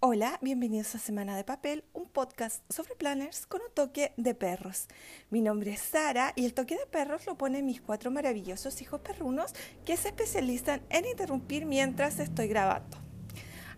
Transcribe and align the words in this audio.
Hola, 0.00 0.38
bienvenidos 0.40 0.94
a 0.94 1.00
Semana 1.00 1.36
de 1.36 1.42
Papel, 1.42 1.82
un 1.92 2.08
podcast 2.08 2.62
sobre 2.72 2.94
planners 2.94 3.46
con 3.46 3.60
un 3.62 3.74
toque 3.74 4.12
de 4.16 4.32
perros. 4.32 4.86
Mi 5.28 5.40
nombre 5.40 5.72
es 5.72 5.80
Sara 5.80 6.32
y 6.36 6.44
el 6.44 6.54
toque 6.54 6.78
de 6.78 6.86
perros 6.86 7.26
lo 7.26 7.36
ponen 7.36 7.66
mis 7.66 7.80
cuatro 7.80 8.12
maravillosos 8.12 8.80
hijos 8.80 9.00
perrunos 9.00 9.54
que 9.84 9.96
se 9.96 10.10
especializan 10.10 10.82
en 10.90 11.04
interrumpir 11.04 11.66
mientras 11.66 12.20
estoy 12.20 12.46
grabando. 12.46 12.96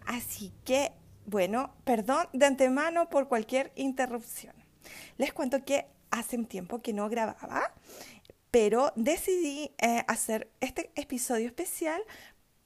Así 0.05 0.53
que, 0.67 0.93
bueno, 1.25 1.73
perdón 1.85 2.27
de 2.35 2.45
antemano 2.45 3.09
por 3.09 3.27
cualquier 3.27 3.73
interrupción. 3.75 4.55
Les 5.17 5.33
cuento 5.33 5.65
que 5.65 5.87
hace 6.11 6.37
un 6.37 6.45
tiempo 6.45 6.83
que 6.83 6.93
no 6.93 7.09
grababa, 7.09 7.73
pero 8.51 8.93
decidí 8.95 9.73
eh, 9.79 10.05
hacer 10.07 10.51
este 10.61 10.91
episodio 10.97 11.47
especial 11.47 12.03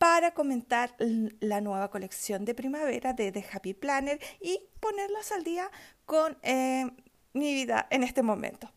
para 0.05 0.34
comentar 0.34 0.95
la 0.98 1.62
nueva 1.62 1.89
colección 1.89 2.45
de 2.45 2.54
primavera 2.54 3.14
de 3.14 3.32
The 3.32 3.43
Happy 3.50 3.73
Planner 3.73 4.21
y 4.39 4.61
ponerlos 4.79 5.32
al 5.32 5.45
día 5.45 5.71
con 6.04 6.36
eh, 6.43 6.90
mi 7.32 7.54
vida 7.54 7.86
en 7.89 8.03
este 8.03 8.22
momento. 8.22 8.71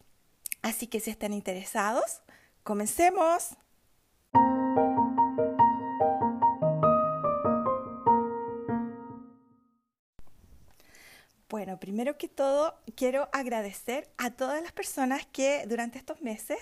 Así 0.61 0.87
que 0.87 1.01
si 1.01 1.11
están 1.11 1.33
interesados, 1.33 2.21
comencemos. 2.63 3.57
Bueno, 11.49 11.79
primero 11.79 12.17
que 12.17 12.27
todo, 12.27 12.77
quiero 12.97 13.29
agradecer 13.31 14.09
a 14.17 14.31
todas 14.31 14.61
las 14.61 14.73
personas 14.73 15.25
que 15.27 15.63
durante 15.65 15.97
estos 15.97 16.21
meses 16.21 16.59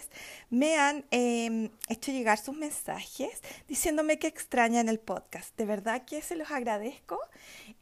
me 0.51 0.77
han 0.77 1.05
em, 1.09 1.71
hecho 1.89 2.11
llegar 2.11 2.37
sus 2.37 2.55
mensajes 2.55 3.41
diciéndome 3.67 4.19
que 4.19 4.27
extrañan 4.27 4.87
el 4.87 4.99
podcast. 4.99 5.57
De 5.57 5.65
verdad 5.65 6.05
que 6.05 6.21
se 6.21 6.35
los 6.35 6.51
agradezco. 6.51 7.19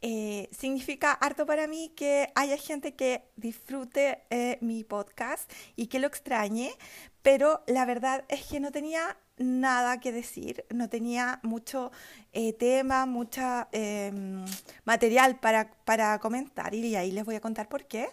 Eh, 0.00 0.48
significa 0.50 1.12
harto 1.12 1.44
para 1.44 1.66
mí 1.66 1.92
que 1.94 2.32
haya 2.34 2.56
gente 2.56 2.94
que 2.94 3.22
disfrute 3.36 4.22
eh, 4.30 4.56
mi 4.62 4.82
podcast 4.82 5.52
y 5.76 5.88
que 5.88 5.98
lo 5.98 6.06
extrañe, 6.06 6.72
pero 7.20 7.62
la 7.66 7.84
verdad 7.84 8.24
es 8.28 8.46
que 8.46 8.60
no 8.60 8.72
tenía 8.72 9.18
nada 9.36 10.00
que 10.00 10.12
decir, 10.12 10.64
no 10.70 10.88
tenía 10.88 11.40
mucho 11.42 11.90
eh, 12.32 12.52
tema, 12.52 13.06
mucho 13.06 13.42
em, 13.72 14.44
material 14.84 15.38
para, 15.40 15.72
para, 15.84 16.18
comentar 16.20 16.74
y 16.74 16.96
ahí 16.96 17.10
les 17.12 17.24
voy 17.24 17.34
a 17.36 17.40
contar 17.40 17.68
por 17.68 17.84
qué. 17.86 18.08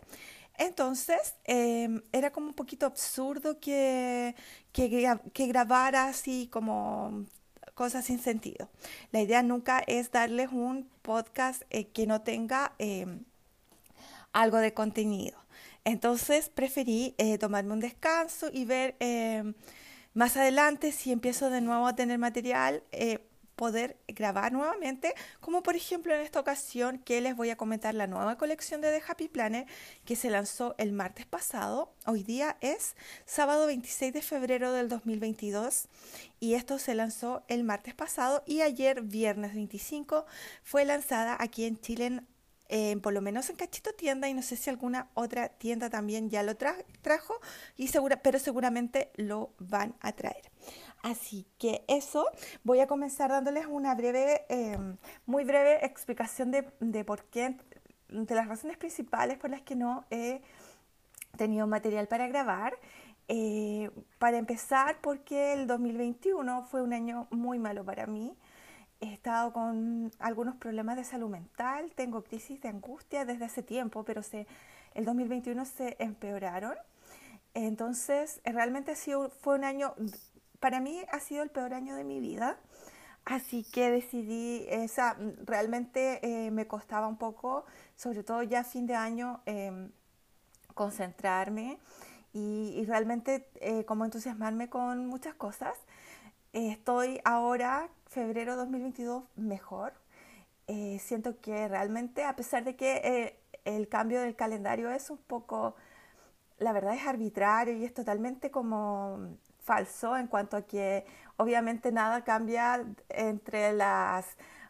Entonces, 0.57 1.35
em, 1.45 2.01
era 2.11 2.31
como 2.31 2.47
un 2.47 2.53
poquito 2.53 2.85
absurdo 2.85 3.59
que, 3.59 4.35
que, 4.73 5.47
grabara 5.47 6.05
así 6.07 6.47
como 6.51 7.25
cosas 7.75 8.05
sin 8.05 8.19
sentido. 8.19 8.69
La 9.11 9.21
idea 9.21 9.43
nunca 9.43 9.79
es 9.87 10.11
darles 10.11 10.49
un 10.51 10.89
podcast 11.01 11.63
eh, 11.69 11.87
que 11.87 12.07
no 12.07 12.21
tenga 12.21 12.73
em, 12.79 13.23
algo 14.33 14.57
de 14.57 14.73
contenido. 14.73 15.37
Entonces 15.83 16.49
preferí 16.49 17.15
eh, 17.17 17.37
tomarme 17.37 17.73
un 17.73 17.79
descanso 17.79 18.49
y 18.53 18.65
ver 18.65 18.95
más 20.13 20.37
adelante, 20.37 20.91
si 20.91 21.11
empiezo 21.11 21.49
de 21.49 21.61
nuevo 21.61 21.87
a 21.87 21.95
tener 21.95 22.19
material, 22.19 22.83
eh, 22.91 23.19
poder 23.61 23.95
grabar 24.07 24.51
nuevamente, 24.51 25.13
como 25.39 25.61
por 25.61 25.75
ejemplo 25.75 26.15
en 26.15 26.21
esta 26.21 26.39
ocasión 26.39 26.97
que 26.97 27.21
les 27.21 27.35
voy 27.35 27.51
a 27.51 27.55
comentar 27.55 27.93
la 27.93 28.07
nueva 28.07 28.35
colección 28.35 28.81
de 28.81 28.89
The 28.89 29.03
Happy 29.07 29.27
Planner 29.27 29.67
que 30.03 30.15
se 30.15 30.31
lanzó 30.31 30.73
el 30.79 30.93
martes 30.93 31.27
pasado. 31.27 31.93
Hoy 32.07 32.23
día 32.23 32.57
es 32.61 32.95
sábado 33.25 33.67
26 33.67 34.13
de 34.13 34.23
febrero 34.23 34.73
del 34.73 34.89
2022 34.89 35.89
y 36.39 36.55
esto 36.55 36.79
se 36.79 36.95
lanzó 36.95 37.43
el 37.47 37.63
martes 37.63 37.93
pasado 37.93 38.41
y 38.47 38.61
ayer 38.61 39.03
viernes 39.03 39.53
25 39.53 40.25
fue 40.63 40.83
lanzada 40.83 41.37
aquí 41.39 41.65
en 41.65 41.79
Chile 41.79 42.23
por 43.01 43.11
lo 43.11 43.21
menos 43.21 43.49
en 43.49 43.57
Cachito 43.57 43.93
Tienda 43.93 44.29
y 44.29 44.33
no 44.33 44.41
sé 44.41 44.55
si 44.55 44.69
alguna 44.69 45.09
otra 45.13 45.49
tienda 45.49 45.89
también 45.89 46.29
ya 46.29 46.41
lo 46.41 46.55
trajo, 46.55 47.35
y 47.75 47.87
segura, 47.89 48.21
pero 48.21 48.39
seguramente 48.39 49.11
lo 49.15 49.53
van 49.59 49.95
a 49.99 50.13
traer. 50.13 50.49
Así 51.03 51.47
que 51.57 51.83
eso, 51.87 52.27
voy 52.63 52.79
a 52.79 52.87
comenzar 52.87 53.29
dándoles 53.29 53.65
una 53.65 53.95
breve, 53.95 54.45
em, 54.49 54.97
muy 55.25 55.43
breve 55.43 55.85
explicación 55.85 56.51
de, 56.51 56.65
de 56.79 57.03
por 57.03 57.25
qué, 57.25 57.57
de 58.09 58.35
las 58.35 58.47
razones 58.47 58.77
principales 58.77 59.37
por 59.37 59.49
las 59.49 59.61
que 59.61 59.75
no 59.75 60.05
he 60.09 60.41
tenido 61.37 61.67
material 61.67 62.07
para 62.07 62.27
grabar. 62.27 62.77
Eh, 63.27 63.89
para 64.19 64.37
empezar, 64.37 64.99
porque 64.99 65.53
el 65.53 65.65
2021 65.65 66.63
fue 66.63 66.81
un 66.81 66.91
año 66.91 67.27
muy 67.31 67.59
malo 67.59 67.85
para 67.85 68.05
mí 68.05 68.35
he 69.01 69.11
estado 69.11 69.51
con 69.51 70.11
algunos 70.19 70.55
problemas 70.55 70.95
de 70.95 71.03
salud 71.03 71.29
mental, 71.29 71.91
tengo 71.95 72.23
crisis 72.23 72.61
de 72.61 72.69
angustia 72.69 73.25
desde 73.25 73.45
hace 73.45 73.63
tiempo, 73.63 74.03
pero 74.03 74.21
se, 74.21 74.45
el 74.93 75.05
2021 75.05 75.65
se 75.65 75.97
empeoraron. 75.99 76.75
Entonces, 77.55 78.41
realmente 78.45 78.91
ha 78.91 78.95
sido, 78.95 79.29
fue 79.29 79.55
un 79.55 79.63
año, 79.63 79.95
para 80.59 80.79
mí 80.79 81.03
ha 81.11 81.19
sido 81.19 81.41
el 81.41 81.49
peor 81.49 81.73
año 81.73 81.95
de 81.95 82.03
mi 82.03 82.19
vida. 82.19 82.57
Así 83.25 83.63
que 83.63 83.91
decidí, 83.91 84.65
esa, 84.69 85.17
realmente 85.45 86.19
eh, 86.23 86.51
me 86.51 86.67
costaba 86.67 87.07
un 87.07 87.17
poco, 87.17 87.65
sobre 87.95 88.23
todo 88.23 88.43
ya 88.43 88.61
a 88.61 88.63
fin 88.63 88.85
de 88.85 88.95
año, 88.95 89.41
em, 89.45 89.91
concentrarme 90.75 91.79
y, 92.33 92.73
y 92.77 92.85
realmente 92.85 93.49
eh, 93.55 93.83
como 93.85 94.05
entusiasmarme 94.05 94.69
con 94.69 95.07
muchas 95.07 95.35
cosas. 95.35 95.75
estoy 96.53 97.21
ahora 97.23 97.89
febrero 98.11 98.57
2022 98.57 99.23
mejor. 99.37 99.93
Eh, 100.67 100.99
siento 100.99 101.39
que 101.41 101.67
realmente, 101.67 102.23
a 102.23 102.35
pesar 102.35 102.63
de 102.63 102.75
que 102.75 102.97
eh, 102.97 103.39
el 103.65 103.87
cambio 103.87 104.21
del 104.21 104.35
calendario 104.35 104.91
es 104.91 105.09
un 105.09 105.17
poco, 105.17 105.75
la 106.59 106.73
verdad 106.73 106.93
es 106.93 107.07
arbitrario 107.07 107.75
y 107.75 107.85
es 107.85 107.93
totalmente 107.93 108.51
como 108.51 109.37
falso 109.63 110.17
en 110.17 110.27
cuanto 110.27 110.57
a 110.57 110.63
que 110.63 111.05
obviamente 111.37 111.91
nada 111.91 112.23
cambia 112.23 112.85
entre 113.09 113.73
las 113.73 114.25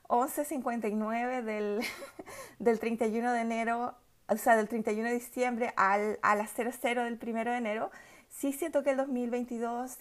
11.59 0.08 1.42
del, 1.44 1.82
del 2.60 2.80
31 2.80 3.34
de 3.34 3.42
enero, 3.42 3.96
o 4.28 4.38
sea, 4.38 4.56
del 4.56 4.70
31 4.70 5.10
de 5.10 5.16
diciembre 5.16 5.74
al, 5.78 6.20
a 6.22 6.36
las 6.36 6.52
00 6.52 7.04
del 7.04 7.20
1 7.22 7.44
de 7.52 7.58
enero. 7.58 7.92
Sí 8.30 8.54
siento 8.54 8.84
que 8.84 8.92
el 8.92 8.98
2022 8.98 9.98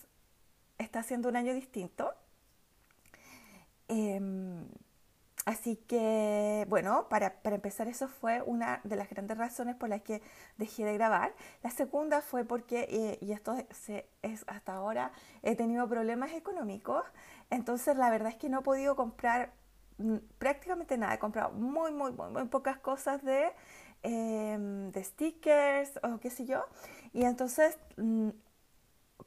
está 0.78 1.02
siendo 1.02 1.28
un 1.28 1.36
año 1.36 1.54
distinto 1.54 2.14
Em, 3.90 4.68
así 5.46 5.76
que, 5.88 6.64
bueno, 6.68 7.08
para, 7.08 7.42
para, 7.42 7.56
empezar, 7.56 7.88
eso 7.88 8.06
fue 8.08 8.40
una 8.42 8.80
de 8.84 8.94
las 8.94 9.10
grandes 9.10 9.36
razones 9.36 9.74
por 9.74 9.88
las 9.88 10.02
que 10.02 10.22
dejé 10.58 10.84
de 10.84 10.94
grabar. 10.94 11.34
La 11.64 11.70
segunda 11.70 12.20
fue 12.22 12.44
porque, 12.44 12.86
eh, 12.88 13.18
y 13.20 13.32
esto 13.32 13.56
es 14.22 14.44
hasta 14.46 14.74
ahora, 14.74 15.10
he 15.42 15.56
tenido 15.56 15.88
problemas 15.88 16.32
económicos. 16.32 17.04
Entonces, 17.50 17.96
la 17.96 18.10
verdad 18.10 18.28
es 18.30 18.36
que 18.36 18.48
no 18.48 18.60
he 18.60 18.62
podido 18.62 18.94
comprar 18.94 19.52
mm, 19.98 20.18
prácticamente 20.38 20.96
nada. 20.96 21.14
He 21.14 21.18
comprado 21.18 21.50
muy, 21.52 21.90
muy, 21.92 22.12
muy, 22.12 22.30
muy 22.30 22.44
pocas 22.46 22.78
cosas 22.78 23.24
de, 23.24 23.52
em, 24.02 24.92
de 24.92 25.02
stickers 25.04 25.98
o 26.04 26.20
qué 26.20 26.30
sé 26.30 26.46
yo. 26.46 26.64
Y 27.12 27.24
entonces 27.24 27.76
mm, 27.96 28.30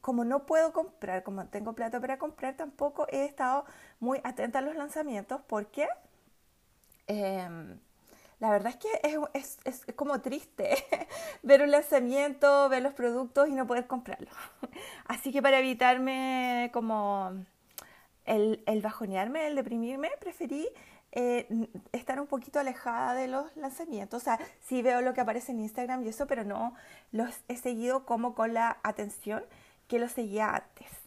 como 0.04 0.24
no 0.24 0.44
puedo 0.44 0.72
comprar, 0.74 1.22
como 1.22 1.46
tengo 1.46 1.74
plata 1.74 1.98
para 1.98 2.18
comprar, 2.18 2.56
tampoco 2.56 3.06
he 3.10 3.24
estado 3.24 3.64
muy 4.04 4.20
atenta 4.22 4.60
a 4.60 4.62
los 4.62 4.76
lanzamientos 4.76 5.40
porque 5.48 5.88
em, 7.06 7.78
la 8.38 8.50
verdad 8.50 8.72
es 8.72 8.76
que 8.76 8.88
es, 9.32 9.58
es, 9.64 9.84
es, 9.86 9.94
como 9.96 10.20
triste 10.20 10.76
ver 11.42 11.62
un 11.62 11.70
lanzamiento, 11.70 12.68
ver 12.68 12.82
los 12.82 12.92
productos 12.92 13.48
y 13.48 13.52
no 13.52 13.66
poder 13.66 13.86
comprarlo. 13.86 14.30
Así 15.06 15.32
que 15.32 15.42
para 15.42 15.58
evitarme 15.58 16.70
como 16.72 17.32
el, 18.26 18.62
el 18.66 18.82
bajonearme, 18.82 19.46
el 19.46 19.56
deprimirme, 19.56 20.10
preferí 20.20 20.68
eh, 21.12 21.46
estar 21.92 22.20
un 22.20 22.26
poquito 22.26 22.58
alejada 22.58 23.14
de 23.14 23.28
los 23.28 23.56
lanzamientos. 23.56 24.22
O 24.22 24.24
sea, 24.24 24.38
sí 24.66 24.82
veo 24.82 25.00
lo 25.00 25.14
que 25.14 25.20
aparece 25.20 25.52
en 25.52 25.60
Instagram 25.60 26.02
y 26.04 26.08
eso, 26.08 26.26
pero 26.26 26.44
no 26.44 26.74
los 27.12 27.34
he 27.48 27.56
seguido 27.56 28.04
como 28.04 28.34
con 28.34 28.52
la 28.52 28.78
atención 28.82 29.44
que 29.88 29.98
lo 29.98 30.08
seguía 30.08 30.50
antes. 30.50 31.03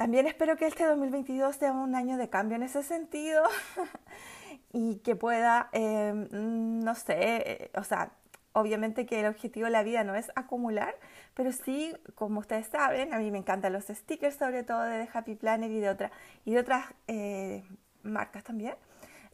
También 0.00 0.26
espero 0.26 0.56
que 0.56 0.66
este 0.66 0.86
2022 0.86 1.56
sea 1.56 1.72
un 1.72 1.94
año 1.94 2.16
de 2.16 2.30
cambio 2.30 2.56
en 2.56 2.62
ese 2.62 2.82
sentido 2.82 3.42
y 4.72 4.96
que 5.00 5.14
pueda, 5.14 5.68
em, 5.72 6.26
no 6.32 6.94
sé, 6.94 7.16
eh, 7.18 7.70
o 7.74 7.84
sea, 7.84 8.10
obviamente 8.54 9.04
que 9.04 9.20
el 9.20 9.26
objetivo 9.26 9.66
de 9.66 9.72
la 9.72 9.82
vida 9.82 10.02
no 10.02 10.14
es 10.14 10.32
acumular, 10.36 10.94
pero 11.34 11.52
sí, 11.52 11.94
como 12.14 12.40
ustedes 12.40 12.68
saben, 12.68 13.12
a 13.12 13.18
mí 13.18 13.30
me 13.30 13.36
encantan 13.36 13.74
los 13.74 13.88
stickers, 13.88 14.36
sobre 14.36 14.62
todo 14.62 14.80
de 14.80 15.06
Happy 15.12 15.34
Planner 15.34 15.70
y 15.70 15.80
de, 15.80 15.90
otra, 15.90 16.10
y 16.46 16.54
de 16.54 16.60
otras 16.60 16.86
eh, 17.06 17.62
marcas 18.02 18.42
también. 18.42 18.76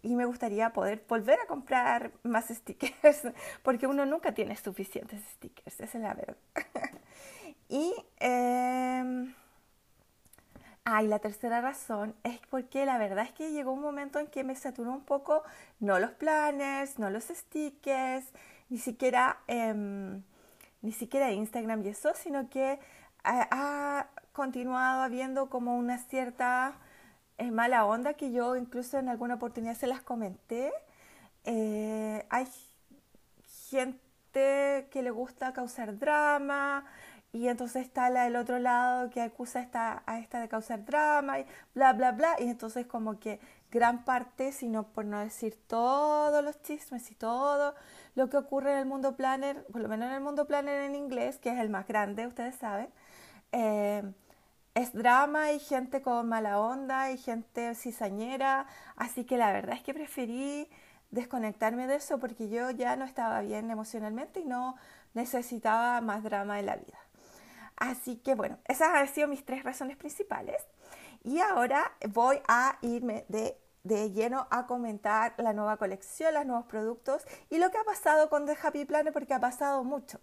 Y 0.02 0.16
me 0.16 0.24
gustaría 0.24 0.70
poder 0.72 1.04
volver 1.08 1.38
a 1.38 1.46
comprar 1.46 2.10
más 2.24 2.48
stickers, 2.48 3.22
porque 3.62 3.86
uno 3.86 4.04
nunca 4.04 4.34
tiene 4.34 4.56
suficientes 4.56 5.22
stickers, 5.34 5.78
esa 5.78 5.96
es 5.96 6.02
la 6.02 6.14
verdad. 6.14 6.36
Y 7.68 7.92
em, 8.20 9.34
Ah, 10.88 11.02
y 11.02 11.08
la 11.08 11.18
tercera 11.18 11.60
razón 11.60 12.14
es 12.22 12.38
porque 12.48 12.86
la 12.86 12.96
verdad 12.96 13.24
es 13.24 13.32
que 13.32 13.50
llegó 13.50 13.72
un 13.72 13.80
momento 13.80 14.20
en 14.20 14.28
que 14.28 14.44
me 14.44 14.54
saturó 14.54 14.92
un 14.92 15.00
poco, 15.04 15.42
no 15.80 15.98
los 15.98 16.12
planners, 16.12 17.00
no 17.00 17.10
los 17.10 17.24
stickers, 17.24 18.24
ni 18.68 18.78
siquiera, 18.78 19.38
em, 19.48 20.22
ni 20.82 20.92
siquiera 20.92 21.32
Instagram 21.32 21.84
y 21.84 21.88
eso, 21.88 22.12
sino 22.14 22.48
que 22.48 22.78
ha, 23.24 24.06
continuado 24.32 25.02
habiendo 25.02 25.50
como 25.50 25.76
una 25.76 25.98
cierta 25.98 26.78
eh, 27.38 27.50
mala 27.50 27.84
onda 27.86 28.14
que 28.14 28.30
yo 28.32 28.54
incluso 28.56 28.98
en 28.98 29.08
alguna 29.08 29.34
oportunidad 29.34 29.74
se 29.74 29.88
las 29.88 30.02
comenté. 30.02 30.72
Eh, 31.44 32.24
hay 32.30 32.46
gente 33.70 34.88
que 34.90 35.02
le 35.02 35.10
gusta 35.10 35.52
causar 35.52 35.98
drama, 35.98 36.84
y 37.36 37.48
entonces 37.48 37.82
está 37.82 38.08
la 38.10 38.24
del 38.24 38.36
otro 38.36 38.58
lado 38.58 39.10
que 39.10 39.20
acusa 39.20 39.60
esta, 39.60 40.02
a 40.06 40.18
esta 40.18 40.40
de 40.40 40.48
causar 40.48 40.84
drama 40.84 41.40
y 41.40 41.46
bla, 41.74 41.92
bla, 41.92 42.12
bla. 42.12 42.36
Y 42.38 42.48
entonces 42.48 42.86
como 42.86 43.18
que 43.18 43.40
gran 43.70 44.04
parte, 44.04 44.52
sino 44.52 44.84
por 44.84 45.04
no 45.04 45.20
decir 45.20 45.58
todos 45.66 46.42
los 46.42 46.62
chismes 46.62 47.10
y 47.10 47.14
todo 47.14 47.74
lo 48.14 48.30
que 48.30 48.38
ocurre 48.38 48.72
en 48.72 48.78
el 48.78 48.86
mundo 48.86 49.16
planner, 49.16 49.64
por 49.66 49.82
lo 49.82 49.88
menos 49.88 50.08
en 50.08 50.14
el 50.14 50.20
mundo 50.22 50.46
planner 50.46 50.82
en 50.82 50.94
inglés, 50.94 51.38
que 51.38 51.50
es 51.50 51.58
el 51.58 51.68
más 51.68 51.86
grande, 51.86 52.26
ustedes 52.26 52.54
saben, 52.56 52.88
eh, 53.52 54.02
es 54.74 54.92
drama 54.94 55.52
y 55.52 55.58
gente 55.58 56.02
con 56.02 56.28
mala 56.28 56.60
onda 56.60 57.10
y 57.10 57.18
gente 57.18 57.74
cizañera. 57.74 58.66
Así 58.96 59.24
que 59.24 59.36
la 59.36 59.52
verdad 59.52 59.76
es 59.76 59.82
que 59.82 59.94
preferí 59.94 60.68
desconectarme 61.10 61.86
de 61.86 61.96
eso 61.96 62.18
porque 62.18 62.48
yo 62.48 62.70
ya 62.70 62.96
no 62.96 63.04
estaba 63.04 63.40
bien 63.40 63.70
emocionalmente 63.70 64.40
y 64.40 64.44
no 64.44 64.76
necesitaba 65.14 66.00
más 66.02 66.22
drama 66.22 66.60
en 66.60 66.66
la 66.66 66.76
vida. 66.76 66.98
Así 67.76 68.16
que 68.16 68.34
bueno, 68.34 68.58
esas 68.66 68.88
han 68.88 69.08
sido 69.08 69.28
mis 69.28 69.44
tres 69.44 69.62
razones 69.62 69.96
principales. 69.96 70.62
Y 71.22 71.40
ahora 71.40 71.92
voy 72.10 72.40
a 72.48 72.78
irme 72.82 73.24
de, 73.28 73.58
lleno 74.12 74.46
a 74.50 74.66
comentar 74.66 75.34
la 75.38 75.52
nueva 75.52 75.76
colección, 75.76 76.34
los 76.34 76.46
nuevos 76.46 76.66
productos 76.66 77.24
y 77.50 77.58
lo 77.58 77.70
que 77.70 77.78
ha 77.78 77.84
pasado 77.84 78.28
con 78.28 78.46
The 78.46 78.56
Happy 78.60 78.84
Planner 78.84 79.12
porque 79.12 79.34
ha 79.34 79.40
pasado 79.40 79.84
mucho. 79.84 80.20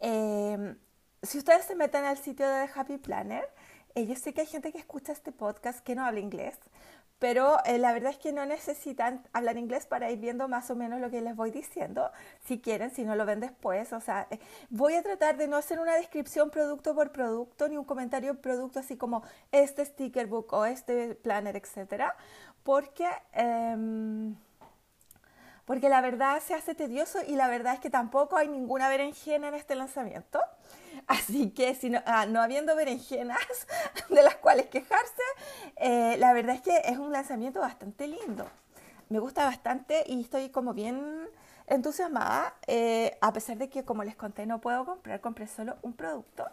Em, 0.00 0.78
si 1.22 1.38
ustedes 1.38 1.66
se 1.66 1.74
meten 1.74 2.04
al 2.04 2.18
sitio 2.18 2.48
de 2.48 2.66
The 2.66 2.72
Happy 2.74 2.98
Planner, 2.98 3.48
eh, 3.94 4.06
yo 4.06 4.14
sé 4.16 4.32
que 4.32 4.42
hay 4.42 4.46
gente 4.46 4.72
que 4.72 4.78
escucha 4.78 5.12
este 5.12 5.32
podcast 5.32 5.80
que 5.80 5.94
no 5.94 6.04
habla 6.04 6.20
inglés, 6.20 6.58
pero 7.20 7.58
eh, 7.66 7.78
la 7.78 7.92
verdad 7.92 8.10
es 8.10 8.18
que 8.18 8.32
no 8.32 8.46
necesitan 8.46 9.22
hablar 9.32 9.58
inglés 9.58 9.86
para 9.86 10.10
ir 10.10 10.18
viendo 10.18 10.48
más 10.48 10.70
o 10.70 10.74
menos 10.74 11.00
lo 11.00 11.10
que 11.10 11.20
les 11.20 11.36
voy 11.36 11.50
diciendo, 11.50 12.10
si 12.44 12.60
quieren, 12.60 12.90
si 12.90 13.04
no 13.04 13.14
lo 13.14 13.26
ven 13.26 13.40
después. 13.40 13.92
O 13.92 14.00
sea, 14.00 14.26
eh, 14.30 14.40
voy 14.70 14.94
a 14.94 15.02
tratar 15.02 15.36
de 15.36 15.46
no 15.46 15.56
hacer 15.56 15.78
una 15.80 15.94
descripción 15.94 16.50
producto 16.50 16.94
por 16.94 17.12
producto, 17.12 17.68
ni 17.68 17.76
un 17.76 17.84
comentario 17.84 18.40
producto 18.40 18.80
así 18.80 18.96
como 18.96 19.22
este 19.52 19.84
sticker 19.84 20.26
book 20.26 20.52
o 20.54 20.64
este 20.64 21.14
planner, 21.14 21.56
etcétera, 21.56 22.16
porque... 22.64 23.06
Em, 23.32 24.34
porque 25.70 25.88
la 25.88 26.00
verdad 26.00 26.42
se 26.44 26.52
hace 26.52 26.74
tedioso 26.74 27.20
y 27.28 27.36
la 27.36 27.46
verdad 27.46 27.74
es 27.74 27.78
que 27.78 27.90
tampoco 27.90 28.36
hay 28.36 28.48
ninguna 28.48 28.88
berenjena 28.88 29.46
en 29.46 29.54
este 29.54 29.76
lanzamiento. 29.76 30.40
Así 31.06 31.50
que 31.50 31.76
si 31.76 31.90
no, 31.90 32.02
ah, 32.06 32.26
no 32.26 32.42
habiendo 32.42 32.74
berenjenas 32.74 33.38
de 34.10 34.20
las 34.20 34.34
cuales 34.34 34.66
quejarse, 34.66 35.22
eh, 35.76 36.16
la 36.18 36.32
verdad 36.32 36.56
es 36.56 36.62
que 36.62 36.76
es 36.86 36.98
un 36.98 37.12
lanzamiento 37.12 37.60
bastante 37.60 38.08
lindo. 38.08 38.48
Me 39.10 39.20
gusta 39.20 39.44
bastante 39.44 40.02
y 40.08 40.22
estoy 40.22 40.48
como 40.48 40.74
bien 40.74 41.28
entusiasmada, 41.68 42.56
eh, 42.66 43.16
a 43.20 43.32
pesar 43.32 43.56
de 43.56 43.68
que 43.68 43.84
como 43.84 44.02
les 44.02 44.16
conté 44.16 44.46
no 44.46 44.60
puedo 44.60 44.84
comprar, 44.84 45.20
compré 45.20 45.46
solo 45.46 45.76
un 45.82 45.92
producto. 45.92 46.48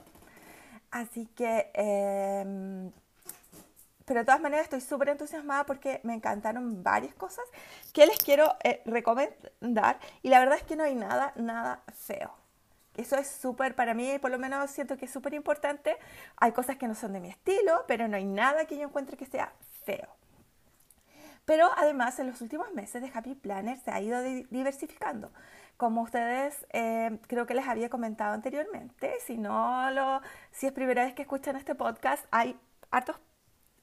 Así 0.92 1.26
que 1.26 1.72
em, 1.74 2.92
pero 4.08 4.22
de 4.22 4.26
todas 4.26 4.40
maneras 4.40 4.64
estoy 4.64 4.80
súper 4.80 5.10
entusiasmada 5.10 5.66
porque 5.66 6.00
me 6.04 6.14
encantaron 6.14 6.82
varias 6.82 7.14
cosas 7.14 7.44
que 7.94 8.06
les 8.06 8.18
quiero 8.18 8.56
eh, 8.64 8.82
recomendar 8.86 10.00
y 10.24 10.30
la 10.30 10.40
verdad 10.40 10.58
es 10.58 10.64
que 10.64 10.78
no 10.78 10.86
hay 10.86 10.96
nada, 10.96 11.34
nada 11.36 11.84
feo. 11.94 12.34
Eso 12.96 13.18
es 13.18 13.28
súper, 13.28 13.76
para 13.76 13.94
mí 13.94 14.18
por 14.20 14.32
lo 14.32 14.40
menos 14.40 14.72
siento 14.72 14.96
que 14.96 15.06
es 15.06 15.12
súper 15.12 15.34
importante. 15.34 15.98
Hay 16.38 16.54
cosas 16.54 16.78
que 16.78 16.88
no 16.88 16.96
son 16.96 17.12
de 17.12 17.20
mi 17.20 17.28
estilo, 17.28 17.84
pero 17.86 18.08
no 18.08 18.16
hay 18.16 18.24
nada 18.24 18.64
que 18.64 18.78
yo 18.78 18.84
encuentre 18.84 19.18
que 19.18 19.26
sea 19.26 19.52
feo. 19.84 20.08
Pero 21.44 21.70
además 21.76 22.18
en 22.20 22.28
los 22.28 22.40
últimos 22.42 22.74
meses 22.74 23.02
de 23.02 23.12
Happy 23.14 23.36
Planner 23.36 23.78
se 23.78 23.92
ha 23.92 24.00
ido 24.00 24.22
diversificando. 24.22 25.34
Como 25.76 26.02
ustedes 26.02 26.66
eh, 26.72 27.20
creo 27.28 27.46
que 27.46 27.56
les 27.56 27.68
había 27.68 27.90
comentado 27.90 28.34
anteriormente, 28.34 29.14
si 29.26 29.38
no 29.38 29.92
lo, 29.92 30.22
si 30.52 30.66
es 30.66 30.72
primera 30.72 31.04
vez 31.04 31.14
que 31.14 31.24
escuchan 31.24 31.58
este 31.58 31.76
podcast, 31.76 32.26
hay 32.32 32.58
hartos 32.90 33.18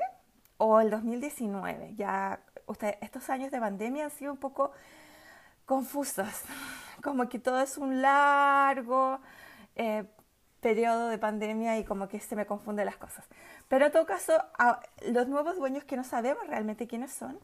o 0.58 0.80
el 0.80 0.90
2019. 0.92 1.96
Ya 1.96 2.40
usted, 2.68 2.96
estos 3.02 3.30
años 3.30 3.52
de 3.52 3.60
pandemia 3.60 4.06
han 4.06 4.12
sido 4.12 4.32
un 4.32 4.40
poco 4.40 4.72
confusos, 5.66 6.28
como 7.04 7.28
que 7.28 7.40
todo 7.40 7.60
es 7.62 7.78
un 7.78 8.02
largo 8.02 9.20
eh, 9.76 10.06
periodo 10.62 11.10
de 11.10 11.18
pandemia 11.18 11.78
y 11.80 11.84
como 11.84 12.08
que 12.08 12.20
se 12.20 12.36
me 12.36 12.46
confunden 12.46 12.86
las 12.86 12.98
cosas. 12.98 13.26
Pero 13.68 13.88
en 13.88 13.92
todo 13.92 14.06
caso, 14.06 14.34
los 15.08 15.28
nuevos 15.28 15.58
dueños 15.58 15.84
que 15.84 15.98
no 15.98 16.04
sabemos 16.04 16.46
realmente 16.48 16.88
quiénes 16.88 17.12
son, 17.12 17.40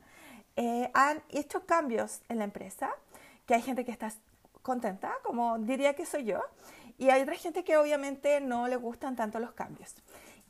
eh, 0.56 0.92
han 0.94 1.24
hecho 1.30 1.66
cambios 1.66 2.22
en 2.30 2.40
la 2.40 2.44
empresa, 2.44 2.90
que 3.46 3.56
hay 3.56 3.62
gente 3.62 3.86
que 3.86 3.92
está 3.92 4.12
contenta, 4.62 5.14
como 5.24 5.58
diría 5.60 5.96
que 5.96 6.06
soy 6.06 6.26
yo, 6.26 6.42
y 6.98 7.10
hay 7.10 7.22
otra 7.22 7.36
gente 7.36 7.64
que 7.64 7.78
obviamente 7.78 8.42
no 8.42 8.68
le 8.68 8.76
gustan 8.76 9.16
tanto 9.16 9.40
los 9.40 9.54
cambios. 9.54 9.96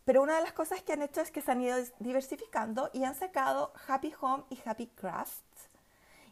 Pero 0.04 0.24
una 0.24 0.36
de 0.38 0.42
las 0.42 0.54
cosas 0.54 0.82
que 0.82 0.94
han 0.94 1.04
hecho 1.04 1.22
es 1.22 1.30
que 1.30 1.42
se 1.42 1.52
han 1.52 1.62
ido 1.62 1.78
diversificando 2.00 2.90
y 2.94 3.04
han 3.04 3.16
sacado 3.16 3.72
Happy 3.88 4.14
Home 4.20 4.44
y 4.50 4.58
Happy 4.66 4.88
Craft. 4.88 5.44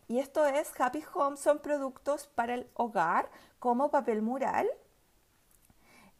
Y 0.07 0.19
esto 0.19 0.45
es, 0.45 0.71
Happy 0.79 1.03
Home 1.13 1.37
son 1.37 1.59
productos 1.59 2.27
para 2.27 2.55
el 2.55 2.67
hogar 2.73 3.29
como 3.59 3.91
papel 3.91 4.21
mural 4.21 4.67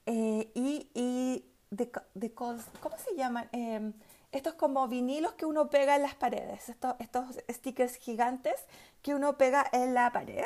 eh, 0.06 0.52
y, 0.54 0.90
y 0.94 1.46
de, 1.70 1.92
de, 2.14 2.34
¿cómo 2.34 2.60
se 2.98 3.16
llaman? 3.16 3.50
Eh, 3.52 3.92
estos 4.32 4.54
como 4.56 4.88
vinilos 4.88 5.34
que 5.34 5.46
uno 5.46 5.70
pega 5.70 5.96
en 5.96 6.02
las 6.02 6.16
paredes, 6.16 6.70
estos, 6.70 6.96
estos 7.00 7.38
stickers 7.50 7.96
gigantes 7.96 8.56
que 9.02 9.16
uno 9.16 9.38
pega 9.38 9.66
en 9.72 9.94
la 9.94 10.12
pared. 10.12 10.46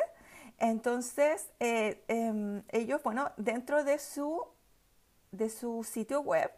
Entonces, 0.59 1.47
eh, 1.59 2.03
em, 2.07 2.63
ellos, 2.69 3.01
bueno, 3.03 3.31
dentro 3.37 3.83
de 3.83 3.97
su, 3.97 4.45
de 5.31 5.49
su 5.49 5.83
sitio 5.83 6.21
web 6.21 6.51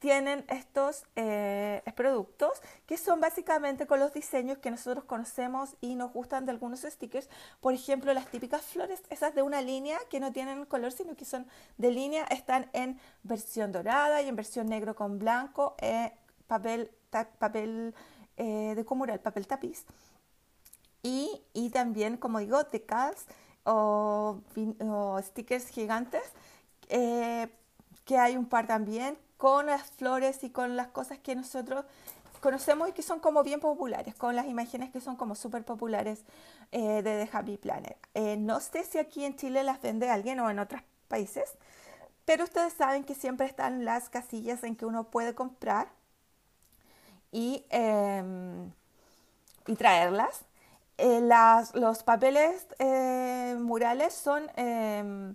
tienen 0.00 0.44
estos 0.48 1.04
eh, 1.14 1.82
productos 1.94 2.62
que 2.86 2.96
son 2.96 3.20
básicamente 3.20 3.86
con 3.86 4.00
los 4.00 4.14
diseños 4.14 4.56
que 4.58 4.70
nosotros 4.70 5.04
conocemos 5.04 5.76
y 5.80 5.94
nos 5.94 6.12
gustan 6.12 6.46
de 6.46 6.52
algunos 6.52 6.80
stickers. 6.80 7.28
Por 7.60 7.74
ejemplo, 7.74 8.12
las 8.14 8.26
típicas 8.26 8.62
flores, 8.62 9.02
esas 9.10 9.34
de 9.34 9.42
una 9.42 9.60
línea 9.60 9.98
que 10.08 10.18
no 10.18 10.32
tienen 10.32 10.64
color, 10.64 10.90
sino 10.90 11.14
que 11.16 11.26
son 11.26 11.46
de 11.76 11.90
línea, 11.90 12.24
están 12.24 12.70
en 12.72 12.98
versión 13.22 13.72
dorada 13.72 14.22
y 14.22 14.28
en 14.28 14.36
versión 14.36 14.68
negro 14.68 14.96
con 14.96 15.18
blanco, 15.18 15.74
eh, 15.78 16.12
papel, 16.50 16.90
papel 17.38 17.94
eh, 18.36 18.74
de 18.74 18.84
comural, 18.84 19.20
papel 19.20 19.46
tapiz. 19.46 19.84
Y, 21.02 21.40
y, 21.54 21.70
también, 21.70 22.16
como 22.16 22.40
digo, 22.40 22.64
decals 22.64 23.24
o, 23.64 24.40
o 24.80 25.22
stickers 25.22 25.68
gigantes, 25.68 26.24
eh, 26.88 27.48
que 28.04 28.18
hay 28.18 28.36
un 28.36 28.46
par 28.46 28.66
también 28.66 29.16
con 29.36 29.66
las 29.66 29.92
flores 29.92 30.42
y 30.42 30.50
con 30.50 30.76
las 30.76 30.88
cosas 30.88 31.18
que 31.18 31.36
nosotros 31.36 31.84
conocemos 32.40 32.88
y 32.88 32.92
que 32.92 33.02
son 33.02 33.20
como 33.20 33.44
bien 33.44 33.60
populares, 33.60 34.14
con 34.16 34.34
las 34.34 34.46
imágenes 34.46 34.90
que 34.90 35.00
son 35.00 35.14
como 35.16 35.34
súper 35.36 35.64
populares 35.64 36.24
eh, 36.72 37.02
de 37.02 37.24
The 37.24 37.28
Happy 37.32 37.56
Planet. 37.58 37.96
no 38.38 38.60
sé 38.60 38.82
si 38.84 38.98
aquí 38.98 39.24
en 39.24 39.36
Chile 39.36 39.62
las 39.62 39.80
vende 39.80 40.10
alguien 40.10 40.40
o 40.40 40.50
en 40.50 40.58
otros 40.58 40.82
países, 41.08 41.52
pero 42.24 42.44
ustedes 42.44 42.72
saben 42.72 43.04
que 43.04 43.14
siempre 43.14 43.46
están 43.46 43.84
las 43.84 44.08
casillas 44.08 44.64
en 44.64 44.76
que 44.76 44.86
uno 44.86 45.04
puede 45.04 45.34
comprar 45.34 45.99
y, 47.32 47.64
em, 47.70 48.70
y 49.66 49.74
traerlas. 49.76 50.44
Eh, 50.98 51.20
las, 51.22 51.74
los 51.74 52.02
papeles 52.02 52.66
eh, 52.78 53.56
murales 53.58 54.12
son 54.14 54.50
eh, 54.56 55.32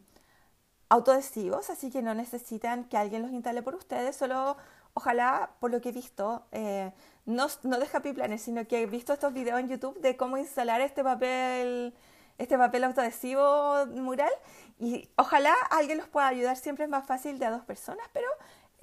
autoadhesivos, 0.90 1.70
así 1.70 1.92
que 1.92 2.02
no 2.02 2.14
necesitan 2.14 2.86
que 2.86 2.98
alguien 2.98 3.22
los 3.22 3.32
instale 3.32 3.62
por 3.62 3.76
ustedes, 3.76 4.16
solo 4.16 4.58
ojalá, 4.94 5.52
por 5.60 5.72
lo 5.72 5.82
que 5.82 5.90
he 5.90 5.92
visto, 5.92 6.46
eh, 6.52 6.92
no, 7.26 7.48
no 7.64 7.80
de 7.80 7.88
Happy 7.92 8.16
sino 8.38 8.68
que 8.68 8.82
he 8.82 8.86
visto 8.86 9.14
estos 9.14 9.34
videos 9.34 9.60
en 9.60 9.68
YouTube 9.70 10.00
de 10.00 10.16
cómo 10.18 10.38
instalar 10.38 10.82
este 10.82 11.04
papel, 11.04 11.94
este 12.38 12.58
papel 12.58 12.84
autoadhesivo 12.84 13.86
mural 13.88 14.32
y 14.80 15.10
ojalá 15.18 15.54
alguien 15.72 15.98
los 15.98 16.08
pueda 16.08 16.28
ayudar, 16.28 16.56
siempre 16.58 16.86
es 16.86 16.90
más 16.90 17.06
fácil 17.06 17.40
de 17.40 17.46
a 17.46 17.52
dos 17.52 17.64
personas, 17.64 18.08
pero 18.14 18.28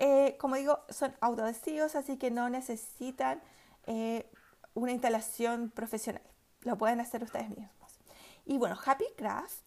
eh, 0.05 0.37
como 0.37 0.57
digo, 0.57 0.81
son 0.89 1.15
autoadhesivos, 1.21 1.95
así 1.95 2.17
que 2.17 2.33
no 2.33 2.51
necesitan 2.51 3.41
eh, 3.87 4.29
una 4.75 4.91
instalación 4.91 5.71
profesional. 5.71 6.25
Lo 6.63 6.77
pueden 6.77 6.99
hacer 6.99 7.23
ustedes 7.23 7.49
mismos. 7.51 8.01
Y 8.45 8.59
bueno, 8.59 8.77
Happy 8.85 9.05
Crafts 9.17 9.63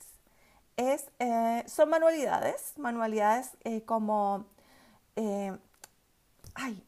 es, 0.75 1.09
eh, 1.19 1.63
son 1.67 1.89
manualidades, 1.89 2.73
manualidades 2.77 3.51
como 3.85 4.45
ay, 6.55 6.83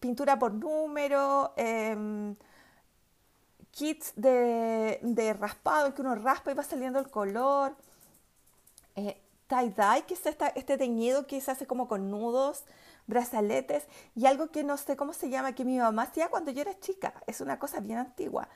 pintura 0.00 0.36
por 0.36 0.52
número, 0.52 1.52
em, 1.56 2.34
kits 3.70 4.14
de, 4.16 4.98
de, 5.00 5.32
raspado 5.34 5.94
que 5.94 6.02
uno 6.02 6.16
raspa 6.16 6.50
y 6.50 6.54
va 6.54 6.64
saliendo 6.64 6.98
el 6.98 7.08
color, 7.08 7.76
tie-dye, 9.48 10.04
que 10.06 10.14
es 10.14 10.22
este 10.26 10.78
teñido 10.78 11.26
que 11.26 11.40
se 11.40 11.50
hace 11.50 11.66
como 11.66 11.88
con 11.88 12.10
nudos, 12.10 12.64
brazaletes 13.06 13.86
y 14.14 14.26
algo 14.26 14.50
que 14.50 14.62
no 14.62 14.76
sé 14.76 14.96
cómo 14.96 15.12
se 15.12 15.30
llama, 15.30 15.54
que 15.54 15.64
mi 15.64 15.78
mamá 15.78 16.02
hacía 16.02 16.28
cuando 16.28 16.50
yo 16.50 16.60
era 16.60 16.78
chica, 16.78 17.14
es 17.26 17.40
una 17.40 17.58
cosa 17.58 17.80
bien 17.80 17.98
antigua. 17.98 18.48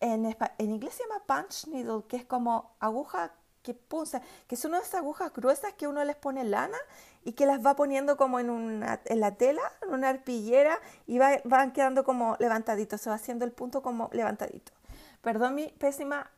En, 0.00 0.26
en 0.26 0.70
inglés 0.70 0.94
se 0.94 1.04
llama 1.04 1.22
punch 1.24 1.68
needle, 1.68 2.02
que 2.08 2.16
es 2.16 2.24
como 2.24 2.74
aguja 2.80 3.32
que 3.62 3.74
punza, 3.74 4.20
que 4.48 4.56
son 4.56 4.72
unas 4.72 4.92
agujas 4.94 5.32
gruesas 5.32 5.72
que 5.74 5.86
uno 5.86 6.04
les 6.04 6.16
pone 6.16 6.42
lana 6.42 6.76
y 7.24 7.32
que 7.32 7.46
las 7.46 7.64
va 7.64 7.76
poniendo 7.76 8.16
como 8.16 8.40
en, 8.40 8.50
una, 8.50 9.00
la 9.08 9.36
tela, 9.36 9.62
en 9.82 9.94
una 9.94 10.08
arpillera 10.08 10.80
y 11.06 11.18
va, 11.18 11.40
van 11.44 11.72
quedando 11.72 12.02
como 12.04 12.36
levantaditos, 12.40 13.00
se 13.00 13.08
va 13.08 13.16
haciendo 13.16 13.44
el 13.44 13.52
punto 13.52 13.80
como 13.80 14.10
levantadito. 14.12 14.72
Perdón 15.20 15.54
mi 15.54 15.68
pésima 15.68 16.28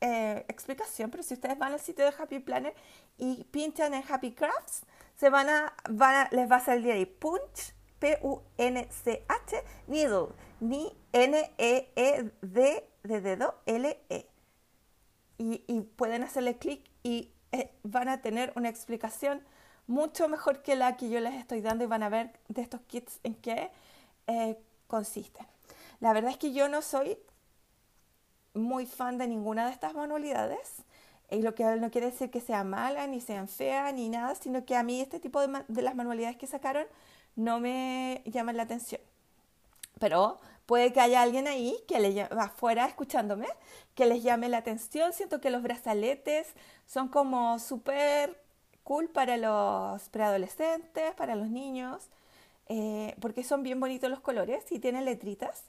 eh, 0.00 0.44
explicación, 0.48 1.10
pero 1.10 1.22
si 1.22 1.32
ustedes 1.34 1.58
van 1.58 1.72
al 1.72 1.80
sitio 1.80 2.04
de 2.04 2.12
Happy 2.18 2.38
Planner 2.38 2.74
y 3.18 3.44
pinchan 3.44 3.94
en 3.94 4.04
Happy 4.08 4.32
Crafts, 4.32 4.84
se 5.16 5.30
van 5.30 5.48
a, 5.48 5.74
les 6.30 6.50
va 6.50 6.56
a 6.56 6.60
salir 6.60 6.92
ahí 6.92 7.06
punch, 7.06 7.74
P-U-N-C-H, 7.98 9.64
needle, 9.86 10.28
ni 10.60 10.92
N-E-E-D 11.12 12.88
de 13.02 13.20
dedo, 13.20 13.54
L-E. 13.66 14.28
Y 15.38 15.80
pueden 15.96 16.22
hacerle 16.22 16.56
clic 16.56 16.90
y 17.02 17.30
eh, 17.52 17.70
van 17.82 18.08
a 18.08 18.20
tener 18.20 18.52
una 18.56 18.68
explicación 18.68 19.42
mucho 19.86 20.28
mejor 20.28 20.62
que 20.62 20.76
la 20.76 20.96
que 20.96 21.08
yo 21.08 21.20
les 21.20 21.34
estoy 21.34 21.60
dando 21.60 21.84
y 21.84 21.86
van 21.86 22.02
a 22.02 22.08
ver 22.08 22.32
de 22.48 22.62
estos 22.62 22.80
kits 22.82 23.20
en 23.22 23.34
qué 23.34 23.70
eh, 24.26 24.58
consisten. 24.86 25.46
La 26.00 26.12
verdad 26.12 26.30
es 26.30 26.38
que 26.38 26.52
yo 26.52 26.68
no 26.68 26.82
soy 26.82 27.18
muy 28.54 28.86
fan 28.86 29.18
de 29.18 29.28
ninguna 29.28 29.66
de 29.66 29.72
estas 29.72 29.94
manualidades, 29.94 30.82
y 31.30 31.42
lo 31.42 31.54
que 31.54 31.64
no 31.64 31.90
quiere 31.90 32.10
decir 32.10 32.30
que 32.30 32.40
sea 32.40 32.64
mala, 32.64 33.06
ni 33.06 33.20
sean 33.20 33.48
feas, 33.48 33.92
ni 33.94 34.08
nada, 34.08 34.34
sino 34.34 34.64
que 34.64 34.76
a 34.76 34.82
mí 34.82 35.00
este 35.00 35.20
tipo 35.20 35.40
de, 35.40 35.82
las 35.82 35.94
manualidades 35.94 36.36
que 36.36 36.46
sacaron 36.46 36.86
no 37.34 37.60
me 37.60 38.22
llaman 38.26 38.56
la 38.56 38.64
atención. 38.64 39.00
Pero 39.98 40.38
puede 40.66 40.92
que 40.92 41.00
haya 41.00 41.22
alguien 41.22 41.48
ahí 41.48 41.76
que 41.88 41.98
le 41.98 42.22
afuera 42.22 42.86
escuchándome, 42.86 43.46
que 43.94 44.06
les 44.06 44.22
llame 44.22 44.48
la 44.48 44.58
atención. 44.58 45.12
Siento 45.12 45.40
que 45.40 45.50
los 45.50 45.62
brazaletes 45.62 46.48
son 46.86 47.08
como 47.08 47.58
súper 47.58 48.40
cool 48.84 49.08
para 49.08 49.36
los 49.36 50.08
preadolescentes, 50.10 51.14
para 51.14 51.34
los 51.34 51.48
niños, 51.48 52.08
eh, 52.68 53.16
porque 53.20 53.42
son 53.42 53.62
bien 53.62 53.80
bonitos 53.80 54.10
los 54.10 54.20
colores 54.20 54.70
y 54.70 54.78
tienen 54.78 55.04
letritas. 55.04 55.64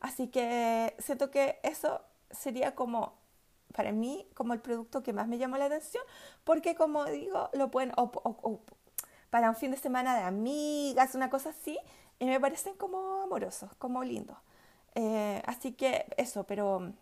Así 0.00 0.28
que 0.28 0.94
siento 0.98 1.30
que 1.30 1.58
eso 1.62 2.00
sería 2.30 2.74
como, 2.74 3.14
para 3.74 3.92
mí, 3.92 4.26
como 4.34 4.52
el 4.52 4.60
producto 4.60 5.02
que 5.02 5.12
más 5.12 5.28
me 5.28 5.38
llamó 5.38 5.56
la 5.56 5.66
atención, 5.66 6.02
porque 6.44 6.74
como 6.74 7.04
digo, 7.06 7.50
lo 7.52 7.70
pueden, 7.70 7.92
o, 7.96 8.60
para 9.30 9.48
un 9.48 9.56
fin 9.56 9.70
de 9.70 9.76
semana 9.76 10.16
de 10.16 10.22
amigas, 10.22 11.14
una 11.14 11.30
cosa 11.30 11.50
así, 11.50 11.78
y 12.18 12.26
me 12.26 12.40
parecen 12.40 12.74
como 12.74 13.22
amorosos, 13.22 13.70
como 13.78 14.02
lindos. 14.04 14.36
Eh, 14.94 15.42
así 15.46 15.72
que 15.72 16.06
eso, 16.16 16.44
pero 16.44 16.92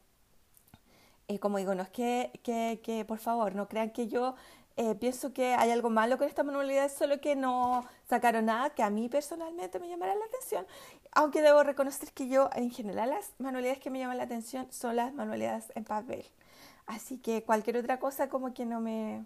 eh, 1.29 1.39
como 1.39 1.59
digo, 1.59 1.75
no 1.75 1.83
es 1.83 1.91
que, 1.91 2.31
que, 2.43 2.81
que, 2.83 3.05
por 3.05 3.19
favor, 3.19 3.55
no 3.55 3.69
crean 3.69 3.91
que 3.91 4.09
yo 4.09 4.35
eh, 4.81 4.95
pienso 4.95 5.33
que 5.33 5.55
hay 5.55 5.73
algo 5.73 5.91
malo 5.91 6.19
con 6.19 6.29
esta 6.29 6.45
manualidad, 6.45 6.89
solo 6.89 7.21
que 7.21 7.35
no 7.35 7.85
sacaron 8.09 8.47
nada 8.47 8.71
que 8.71 8.85
a 8.85 8.91
mí 8.91 9.09
personalmente 9.09 9.81
me 9.81 9.89
llamara 9.89 10.15
la 10.15 10.25
atención. 10.25 10.65
Aunque 11.11 11.43
debo 11.43 11.65
reconocer 11.65 12.13
que 12.13 12.29
yo, 12.29 12.49
en 12.55 12.71
general, 12.71 13.11
las 13.11 13.33
manualidades 13.39 13.81
que 13.81 13.91
me 13.91 13.99
llaman 13.99 14.19
la 14.19 14.23
atención 14.23 14.71
son 14.71 14.95
las 14.95 15.13
manualidades 15.13 15.73
en 15.75 15.83
papel. 15.83 16.25
Así 16.89 17.19
que 17.19 17.45
cualquier 17.45 17.77
otra 17.77 18.01
cosa 18.01 18.29
como 18.29 18.53
que 18.55 18.65
no 18.65 18.81
me, 18.81 19.25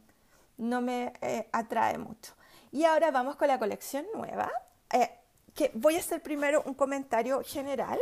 no 0.58 0.80
me 0.80 1.12
eh, 1.22 1.48
atrae 1.52 1.96
mucho. 1.96 2.34
Y 2.72 2.84
ahora 2.84 3.10
vamos 3.10 3.36
con 3.36 3.48
la 3.48 3.58
colección 3.58 4.04
nueva. 4.14 4.50
Eh, 4.92 5.10
que 5.54 5.70
voy 5.74 5.96
a 5.96 6.00
hacer 6.00 6.22
primero 6.22 6.62
un 6.66 6.74
comentario 6.74 7.42
general 7.42 7.98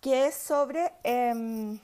que 0.00 0.26
es 0.26 0.34
sobre... 0.34 0.92
Em, 1.02 1.80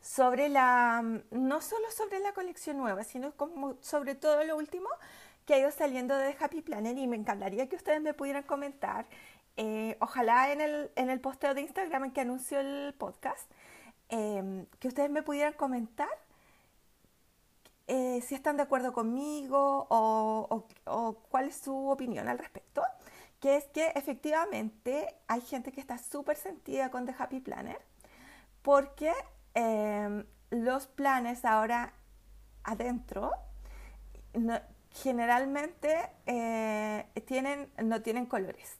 sobre 0.00 0.48
la, 0.48 1.00
no 1.30 1.60
solo 1.60 1.88
sobre 1.96 2.18
la 2.18 2.32
colección 2.32 2.76
nueva, 2.76 3.04
sino 3.04 3.32
sobre 3.80 4.16
todo 4.16 4.42
lo 4.42 4.56
último 4.56 4.88
que 5.46 5.54
ha 5.54 5.58
ido 5.58 5.70
saliendo 5.70 6.16
de 6.16 6.36
Happy 6.40 6.60
Planner 6.60 6.98
y 6.98 7.06
me 7.06 7.14
encantaría 7.14 7.68
que 7.68 7.76
ustedes 7.76 8.00
me 8.02 8.12
pudieran 8.12 8.42
comentar, 8.42 9.06
eh, 9.56 9.96
ojalá 10.00 10.50
en 10.50 10.60
el, 10.60 10.90
en 10.96 11.08
el 11.08 11.20
posteo 11.20 11.54
de 11.54 11.60
Instagram 11.62 12.06
en 12.06 12.10
que 12.10 12.20
anunció 12.20 12.58
el 12.58 12.94
podcast, 12.94 13.48
em, 14.12 14.66
que 14.78 14.88
ustedes 14.88 15.10
me 15.10 15.22
pudieran 15.24 15.54
comentar 15.54 16.08
eh, 17.88 18.20
si 18.22 18.34
están 18.36 18.56
de 18.56 18.62
acuerdo 18.62 18.92
conmigo 18.92 19.86
o, 19.90 20.66
cuál 21.28 21.48
es 21.48 21.56
su 21.56 21.88
opinión 21.88 22.28
al 22.28 22.38
respecto, 22.38 22.82
que 23.40 23.56
es 23.56 23.64
que 23.66 23.88
efectivamente 23.96 25.16
hay 25.26 25.40
gente 25.40 25.72
que 25.72 25.80
está 25.80 25.98
súper 25.98 26.36
sentida 26.36 26.90
con 26.90 27.06
The 27.06 27.14
Happy 27.18 27.40
Planner 27.40 27.80
porque 28.62 29.12
Em, 29.54 30.24
los 30.50 30.86
planes 30.86 31.44
ahora 31.44 31.92
adentro 32.64 33.32
generalmente 34.90 36.10
eh, 36.26 37.06
tienen, 37.26 37.70
no 37.82 38.02
tienen 38.02 38.26
colores. 38.26 38.78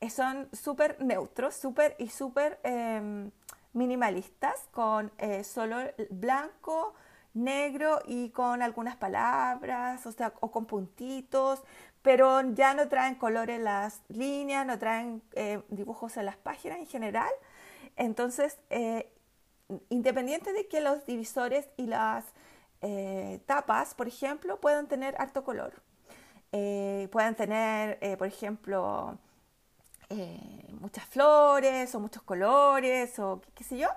Eh, 0.00 0.10
son 0.10 0.48
súper 0.52 1.00
neutros, 1.00 1.54
súper 1.54 1.96
y 1.98 2.08
súper 2.08 2.60
em, 2.64 3.30
minimalistas, 3.74 4.68
con 4.72 5.12
eh, 5.18 5.44
solo 5.44 5.76
blanco, 6.10 6.94
negro 7.34 8.00
y 8.06 8.30
con 8.30 8.62
algunas 8.62 8.96
palabras, 8.96 10.06
o 10.06 10.12
sea, 10.12 10.32
o 10.40 10.50
con 10.50 10.66
puntitos, 10.66 11.62
pero 12.00 12.40
ya 12.54 12.74
no 12.74 12.88
traen 12.88 13.16
colores 13.16 13.60
las 13.60 14.00
líneas, 14.08 14.64
no 14.66 14.78
traen 14.78 15.22
dibujos 15.68 16.16
en 16.16 16.26
las 16.26 16.36
páginas 16.36 16.78
en 16.78 16.86
general. 16.86 17.30
Entonces, 17.96 18.58
independiente 19.88 20.52
de 20.52 20.68
que 20.68 20.80
los 20.80 21.04
divisores 21.06 21.68
y 21.76 21.86
las 21.86 22.24
eh, 22.82 23.40
tapas, 23.46 23.94
por 23.94 24.08
ejemplo, 24.08 24.60
puedan 24.60 24.88
tener 24.88 25.14
harto 25.18 25.42
color. 25.44 25.72
Eh, 26.52 27.08
puedan 27.10 27.34
tener, 27.34 27.98
eh, 28.02 28.16
por 28.16 28.28
ejemplo, 28.28 29.18
muchas 30.80 31.04
flores 31.06 31.94
o 31.94 32.00
muchos 32.00 32.22
colores 32.22 33.18
o 33.18 33.40
qué, 33.54 33.64
sé 33.64 33.78
yo, 33.78 33.88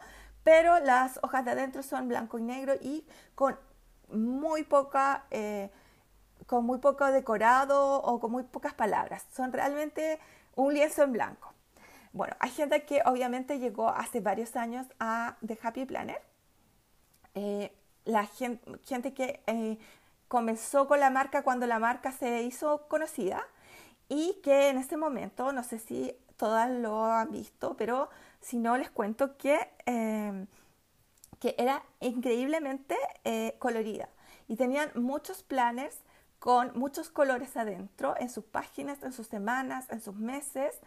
pero 0.43 0.79
las 0.79 1.19
hojas 1.23 1.45
de 1.45 1.51
adentro 1.51 1.83
son 1.83 2.07
blanco 2.07 2.39
y 2.39 2.43
negro 2.43 2.73
y 2.81 3.05
con 3.35 3.57
muy 4.09 4.63
poca 4.63 5.25
con 6.47 6.65
muy 6.65 6.79
poco 6.79 7.05
decorado 7.05 8.01
o 8.01 8.19
con 8.19 8.31
muy 8.31 8.43
pocas 8.43 8.73
palabras. 8.73 9.25
Son 9.35 9.51
realmente 9.51 10.19
un 10.55 10.73
lienzo 10.73 11.03
en 11.03 11.13
blanco. 11.13 11.53
Bueno, 12.13 12.35
hay 12.39 12.49
gente 12.49 12.83
que 12.85 13.01
obviamente 13.05 13.59
llegó 13.59 13.89
hace 13.89 14.21
varios 14.21 14.55
años 14.55 14.87
a 14.99 15.37
The 15.45 15.59
Happy 15.61 15.85
Planner. 15.85 16.21
Eh, 17.35 17.71
la 18.05 18.25
gente, 18.25 19.13
que 19.13 19.43
eh, 19.45 19.77
comenzó 20.27 20.87
con 20.87 20.99
la 20.99 21.09
marca 21.09 21.43
cuando 21.43 21.67
la 21.67 21.77
marca 21.77 22.11
se 22.11 22.41
hizo 22.43 22.87
conocida 22.87 23.45
y 24.09 24.39
que 24.43 24.69
en 24.69 24.77
este 24.77 24.97
momento, 24.97 25.51
no 25.51 25.63
sé 25.63 25.79
si 25.79 26.15
todas 26.37 26.69
lo 26.69 27.05
han 27.05 27.31
visto, 27.31 27.75
pero 27.77 28.09
si 28.41 28.57
no 28.57 28.77
les 28.77 28.89
cuento 28.89 29.37
que, 29.37 29.59
eh, 29.85 30.45
que 31.39 31.55
era 31.57 31.83
increíblemente 31.99 32.95
colorida 33.59 34.09
y 34.47 34.55
tenían 34.55 34.91
muchos 34.95 35.43
planners 35.43 35.97
con 36.39 36.71
muchos 36.77 37.09
colores 37.09 37.57
adentro 37.57 38.15
en 38.19 38.29
sus 38.29 38.45
páginas, 38.45 39.01
en 39.03 39.11
sus 39.11 39.27
semanas, 39.27 39.87
en 39.89 40.01
sus 40.01 40.15
meses. 40.15 40.79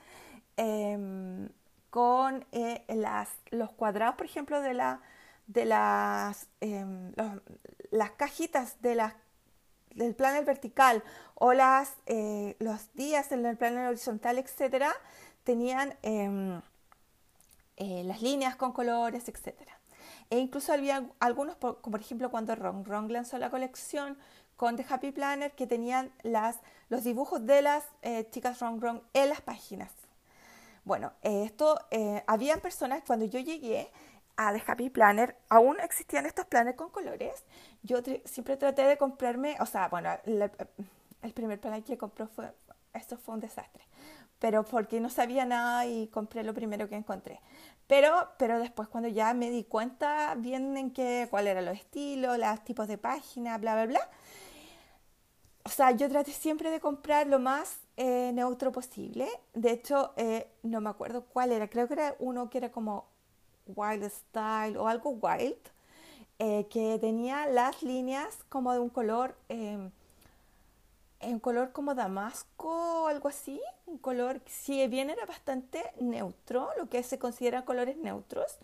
Em, 0.56 1.48
con 1.90 2.46
eh, 2.52 2.84
las, 2.88 3.30
los 3.50 3.72
cuadrados, 3.72 4.14
por 4.16 4.26
ejemplo, 4.26 4.60
de, 4.60 4.74
la, 4.74 5.00
de 5.46 5.64
las, 5.64 6.48
em, 6.60 7.12
las 7.90 8.10
cajitas 8.12 8.80
de 8.80 8.94
las, 8.94 9.14
del 9.94 10.14
planner 10.14 10.44
vertical 10.44 11.02
o 11.34 11.52
las, 11.52 11.94
eh, 12.06 12.56
los 12.58 12.92
días 12.94 13.32
en 13.32 13.44
el 13.46 13.56
planner 13.56 13.86
horizontal, 13.86 14.38
etcétera, 14.38 14.92
tenían 15.44 15.94
em, 16.02 16.60
eh, 17.76 18.02
las 18.04 18.22
líneas 18.22 18.56
con 18.56 18.72
colores, 18.72 19.28
etcétera. 19.28 19.78
E 20.30 20.38
incluso 20.38 20.72
había 20.72 21.04
algunos, 21.18 21.56
como 21.56 21.76
por 21.80 22.00
ejemplo 22.00 22.30
cuando 22.30 22.54
Ron 22.54 22.84
Ron 22.84 23.12
lanzó 23.12 23.38
la 23.38 23.50
colección 23.50 24.16
con 24.56 24.76
The 24.76 24.86
Happy 24.88 25.10
Planner, 25.10 25.52
que 25.52 25.66
tenían 25.66 26.12
las, 26.22 26.56
los 26.88 27.02
dibujos 27.02 27.46
de 27.46 27.62
las 27.62 27.84
chicas 28.30 28.60
Ron 28.60 28.80
Ron 28.80 29.02
en 29.14 29.30
las 29.30 29.40
páginas. 29.40 29.90
Bueno, 30.84 31.12
esto, 31.22 31.78
eh, 31.90 32.24
habían 32.26 32.60
personas, 32.60 33.02
cuando 33.06 33.26
yo 33.26 33.38
llegué 33.38 33.90
a 34.40 34.54
The 34.54 34.62
Happy 34.66 34.88
Planner, 34.88 35.36
aún 35.50 35.78
existían 35.80 36.24
estos 36.24 36.46
planners 36.46 36.74
con 36.74 36.88
colores. 36.88 37.44
Yo 37.82 37.98
siempre 38.24 38.56
traté 38.56 38.84
de 38.84 38.96
comprarme, 38.96 39.54
o 39.60 39.66
sea, 39.66 39.88
bueno, 39.88 40.08
el 40.24 41.32
primer 41.34 41.60
planner 41.60 41.84
que 41.84 41.98
compró 41.98 42.26
fue, 42.26 42.50
esto 42.94 43.18
fue 43.18 43.34
un 43.34 43.40
desastre, 43.40 43.84
pero 44.38 44.64
porque 44.64 44.98
no 44.98 45.10
sabía 45.10 45.44
nada 45.44 45.84
y 45.84 46.06
compré 46.06 46.42
lo 46.42 46.54
primero 46.54 46.88
que 46.88 46.96
encontré. 46.96 47.38
Pero, 47.86 48.30
pero 48.38 48.58
después 48.58 48.88
cuando 48.88 49.10
ya 49.10 49.34
me 49.34 49.50
di 49.50 49.64
cuenta 49.64 50.34
bien 50.36 50.74
en 50.74 50.90
qué, 50.90 51.26
cuál 51.28 51.46
eran 51.46 51.66
los 51.66 51.76
estilos, 51.76 52.38
los 52.38 52.64
tipos 52.64 52.88
de 52.88 52.96
página, 52.96 53.58
bla, 53.58 53.74
bla, 53.74 53.86
bla, 53.86 54.08
o 55.64 55.68
sea, 55.68 55.90
yo 55.90 56.08
traté 56.08 56.32
siempre 56.32 56.70
de 56.70 56.80
comprar 56.80 57.26
lo 57.26 57.38
más 57.38 57.80
eh, 57.98 58.30
neutro 58.32 58.72
posible. 58.72 59.28
De 59.52 59.70
hecho, 59.72 60.14
eh, 60.16 60.50
no 60.62 60.80
me 60.80 60.88
acuerdo 60.88 61.26
cuál 61.26 61.52
era. 61.52 61.68
Creo 61.68 61.86
que 61.86 61.94
era 61.94 62.16
uno 62.18 62.48
que 62.48 62.56
era 62.56 62.72
como 62.72 63.19
Wild 63.76 64.04
Style 64.10 64.76
o 64.78 64.88
algo 64.88 65.10
Wild, 65.10 65.58
eh, 66.38 66.66
que 66.70 66.98
tenía 67.00 67.46
las 67.46 67.82
líneas 67.82 68.38
como 68.48 68.72
de 68.72 68.78
un 68.80 68.88
color, 68.90 69.36
em, 69.48 69.90
un 71.22 71.38
color 71.40 71.72
como 71.72 71.94
damasco 71.94 73.04
o 73.04 73.06
algo 73.08 73.28
así. 73.28 73.60
Un 73.86 73.98
color, 73.98 74.40
si 74.46 74.86
bien 74.88 75.10
era 75.10 75.26
bastante 75.26 75.82
neutro, 76.00 76.70
lo 76.78 76.88
que 76.88 77.02
se 77.02 77.18
considera 77.18 77.64
colores 77.64 77.96
neutros. 77.96 78.58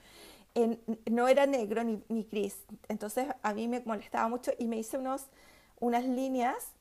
no 1.11 1.29
era 1.29 1.47
negro 1.47 1.85
ni, 1.85 2.03
ni 2.09 2.25
gris. 2.25 2.57
Entonces 2.89 3.27
a 3.43 3.53
mí 3.55 3.69
me 3.69 3.81
molestaba 3.85 4.29
mucho 4.29 4.53
y 4.59 4.67
me 4.67 4.79
hice 4.79 4.97
unos, 4.99 5.27
unas 5.81 6.05
líneas 6.05 6.76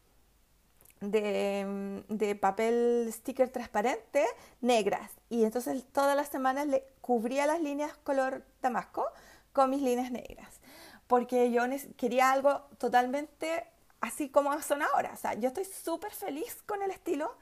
de, 1.12 2.04
de, 2.10 2.36
papel 2.36 3.10
sticker 3.12 3.50
transparente 3.50 4.26
negras. 4.62 5.12
Y 5.30 5.44
entonces 5.44 5.84
todas 5.92 6.16
las 6.16 6.30
semanas 6.30 6.68
le 6.68 6.86
cubría 7.02 7.46
las 7.46 7.62
líneas 7.62 7.96
color 8.04 8.44
damasco 8.62 9.06
con 9.54 9.70
mis 9.70 9.82
líneas 9.82 10.12
negras. 10.12 10.60
Porque 11.08 11.52
yo 11.52 11.64
quería 11.98 12.32
algo 12.32 12.62
totalmente 12.78 13.66
así 14.02 14.30
como 14.30 14.60
son 14.62 14.82
ahora. 14.82 15.12
O 15.14 15.18
sea, 15.18 15.34
yo 15.34 15.48
estoy 15.48 15.66
súper 15.66 16.12
feliz 16.12 16.62
con 16.66 16.82
el 16.82 16.92
estilo 16.92 17.36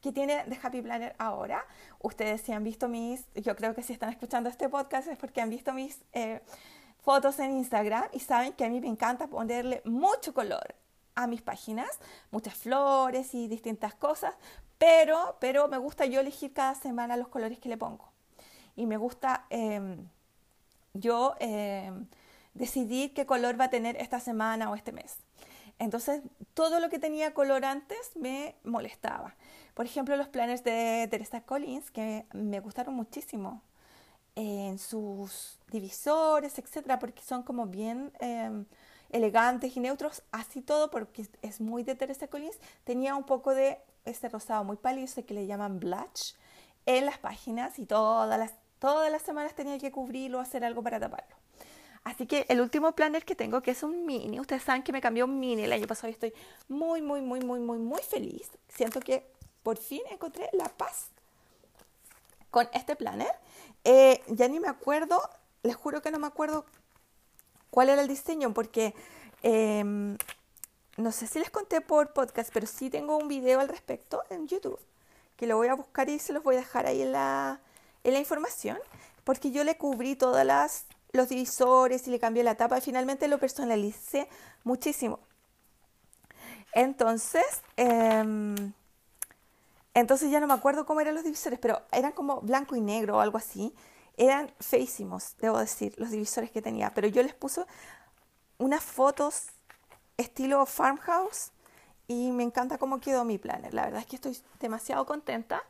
que 0.00 0.12
tiene 0.12 0.44
de 0.44 0.58
Happy 0.62 0.82
Planner 0.82 1.14
ahora. 1.18 1.66
Ustedes 2.00 2.40
si 2.40 2.52
han 2.52 2.64
visto 2.64 2.88
mis, 2.88 3.24
yo 3.34 3.54
creo 3.56 3.74
que 3.74 3.82
si 3.82 3.92
están 3.92 4.10
escuchando 4.10 4.48
este 4.48 4.68
podcast 4.68 5.08
es 5.08 5.18
porque 5.18 5.40
han 5.40 5.50
visto 5.50 5.72
mis 5.72 6.02
eh, 6.12 6.40
fotos 7.02 7.38
en 7.38 7.52
Instagram 7.52 8.04
y 8.12 8.20
saben 8.20 8.52
que 8.52 8.64
a 8.64 8.68
mí 8.68 8.80
me 8.80 8.88
encanta 8.88 9.26
ponerle 9.26 9.82
mucho 9.84 10.32
color 10.34 10.74
a 11.22 11.26
mis 11.26 11.42
páginas, 11.42 11.98
muchas 12.30 12.54
flores 12.54 13.34
y 13.34 13.48
distintas 13.48 13.94
cosas, 13.94 14.34
pero, 14.78 15.36
pero 15.40 15.68
me 15.68 15.78
gusta 15.78 16.06
yo 16.06 16.20
elegir 16.20 16.52
cada 16.52 16.74
semana 16.74 17.16
los 17.16 17.28
colores 17.28 17.58
que 17.58 17.68
le 17.68 17.76
pongo. 17.76 18.10
Y 18.76 18.86
me 18.86 18.96
gusta 18.96 19.46
em, 19.50 20.08
yo 20.94 21.34
em, 21.38 22.06
decidir 22.54 23.12
qué 23.12 23.26
color 23.26 23.60
va 23.60 23.64
a 23.64 23.70
tener 23.70 23.96
esta 23.96 24.20
semana 24.20 24.70
o 24.70 24.74
este 24.74 24.92
mes. 24.92 25.16
Entonces, 25.78 26.22
todo 26.54 26.80
lo 26.80 26.88
que 26.90 26.98
tenía 26.98 27.34
color 27.34 27.64
antes 27.64 28.16
me 28.16 28.54
molestaba. 28.64 29.34
Por 29.74 29.86
ejemplo, 29.86 30.16
los 30.16 30.28
planes 30.28 30.62
de 30.64 31.08
Teresa 31.10 31.42
Collins, 31.42 31.90
que 31.90 32.26
me 32.32 32.60
gustaron 32.60 32.94
muchísimo 32.94 33.62
en 34.34 34.78
sus 34.78 35.58
divisores, 35.70 36.58
etcétera, 36.58 36.98
porque 36.98 37.22
son 37.22 37.42
como 37.42 37.66
bien 37.66 38.12
em, 38.20 38.64
elegantes 39.12 39.76
y 39.76 39.80
neutros, 39.80 40.22
así 40.32 40.60
todo 40.62 40.90
porque 40.90 41.26
es 41.42 41.60
muy 41.60 41.82
de 41.82 41.94
Teresa 41.94 42.28
Collins, 42.28 42.58
tenía 42.84 43.16
un 43.16 43.24
poco 43.24 43.54
de 43.54 43.78
este 44.04 44.28
rosado 44.28 44.64
muy 44.64 44.76
pálido 44.76 45.06
que 45.26 45.34
le 45.34 45.46
llaman 45.46 45.78
blush 45.78 46.34
en 46.86 47.06
las 47.06 47.18
páginas 47.18 47.78
y 47.78 47.86
todas 47.86 48.38
las, 48.38 48.52
todas 48.78 49.10
las 49.10 49.22
semanas 49.22 49.54
tenía 49.54 49.78
que 49.78 49.90
cubrirlo 49.90 50.38
o 50.38 50.40
hacer 50.40 50.64
algo 50.64 50.82
para 50.82 50.98
taparlo. 50.98 51.36
Así 52.02 52.26
que 52.26 52.46
el 52.48 52.60
último 52.60 52.92
planner 52.92 53.24
que 53.24 53.34
tengo, 53.34 53.60
que 53.60 53.72
es 53.72 53.82
un 53.82 54.06
mini, 54.06 54.40
ustedes 54.40 54.62
saben 54.62 54.82
que 54.82 54.92
me 54.92 55.02
cambió 55.02 55.26
un 55.26 55.38
mini 55.38 55.64
el 55.64 55.72
año 55.72 55.86
pasado 55.86 56.08
y 56.08 56.12
estoy 56.12 56.32
muy, 56.68 57.02
muy, 57.02 57.20
muy, 57.20 57.40
muy, 57.40 57.60
muy, 57.60 57.78
muy 57.78 58.00
feliz. 58.00 58.50
Siento 58.68 59.00
que 59.00 59.26
por 59.62 59.76
fin 59.76 60.00
encontré 60.10 60.48
la 60.52 60.68
paz 60.68 61.10
con 62.50 62.68
este 62.72 62.96
planner. 62.96 63.32
Eh, 63.84 64.22
ya 64.28 64.48
ni 64.48 64.60
me 64.60 64.68
acuerdo, 64.68 65.20
les 65.62 65.76
juro 65.76 66.00
que 66.00 66.10
no 66.10 66.18
me 66.18 66.26
acuerdo 66.26 66.64
cuál 67.70 67.88
era 67.88 68.02
el 68.02 68.08
diseño, 68.08 68.52
porque 68.52 68.94
em, 69.42 70.16
no 70.96 71.12
sé 71.12 71.26
si 71.26 71.38
les 71.38 71.50
conté 71.50 71.80
por 71.80 72.12
podcast, 72.12 72.50
pero 72.52 72.66
sí 72.66 72.90
tengo 72.90 73.16
un 73.16 73.28
video 73.28 73.60
al 73.60 73.68
respecto 73.68 74.22
en 74.30 74.48
YouTube, 74.48 74.78
que 75.36 75.46
lo 75.46 75.56
voy 75.56 75.68
a 75.68 75.74
buscar 75.74 76.08
y 76.08 76.18
se 76.18 76.32
los 76.32 76.42
voy 76.42 76.56
a 76.56 76.58
dejar 76.58 76.86
ahí 76.86 77.02
en 77.02 77.12
la, 77.12 77.60
en 78.04 78.12
la 78.12 78.18
información, 78.18 78.78
porque 79.24 79.50
yo 79.50 79.64
le 79.64 79.76
cubrí 79.76 80.16
todas 80.16 80.44
las 80.44 80.84
los 81.12 81.28
divisores 81.28 82.06
y 82.06 82.10
le 82.10 82.18
cambié 82.18 82.42
la 82.42 82.54
tapa 82.54 82.78
y 82.78 82.80
finalmente 82.80 83.28
lo 83.28 83.38
personalicé 83.38 84.28
muchísimo. 84.64 85.18
Entonces, 86.72 87.44
em, 87.76 88.72
entonces 89.94 90.30
ya 90.30 90.40
no 90.40 90.46
me 90.46 90.54
acuerdo 90.54 90.86
cómo 90.86 91.00
eran 91.00 91.14
los 91.14 91.24
divisores, 91.24 91.58
pero 91.58 91.82
eran 91.90 92.12
como 92.12 92.40
blanco 92.40 92.76
y 92.76 92.80
negro 92.80 93.16
o 93.16 93.20
algo 93.20 93.38
así. 93.38 93.74
Eran 94.20 94.52
feísimos, 94.60 95.34
debo 95.38 95.58
decir, 95.58 95.94
los 95.96 96.10
divisores 96.10 96.50
que 96.50 96.60
tenía, 96.60 96.92
pero 96.92 97.08
yo 97.08 97.22
les 97.22 97.32
puse 97.32 97.64
unas 98.58 98.84
fotos 98.84 99.46
estilo 100.18 100.66
farmhouse 100.66 101.52
y 102.06 102.30
me 102.30 102.42
encanta 102.42 102.76
cómo 102.76 103.00
quedó 103.00 103.24
mi 103.24 103.38
planner. 103.38 103.72
La 103.72 103.84
verdad 103.84 104.00
es 104.00 104.06
que 104.06 104.16
estoy 104.16 104.36
demasiado 104.60 105.06
contenta. 105.06 105.62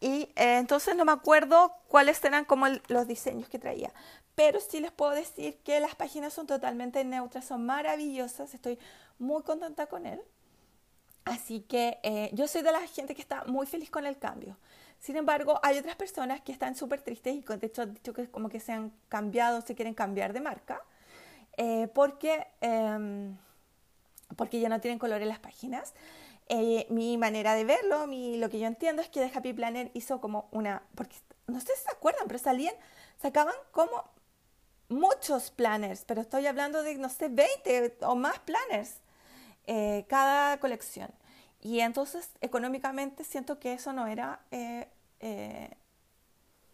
Y 0.00 0.24
eh, 0.36 0.58
entonces 0.58 0.96
no 0.96 1.06
me 1.06 1.12
acuerdo 1.12 1.72
cuáles 1.88 2.22
eran 2.22 2.44
como 2.44 2.66
los 2.88 3.08
diseños 3.08 3.48
que 3.48 3.58
traía. 3.58 3.90
Pero 4.34 4.60
sí 4.60 4.80
les 4.80 4.92
puedo 4.92 5.12
decir 5.12 5.56
que 5.64 5.80
las 5.80 5.94
páginas 5.94 6.34
son 6.34 6.46
totalmente 6.46 7.02
neutras, 7.04 7.46
son 7.46 7.64
maravillosas. 7.64 8.52
Estoy 8.52 8.78
muy 9.18 9.42
contenta 9.44 9.86
con 9.86 10.04
él. 10.04 10.20
Así 11.24 11.60
que 11.60 12.00
eh, 12.02 12.28
yo 12.34 12.48
soy 12.48 12.60
de 12.60 12.72
la 12.72 12.86
gente 12.86 13.14
que 13.14 13.22
está 13.22 13.44
muy 13.44 13.66
feliz 13.66 13.88
con 13.88 14.04
el 14.04 14.18
cambio. 14.18 14.58
Sin 14.98 15.16
embargo, 15.16 15.60
hay 15.62 15.78
otras 15.78 15.96
personas 15.96 16.40
que 16.40 16.52
están 16.52 16.74
súper 16.74 17.02
tristes 17.02 17.34
y 17.34 17.40
de 17.40 17.66
hecho 17.66 17.82
han 17.82 17.94
dicho 17.94 18.12
que 18.12 18.28
como 18.28 18.48
que 18.48 18.60
se 18.60 18.72
han 18.72 18.92
cambiado, 19.08 19.60
se 19.60 19.74
quieren 19.74 19.94
cambiar 19.94 20.32
de 20.32 20.40
marca, 20.40 20.82
eh, 21.56 21.88
porque, 21.94 22.46
em, 22.60 23.36
porque 24.36 24.60
ya 24.60 24.68
no 24.68 24.80
tienen 24.80 24.98
color 24.98 25.22
en 25.22 25.28
las 25.28 25.38
páginas. 25.38 25.94
Eh, 26.48 26.86
mi 26.90 27.16
manera 27.18 27.54
de 27.54 27.64
verlo, 27.64 28.06
mi, 28.06 28.38
lo 28.38 28.48
que 28.48 28.58
yo 28.58 28.66
entiendo 28.66 29.02
es 29.02 29.08
que 29.08 29.20
The 29.20 29.36
Happy 29.36 29.52
Planner 29.52 29.90
hizo 29.94 30.20
como 30.20 30.48
una, 30.50 30.82
porque 30.94 31.16
no 31.46 31.60
sé 31.60 31.74
si 31.76 31.82
se 31.84 31.90
acuerdan, 31.90 32.26
pero 32.26 32.38
salían, 32.38 32.74
sacaban 33.20 33.54
como 33.70 34.04
muchos 34.88 35.50
planners, 35.50 36.04
pero 36.06 36.22
estoy 36.22 36.46
hablando 36.46 36.82
de, 36.82 36.94
no 36.96 37.08
sé, 37.08 37.28
20 37.28 37.98
o 38.02 38.16
más 38.16 38.38
planners 38.40 39.00
eh, 39.66 40.06
cada 40.08 40.58
colección. 40.60 41.10
Y 41.60 41.80
entonces 41.80 42.30
económicamente 42.40 43.24
siento 43.24 43.58
que 43.58 43.72
eso 43.72 43.92
no 43.92 44.06
era 44.06 44.40
eh, 44.50 44.88
eh, 45.20 45.70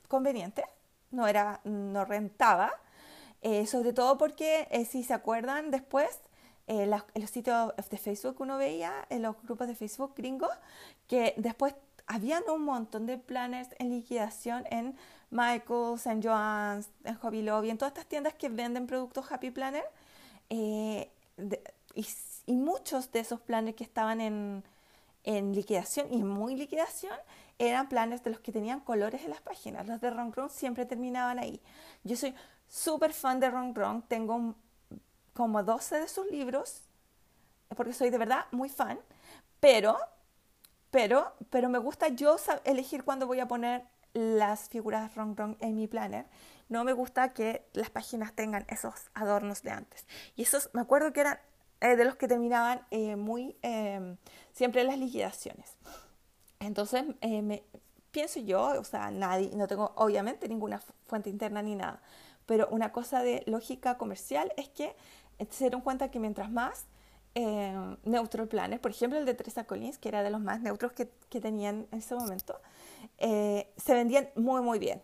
conveniente, 0.09 0.65
no, 1.11 1.27
era, 1.27 1.61
no 1.65 2.05
rentaba, 2.05 2.73
eh, 3.41 3.67
sobre 3.67 3.93
todo 3.93 4.19
porque 4.19 4.87
si 4.91 5.03
se 5.05 5.15
acuerdan 5.15 5.71
después, 5.71 6.21
en 6.67 6.91
los 6.91 7.31
sitios 7.31 7.75
de 7.91 7.99
Facebook 7.99 8.37
uno 8.39 8.57
veía, 8.57 9.07
en 9.11 9.23
los 9.23 9.41
grupos 9.43 9.69
de 9.69 9.75
Facebook 9.75 10.15
gringos, 10.17 10.51
que 11.07 11.35
después 11.37 11.75
habían 12.07 12.43
un 12.49 12.63
montón 12.63 13.07
de 13.07 13.19
planners 13.19 13.69
en 13.79 13.91
liquidación 13.91 14.65
en 14.71 14.97
Michaels, 15.31 16.07
en 16.07 16.23
Joann's, 16.23 16.89
en 17.05 17.15
Hobby 17.17 17.43
Lobby, 17.43 17.71
en 17.71 17.79
todas 17.79 17.93
estas 17.93 18.07
tiendas 18.07 18.35
que 18.35 18.49
venden 18.49 18.87
productos 18.87 19.31
Happy 19.31 19.51
Planner. 19.51 19.85
y, 20.49 21.07
y, 22.47 22.53
muchos 22.53 23.11
de 23.13 23.21
esos 23.21 23.41
planners 23.41 23.77
que 23.77 23.85
estaban 23.85 24.21
en, 24.21 24.63
en 25.25 25.55
liquidación 25.55 26.13
y 26.13 26.23
muy 26.23 26.55
liquidación 26.55 27.19
eran 27.59 27.89
planes 27.89 28.23
de 28.23 28.31
los 28.31 28.41
que 28.41 28.53
tenían 28.53 28.81
colores 28.81 29.23
en 29.23 29.31
las 29.31 29.41
páginas. 29.41 29.87
Los 29.87 30.01
de 30.01 30.11
Ron 30.11 30.33
Ron 30.33 30.51
siempre 30.51 30.87
terminaban 30.87 31.39
ahí. 31.39 31.61
Yo 32.03 32.17
soy 32.17 32.35
súper 32.69 33.13
fan 33.13 33.41
de 33.41 33.51
Ron 33.51 33.75
Ron, 33.75 34.03
tengo 34.03 34.55
como 35.33 35.63
12 35.63 36.01
de 36.01 36.09
sus 36.09 36.31
libros, 36.31 36.83
porque 37.77 37.93
soy 37.93 38.11
de 38.11 38.19
verdad 38.19 38.47
muy 38.53 38.69
fan, 38.69 38.99
pero, 39.61 39.97
pero, 40.91 41.33
pero 41.51 41.69
me 41.69 41.79
gusta 41.79 42.09
yo 42.09 42.37
elegir 42.65 43.05
cuándo 43.05 43.27
voy 43.27 43.41
a 43.41 43.49
poner 43.49 43.85
las 44.13 44.69
figuras 44.69 45.15
Ron 45.15 45.37
Ron 45.37 45.57
en 45.61 45.77
mi 45.77 45.89
planner. 45.89 46.27
No 46.69 46.85
me 46.85 46.93
gusta 46.93 47.35
que 47.35 47.69
las 47.73 47.91
páginas 47.91 48.33
tengan 48.33 48.65
esos 48.69 49.11
adornos 49.13 49.63
de 49.63 49.71
antes. 49.71 50.07
Y 50.37 50.43
esos, 50.43 50.71
me 50.73 50.81
acuerdo 50.81 51.13
que 51.13 51.21
eran 51.21 51.39
eh, 51.81 51.97
de 51.97 52.05
los 52.05 52.17
que 52.17 52.29
terminaban 52.29 52.87
eh, 52.91 53.17
muy 53.17 53.57
em, 53.63 54.17
siempre 54.53 54.85
las 54.85 54.99
liquidaciones. 54.99 55.77
Entonces, 56.61 57.05
eh, 57.21 57.43
me, 57.43 57.63
pienso 58.11 58.41
yo, 58.41 58.81
o 58.81 58.85
sea, 58.85 59.11
nadie, 59.11 59.51
no 59.55 59.67
tengo 59.67 59.93
obviamente 59.97 60.49
ninguna 60.49 60.81
fuente 61.07 61.31
interna 61.31 61.63
ni 61.63 61.75
nada, 61.75 62.01
pero 62.47 62.69
una 62.71 62.93
cosa 62.93 63.23
de 63.23 63.43
lógica 63.47 63.99
comercial 63.99 64.53
es 64.57 64.69
que 64.69 64.95
se 65.51 65.65
dieron 65.65 65.81
cuenta 65.81 66.11
que 66.11 66.21
mientras 66.21 66.51
más 66.51 66.87
eh, 67.35 67.97
neutro 68.05 68.49
planner, 68.49 68.81
por 68.81 68.93
ejemplo 68.93 69.19
el 69.19 69.25
de 69.25 69.35
Teresa 69.35 69.65
Collins, 69.65 69.99
que 69.99 70.09
era 70.09 70.23
de 70.23 70.31
los 70.31 70.41
más 70.41 70.61
neutros 70.61 70.93
que, 70.93 71.11
que 71.29 71.41
tenían 71.41 71.89
en 71.91 71.99
ese 71.99 72.15
momento, 72.15 72.61
eh, 73.19 73.73
se 73.77 73.95
vendían 73.95 74.29
muy, 74.37 74.63
muy 74.63 74.79
bien. 74.79 75.03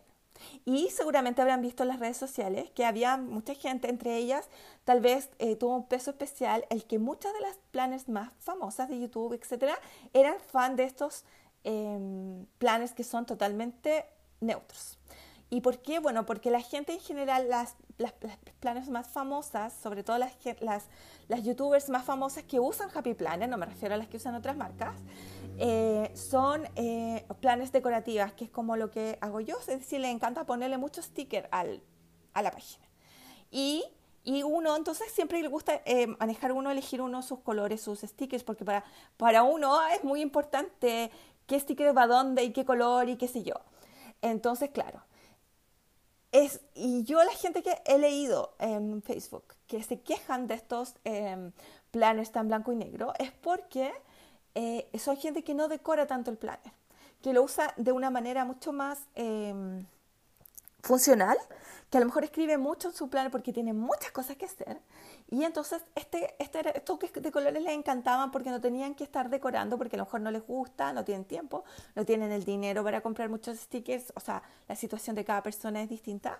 Y 0.65 0.91
seguramente 0.91 1.43
habrán 1.43 1.63
visto 1.63 1.83
en 1.83 1.89
las 1.89 2.01
redes 2.01 2.17
sociales 2.17 2.71
que 2.71 2.85
había 2.85 3.17
mucha 3.17 3.55
gente, 3.55 3.89
entre 3.89 4.17
ellas 4.17 4.49
tal 4.85 5.01
vez 5.01 5.31
eh, 5.39 5.57
tuvo 5.57 5.77
un 5.77 5.87
peso 5.87 6.11
especial 6.11 6.65
el 6.71 6.85
que 6.85 6.99
muchas 6.99 7.33
de 7.33 7.41
las 7.41 7.59
planners 7.71 8.09
más 8.09 8.33
famosas 8.39 8.89
de 8.89 9.01
YouTube, 9.01 9.33
etcétera, 9.33 9.79
eran 10.13 10.35
fan 10.41 10.77
de 10.77 10.85
estos 10.85 11.25
eh, 11.65 12.45
planes 12.59 12.93
que 12.93 13.05
son 13.05 13.27
totalmente 13.27 14.07
neutros. 14.41 14.99
¿Y 15.51 15.63
por 15.63 15.79
qué? 15.79 15.99
Bueno, 15.99 16.25
porque 16.27 16.49
la 16.49 16.61
gente 16.61 16.93
en 16.93 17.01
general, 17.01 17.49
las, 17.49 17.75
las, 17.99 18.15
planes 18.61 18.89
más 18.89 19.09
famosas, 19.09 19.73
sobre 19.73 20.05
todo 20.05 20.17
las, 20.17 20.33
las, 20.61 20.85
las, 21.27 21.43
youtubers 21.43 21.89
más 21.89 22.05
famosas 22.05 22.45
que 22.45 22.61
usan 22.61 22.89
Happy 22.95 23.15
Planner, 23.15 23.49
no 23.49 23.59
me 23.59 23.67
refiero 23.67 23.97
a 23.97 23.99
las 23.99 24.07
que 24.07 24.19
usan 24.19 24.37
otras 24.37 24.57
marcas, 24.57 24.95
eh, 25.63 26.11
son 26.15 26.67
eh, 26.75 27.27
planes 27.41 27.71
decorativas, 27.71 28.33
que 28.33 28.45
es 28.45 28.51
como 28.51 28.77
lo 28.77 28.91
que 28.91 29.19
hago 29.21 29.41
yo, 29.41 29.59
es 29.61 29.67
decir, 29.67 30.01
le 30.01 30.11
encanta 30.11 30.47
ponerle 30.47 30.79
muchos 30.79 31.05
stickers 31.05 31.47
al, 31.51 31.83
a 32.33 32.41
la 32.41 32.51
página. 32.51 32.89
Y, 33.51 33.85
y, 34.25 34.43
uno, 34.43 34.75
entonces 34.75 35.13
siempre 35.13 35.43
le 35.43 35.49
gusta 35.49 35.83
eh, 35.85 36.07
manejar 36.19 36.53
uno, 36.53 36.71
elegir 36.71 37.03
uno 37.03 37.21
sus 37.21 37.41
colores, 37.41 37.83
sus 37.83 38.01
stickers, 38.01 38.43
porque 38.43 38.65
para, 38.65 38.85
para 39.19 39.43
uno 39.43 39.87
es 39.89 40.03
muy 40.03 40.23
importante 40.23 41.11
qué 41.47 41.61
sticker 41.61 41.95
va 41.95 42.07
dónde 42.07 42.43
y 42.43 42.55
qué 42.55 42.65
color 42.65 43.11
y 43.11 43.17
qué 43.17 43.29
sé 43.29 43.43
yo. 43.43 43.57
Entonces, 44.23 44.71
claro, 44.71 45.03
es, 46.33 46.63
y 46.75 47.05
yo 47.05 47.23
la 47.23 47.33
gente 47.33 47.63
que 47.63 47.83
he 47.85 47.99
leído 47.99 48.55
en 48.61 49.03
Facebook 49.03 49.57
que 49.67 49.83
se 49.83 50.01
quejan 50.01 50.47
de 50.47 50.55
estos 50.55 50.95
eh, 51.05 51.51
planes 51.91 52.33
tan 52.33 52.49
blanco 52.49 52.73
y 52.73 52.77
negro 52.77 53.13
es 53.19 53.31
porque 53.31 53.93
eh, 54.55 54.89
son 54.99 55.17
gente 55.17 55.45
que 55.45 55.55
no 55.55 55.69
decora 55.69 56.07
tanto 56.07 56.31
el 56.31 56.37
planner, 56.37 56.73
que 57.23 57.33
lo 57.33 57.43
usa 57.43 57.73
de 57.77 57.93
una 57.93 58.11
manera 58.11 58.45
mucho 58.45 58.73
más 58.73 58.99
eh, 59.15 59.85
funcional, 60.83 61.37
que 61.91 61.99
a 61.99 62.01
lo 62.01 62.07
mejor 62.07 62.25
escribe 62.25 62.57
mucho 62.57 62.89
en 62.89 62.95
su 62.95 63.09
planner 63.09 63.31
porque 63.31 63.53
tiene 63.53 63.73
muchas 63.73 64.13
cosas 64.13 64.37
que 64.37 64.45
hacer. 64.45 64.79
Y 65.29 65.45
entonces 65.45 65.83
este, 65.95 66.35
este, 66.39 66.77
estos 66.77 66.99
de 66.99 67.33
colores 67.33 67.63
les 67.63 67.73
encantaban 67.73 68.31
porque 68.31 68.51
no 68.51 68.61
tenían 68.61 68.95
que 68.95 69.05
estar 69.05 69.29
decorando, 69.29 69.79
porque 69.79 69.97
a 69.97 69.99
lo 69.99 70.05
mejor 70.05 70.21
no 70.21 70.31
les 70.31 70.47
gusta, 70.47 70.93
no 70.93 71.05
tienen 71.05 71.25
tiempo, 71.25 71.65
no 71.95 72.05
tienen 72.05 72.33
el 72.33 72.45
dinero 72.45 72.83
para 72.83 73.01
comprar 73.01 73.29
muchos 73.29 73.59
stickers, 73.59 74.13
o 74.17 74.21
sea, 74.21 74.43
la 74.69 74.77
situación 74.77 75.17
de 75.17 75.25
cada 75.25 75.43
persona 75.43 75.83
es 75.83 75.89
distinta. 75.89 76.39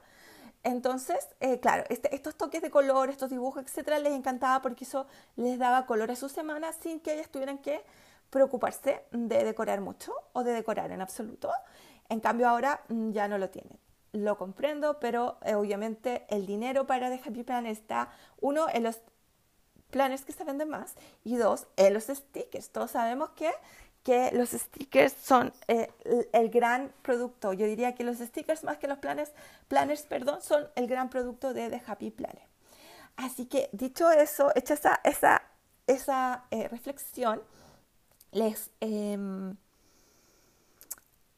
Entonces, 0.63 1.29
eh, 1.41 1.59
claro, 1.61 1.85
este, 1.89 2.15
estos 2.15 2.37
toques 2.37 2.61
de 2.63 2.71
color, 2.71 3.09
estos 3.09 3.31
dibujos, 3.31 3.65
etcétera, 3.65 3.99
les 3.99 4.13
encantaba 4.13 4.61
porque 4.61 4.85
eso 4.85 5.07
les 5.37 5.59
daba 5.59 5.87
color 5.87 6.11
a 6.11 6.17
su 6.17 6.29
semana 6.29 6.73
sin 6.73 7.01
que 7.01 7.15
ellas 7.15 7.31
tuvieran 7.31 7.59
que 7.59 7.83
preocuparse 8.29 9.05
de 9.11 9.45
decorar 9.45 9.81
mucho 9.81 10.13
o 10.33 10.45
de 10.45 10.53
decorar 10.53 10.93
en 10.93 11.01
absoluto. 11.01 11.51
En 12.09 12.21
cambio, 12.21 12.49
ahora 12.49 12.83
mm, 12.89 13.13
ya 13.13 13.29
no 13.29 13.39
lo 13.39 13.51
tienen 13.51 13.79
lo 14.13 14.37
comprendo, 14.37 14.99
pero 15.01 15.39
eh, 15.45 15.55
obviamente 15.55 16.27
el 16.29 16.47
dinero 16.47 16.87
para 16.87 17.11
The 17.11 17.21
Happy 17.25 17.45
Plan 17.45 17.67
está, 17.67 18.11
uno, 18.41 18.67
en 18.73 18.83
los 18.83 19.01
planes 19.91 20.25
que 20.25 20.33
se 20.33 20.45
venden 20.45 20.69
más 20.69 20.95
y 21.25 21.37
dos, 21.37 21.67
en 21.77 21.95
los 21.95 22.05
stickers. 22.05 22.71
Todos 22.71 22.93
sabemos 22.93 23.31
que, 23.31 23.51
que 24.03 24.31
los 24.33 24.51
stickers 24.51 25.13
son 25.13 25.53
eh, 25.69 25.91
el, 26.33 26.51
gran 26.51 26.93
producto. 27.03 27.53
Yo 27.53 27.67
diría 27.67 27.95
que 27.95 28.05
los 28.05 28.19
stickers 28.19 28.65
más 28.65 28.79
que 28.79 28.89
los 28.89 28.99
planes, 28.99 29.33
planners, 29.69 30.03
perdón, 30.03 30.41
son 30.43 30.69
el 30.75 30.87
gran 30.87 31.11
producto 31.11 31.53
de 31.53 31.69
The 31.71 31.83
Happy 31.87 32.11
Planner. 32.11 32.49
Así 33.17 33.47
que 33.47 33.69
dicho 33.73 34.11
eso, 34.11 34.53
hecha 34.55 34.75
esa, 34.75 35.01
esa, 35.05 35.43
esa 35.87 36.45
eh, 36.51 36.69
reflexión, 36.69 37.43
les, 38.33 38.71
em, 38.81 39.57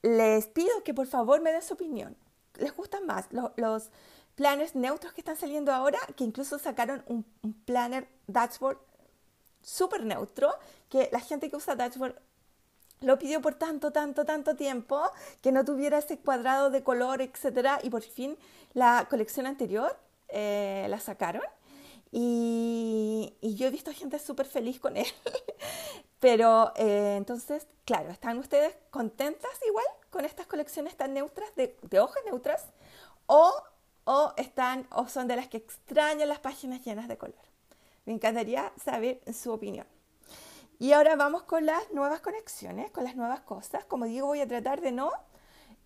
les 0.02 0.46
pido 0.46 0.84
que 0.84 0.94
por 0.94 1.06
favor 1.06 1.40
me 1.40 1.52
den 1.52 1.62
su 1.62 1.74
opinión 1.74 2.16
les 2.58 2.74
gustan 2.74 3.06
más 3.06 3.26
los, 3.30 3.90
planners 4.34 4.74
neutros 4.74 5.12
que 5.12 5.20
están 5.20 5.36
saliendo 5.36 5.72
ahora, 5.72 5.98
que 6.16 6.24
incluso 6.24 6.58
sacaron 6.58 7.04
un, 7.06 7.22
planner 7.66 8.08
dashboard 8.26 8.78
súper 9.60 10.04
neutro, 10.04 10.54
que 10.88 11.10
la 11.12 11.20
gente 11.20 11.50
que 11.50 11.56
usa 11.56 11.76
dashboard 11.76 12.16
lo 13.02 13.18
pidió 13.18 13.40
por 13.40 13.54
tanto, 13.54 13.92
tanto, 13.92 14.24
tanto 14.24 14.56
tiempo, 14.56 15.02
que 15.40 15.52
no 15.52 15.64
tuviera 15.64 15.98
ese 15.98 16.18
cuadrado 16.18 16.70
de 16.70 16.82
color, 16.82 17.20
etcétera, 17.20 17.78
y 17.82 17.90
por 17.90 18.02
fin 18.02 18.36
la 18.74 19.06
colección 19.10 19.46
anterior 19.46 19.96
eh, 20.28 20.86
la 20.88 20.98
sacaron. 20.98 21.42
Y, 22.10 23.34
yo 23.42 23.66
he 23.66 23.70
visto 23.70 23.92
gente 23.92 24.18
súper 24.18 24.46
feliz 24.46 24.78
con 24.78 24.96
él. 24.96 25.06
Pero 26.20 26.72
eh, 26.76 27.14
entonces, 27.16 27.66
claro, 27.84 28.10
¿están 28.10 28.38
ustedes 28.38 28.76
contentas 28.90 29.50
igual 29.66 29.86
con 30.10 30.24
estas 30.24 30.46
colecciones 30.46 30.96
tan 30.96 31.14
neutras, 31.14 31.50
de, 31.56 31.76
hojas 31.98 32.22
neutras? 32.24 32.66
O, 33.26 33.52
o, 34.04 34.32
están, 34.36 34.86
o 34.90 35.08
son 35.08 35.26
de 35.26 35.36
las 35.36 35.48
que 35.48 35.56
extrañan 35.56 36.28
las 36.28 36.38
páginas 36.38 36.84
llenas 36.84 37.08
de 37.08 37.18
color? 37.18 37.42
Me 38.04 38.12
encantaría 38.12 38.72
saber 38.82 39.20
su 39.32 39.52
opinión. 39.52 39.86
Y 40.82 40.94
ahora 40.94 41.14
vamos 41.14 41.44
con 41.44 41.64
las 41.64 41.92
nuevas 41.92 42.20
conexiones, 42.22 42.90
con 42.90 43.04
las 43.04 43.14
nuevas 43.14 43.42
cosas. 43.42 43.84
Como 43.84 44.04
digo, 44.06 44.26
voy 44.26 44.40
a 44.40 44.48
tratar 44.48 44.80
de 44.80 44.90
no 44.90 45.12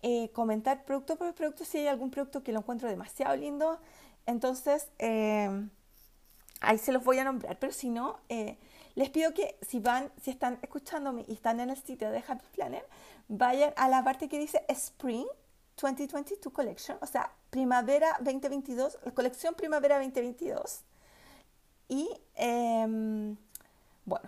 eh, 0.01 0.31
comentar 0.31 0.85
producto 0.85 1.17
por 1.17 1.35
producto 1.35 1.65
si 1.65 1.77
hay 1.77 1.85
algún 1.85 2.09
producto 2.09 2.41
que 2.41 2.51
lo 2.51 2.61
encuentro 2.61 2.89
demasiado 2.89 3.35
lindo. 3.35 3.79
Entonces, 4.25 4.89
eh, 4.97 5.67
ahí 6.61 6.79
se 6.79 6.91
los 6.91 7.03
voy 7.03 7.19
a 7.19 7.25
nombrar. 7.25 7.59
Pero 7.59 7.73
si 7.73 7.91
no, 7.91 8.17
les 8.95 9.11
pido 9.11 9.35
que 9.35 9.59
si 9.61 9.79
van, 9.79 10.11
si 10.19 10.31
están 10.31 10.57
escuchándome 10.63 11.25
y 11.27 11.33
están 11.33 11.59
en 11.59 11.69
el 11.69 11.77
sitio 11.77 12.09
de 12.09 12.23
Happy 12.27 12.45
Planner, 12.55 12.83
vayan 13.27 13.73
a 13.75 13.89
la 13.89 14.03
parte 14.03 14.27
que 14.27 14.39
dice 14.39 14.65
Spring 14.67 15.27
2022 15.79 16.51
Collection, 16.51 16.97
o 17.01 17.05
sea, 17.05 17.31
Primavera 17.51 18.17
2022, 18.21 18.97
colección 19.13 19.53
Primavera 19.53 19.97
2022. 19.97 20.79
Y, 21.87 22.09
em, 22.33 23.37
bueno, 24.03 24.27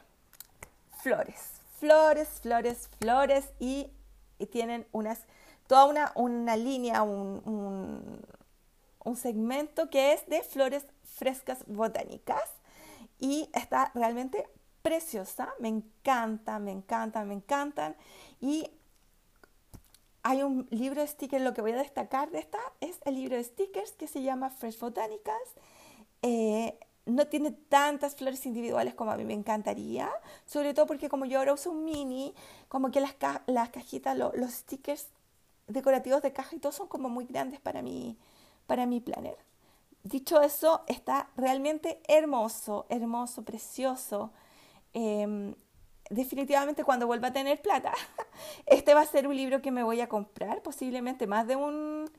flores, 1.01 1.61
flores, 1.79 2.27
flores, 2.41 2.89
flores 2.99 3.49
y, 3.59 3.89
tienen 4.51 4.87
unas, 4.93 5.25
toda 5.67 5.85
una, 5.85 6.11
una 6.15 6.55
línea, 6.55 7.03
un, 7.03 8.21
un, 9.03 9.15
segmento 9.17 9.89
que 9.89 10.13
es 10.13 10.25
de 10.27 10.43
flores 10.43 10.85
frescas 11.03 11.65
botánicas 11.67 12.43
y 13.19 13.49
está 13.53 13.91
realmente 13.95 14.47
preciosa, 14.81 15.53
me 15.59 15.67
encanta, 15.67 16.59
me 16.59 16.71
encanta, 16.71 17.25
me 17.25 17.33
encantan. 17.33 17.95
Y 18.39 18.71
hay 20.23 20.43
un 20.43 20.67
libro 20.69 21.01
de 21.01 21.07
stickers, 21.07 21.43
lo 21.43 21.53
que 21.53 21.61
voy 21.61 21.71
a 21.71 21.77
destacar 21.77 22.29
de 22.31 22.39
esta 22.39 22.59
es 22.81 22.99
el 23.05 23.15
libro 23.15 23.35
de 23.35 23.43
stickers 23.43 23.91
que 23.93 24.07
se 24.07 24.21
llama 24.21 24.51
Fresh 24.51 24.79
Botanicals. 24.79 25.49
Eh, 26.21 26.79
no 27.09 27.27
tiene 27.27 27.51
tantas 27.51 28.15
flores 28.15 28.45
individuales 28.45 28.93
como 28.93 29.11
a 29.11 29.17
mí 29.17 29.23
me 29.23 29.33
encantaría, 29.33 30.09
sobre 30.45 30.73
todo 30.73 30.87
porque 30.87 31.09
como 31.09 31.25
yo 31.25 31.39
ahora 31.39 31.53
uso 31.53 31.71
un 31.71 31.85
mini, 31.85 32.33
como 32.67 32.91
que 32.91 33.01
las, 33.01 33.15
las 33.47 33.69
cajitas, 33.69 34.17
los 34.17 34.51
stickers 34.51 35.07
decorativos 35.67 36.21
de 36.21 36.33
caja 36.33 36.55
y 36.55 36.59
todo 36.59 36.71
son 36.71 36.87
como 36.87 37.09
muy 37.09 37.25
grandes 37.25 37.59
para 37.59 37.81
mi, 37.81 38.17
para 38.67 38.85
mi 38.85 38.99
planner. 38.99 39.37
Dicho 40.03 40.41
eso, 40.41 40.83
está 40.87 41.29
realmente 41.35 42.01
hermoso, 42.07 42.85
hermoso, 42.89 43.43
precioso. 43.43 44.31
Em, 44.93 45.53
definitivamente 46.09 46.83
cuando 46.83 47.05
vuelva 47.07 47.27
a 47.29 47.33
tener 47.33 47.61
plata, 47.61 47.93
este 48.65 48.93
va 48.93 49.01
a 49.01 49.05
ser 49.05 49.27
un 49.27 49.35
libro 49.35 49.61
que 49.61 49.71
me 49.71 49.83
voy 49.83 50.01
a 50.01 50.09
comprar, 50.09 50.61
posiblemente 50.61 51.27
más 51.27 51.47
de, 51.47 51.55
un, 51.55 52.09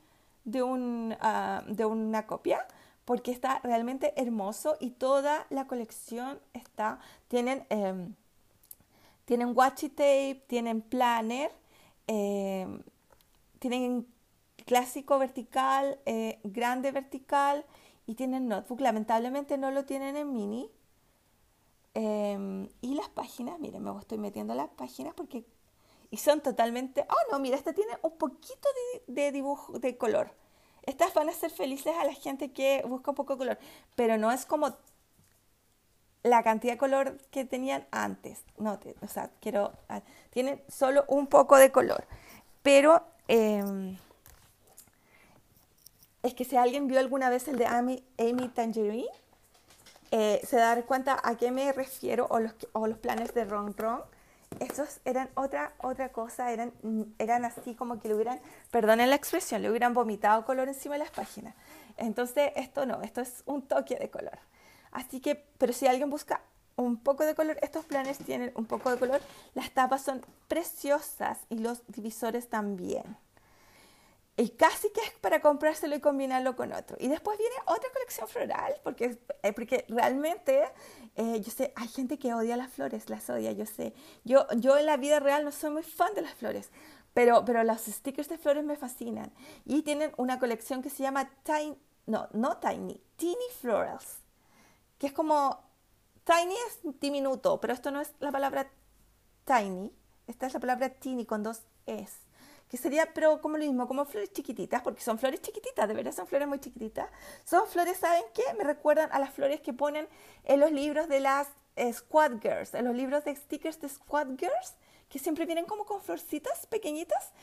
de, 0.45 0.63
un, 0.63 1.15
ah, 1.19 1.63
de 1.67 1.85
una 1.85 2.25
copia, 2.27 2.65
porque 3.11 3.31
está 3.31 3.59
realmente 3.59 4.13
hermoso 4.15 4.77
y 4.79 4.91
toda 4.91 5.45
la 5.49 5.67
colección 5.67 6.39
está, 6.53 6.99
tienen, 7.27 7.65
eh, 7.69 8.07
tienen 9.25 9.53
tape, 9.53 10.45
tienen 10.47 10.81
planner, 10.81 11.51
em, 12.07 12.81
tienen 13.59 14.07
clásico 14.65 15.19
vertical, 15.19 15.99
eh, 16.05 16.39
grande 16.45 16.93
vertical 16.93 17.65
y 18.07 18.15
tienen 18.15 18.47
notebook. 18.47 18.79
Lamentablemente 18.79 19.57
no 19.57 19.71
lo 19.71 19.83
tienen 19.83 20.15
en 20.15 20.31
mini, 20.31 20.71
Em, 21.93 22.69
y 22.79 22.95
las 22.95 23.09
páginas, 23.09 23.59
miren, 23.59 23.83
me 23.83 23.99
estoy 23.99 24.17
metiendo 24.17 24.55
las 24.55 24.69
páginas 24.69 25.13
porque... 25.13 25.45
Y 26.09 26.17
son 26.17 26.39
totalmente... 26.41 27.05
Oh, 27.09 27.31
no, 27.31 27.39
mira, 27.39 27.57
esta 27.57 27.73
tiene 27.73 27.91
un 28.01 28.17
poquito 28.17 28.69
de, 29.07 29.31
dibujo, 29.33 29.79
de 29.79 29.97
color. 29.97 30.33
Estas 30.83 31.13
van 31.13 31.29
a 31.29 31.33
ser 31.33 31.51
felices 31.51 31.93
a 31.99 32.05
la 32.05 32.13
gente 32.13 32.51
que 32.51 32.83
busca 32.87 33.11
un 33.11 33.15
poco 33.15 33.33
de 33.33 33.39
color, 33.39 33.59
pero 33.95 34.17
no 34.17 34.31
es 34.31 34.45
como 34.45 34.75
la 36.23 36.43
cantidad 36.43 36.73
de 36.73 36.77
color 36.77 37.17
que 37.31 37.45
tenían 37.45 37.85
antes. 37.91 38.43
No, 38.57 38.79
o 39.01 39.07
sea, 39.07 39.29
quiero... 39.39 39.73
Ah, 39.89 40.01
tienen 40.29 40.61
solo 40.67 41.05
un 41.07 41.27
poco 41.27 41.57
de 41.57 41.71
color. 41.71 42.05
Pero... 42.61 43.03
Em, 43.27 43.97
es 46.23 46.33
que 46.35 46.45
si 46.45 46.55
alguien 46.55 46.87
vio 46.87 46.99
alguna 46.99 47.29
vez 47.29 47.47
el 47.47 47.57
de 47.57 47.65
Amy, 47.65 48.03
Amy 48.19 48.47
Tangerine, 48.49 49.09
eh, 50.11 50.41
se 50.43 50.57
dan 50.57 50.83
cuenta 50.83 51.19
a 51.23 51.35
qué 51.35 51.51
me 51.51 51.71
refiero 51.71 52.27
o 52.29 52.39
los, 52.39 52.53
o 52.73 52.85
los 52.85 52.97
planes 52.99 53.33
de 53.33 53.45
Ron 53.45 53.75
Ron. 53.75 54.01
Estos 54.59 54.99
eran 55.05 55.29
otra, 55.35 55.73
otra 55.79 56.09
cosa, 56.09 56.51
eran, 56.51 56.73
eran 57.17 57.45
así 57.45 57.73
como 57.73 57.99
que 57.99 58.07
le 58.07 58.15
hubieran, 58.15 58.39
perdonen 58.69 59.09
la 59.09 59.15
expresión, 59.15 59.61
le 59.61 59.69
hubieran 59.69 59.93
vomitado 59.93 60.45
color 60.45 60.67
encima 60.67 60.95
de 60.95 60.99
las 60.99 61.11
páginas. 61.11 61.55
Entonces, 61.97 62.51
esto 62.55 62.85
no, 62.85 63.01
esto 63.01 63.21
es 63.21 63.43
un 63.45 63.63
toque 63.63 63.95
de 63.95 64.09
color. 64.09 64.37
Así 64.91 65.19
que, 65.19 65.35
pero 65.57 65.73
si 65.73 65.87
alguien 65.87 66.09
busca 66.09 66.41
un 66.75 66.97
poco 66.97 67.25
de 67.25 67.35
color, 67.35 67.57
estos 67.61 67.85
planes 67.85 68.17
tienen 68.19 68.51
un 68.55 68.65
poco 68.65 68.91
de 68.91 68.97
color, 68.97 69.21
las 69.53 69.71
tapas 69.71 70.03
son 70.03 70.25
preciosas 70.47 71.39
y 71.49 71.59
los 71.59 71.81
divisores 71.87 72.49
también. 72.49 73.17
Y 74.37 74.49
casi 74.49 74.89
que 74.91 75.01
es 75.01 75.11
para 75.19 75.41
comprárselo 75.41 75.95
y 75.95 75.99
combinarlo 75.99 76.55
con 76.55 76.71
otro. 76.71 76.95
Y 76.99 77.09
después 77.09 77.37
viene 77.37 77.55
otra 77.65 77.89
colección 77.91 78.27
floral, 78.27 78.75
porque, 78.83 79.19
eh, 79.43 79.53
porque 79.53 79.85
realmente, 79.89 80.63
eh, 81.15 81.41
yo 81.41 81.51
sé, 81.51 81.73
hay 81.75 81.87
gente 81.89 82.17
que 82.17 82.33
odia 82.33 82.55
las 82.55 82.71
flores, 82.71 83.09
las 83.09 83.29
odia, 83.29 83.51
yo 83.51 83.65
sé. 83.65 83.93
Yo, 84.23 84.47
yo 84.57 84.77
en 84.77 84.85
la 84.85 84.97
vida 84.97 85.19
real 85.19 85.43
no 85.43 85.51
soy 85.51 85.71
muy 85.71 85.83
fan 85.83 86.13
de 86.15 86.21
las 86.21 86.33
flores, 86.33 86.71
pero, 87.13 87.43
pero 87.45 87.63
los 87.63 87.81
stickers 87.81 88.29
de 88.29 88.37
flores 88.37 88.63
me 88.63 88.77
fascinan. 88.77 89.33
Y 89.65 89.81
tienen 89.81 90.13
una 90.17 90.39
colección 90.39 90.81
que 90.81 90.89
se 90.89 91.03
llama 91.03 91.29
Tiny, 91.43 91.77
no, 92.05 92.29
no 92.31 92.57
Tiny, 92.57 93.01
Teeny 93.17 93.49
Florals, 93.59 94.21
que 94.97 95.07
es 95.07 95.13
como, 95.13 95.59
Tiny 96.23 96.55
es 96.67 96.99
diminuto, 97.01 97.59
pero 97.59 97.73
esto 97.73 97.91
no 97.91 97.99
es 97.99 98.13
la 98.19 98.31
palabra 98.31 98.71
Tiny, 99.45 99.91
esta 100.27 100.47
es 100.47 100.53
la 100.53 100.59
palabra 100.61 100.89
Teeny 100.89 101.25
con 101.25 101.43
dos 101.43 101.63
Es 101.85 102.30
que 102.71 102.77
sería, 102.77 103.13
pero 103.13 103.41
como 103.41 103.57
lo 103.57 103.65
mismo, 103.65 103.85
como 103.85 104.05
flores 104.05 104.31
chiquititas, 104.31 104.81
porque 104.81 105.01
son 105.01 105.19
flores 105.19 105.41
chiquititas, 105.41 105.89
de 105.89 105.93
verdad 105.93 106.13
son 106.13 106.25
flores 106.25 106.47
muy 106.47 106.57
chiquititas. 106.57 107.09
Son 107.43 107.67
flores, 107.67 107.97
¿saben 107.97 108.23
qué? 108.33 108.43
Me 108.57 108.63
recuerdan 108.63 109.09
a 109.11 109.19
las 109.19 109.31
flores 109.31 109.59
que 109.59 109.73
ponen 109.73 110.07
en 110.45 110.61
los 110.61 110.71
libros 110.71 111.09
de 111.09 111.19
las 111.19 111.49
eh, 111.75 111.91
Squad 111.91 112.39
Girls, 112.41 112.73
en 112.73 112.85
los 112.85 112.95
libros 112.95 113.25
de 113.25 113.35
stickers 113.35 113.81
de 113.81 113.89
Squad 113.89 114.37
Girls, 114.37 114.77
que 115.09 115.19
siempre 115.19 115.45
vienen 115.45 115.65
como 115.65 115.85
con 115.85 116.01
florcitas 116.01 116.65
pequeñitas. 116.67 117.33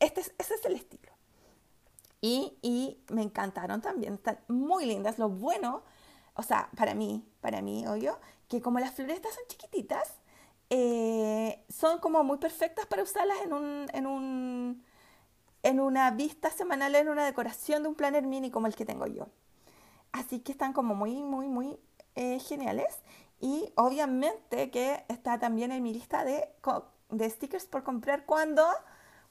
Este 0.00 0.20
es, 0.20 0.34
ese 0.36 0.54
es 0.56 0.64
el 0.64 0.74
estilo. 0.74 1.12
Y, 2.20 2.58
y 2.60 2.98
me 3.08 3.22
encantaron 3.22 3.80
también, 3.82 4.14
están 4.14 4.40
muy 4.48 4.84
lindas. 4.84 5.16
Lo 5.16 5.28
bueno, 5.28 5.84
o 6.34 6.42
sea, 6.42 6.70
para 6.76 6.96
mí, 6.96 7.24
para 7.40 7.62
mí, 7.62 7.86
obvio, 7.86 8.18
que 8.48 8.60
como 8.60 8.80
las 8.80 8.94
flores 8.94 9.14
estas 9.14 9.36
son 9.36 9.44
chiquititas, 9.46 10.16
eh, 10.74 11.62
son 11.68 11.98
como 11.98 12.24
muy 12.24 12.38
perfectas 12.38 12.86
para 12.86 13.02
usarlas 13.02 13.36
en, 13.44 13.52
un, 13.52 13.86
en, 13.92 14.06
un, 14.06 14.82
en 15.62 15.80
una 15.80 16.10
vista 16.12 16.48
semanal, 16.48 16.94
en 16.94 17.10
una 17.10 17.26
decoración 17.26 17.82
de 17.82 17.90
un 17.90 17.94
planner 17.94 18.26
mini 18.26 18.50
como 18.50 18.68
el 18.68 18.74
que 18.74 18.86
tengo 18.86 19.06
yo. 19.06 19.26
Así 20.12 20.40
que 20.40 20.50
están 20.52 20.72
como 20.72 20.94
muy, 20.94 21.22
muy, 21.22 21.46
muy 21.46 21.78
eh, 22.14 22.38
geniales. 22.38 22.86
Y 23.38 23.70
obviamente 23.76 24.70
que 24.70 25.04
está 25.08 25.38
también 25.38 25.72
en 25.72 25.82
mi 25.82 25.92
lista 25.92 26.24
de, 26.24 26.48
de 27.10 27.28
stickers 27.28 27.66
por 27.66 27.82
comprar 27.82 28.24
cuando, 28.24 28.64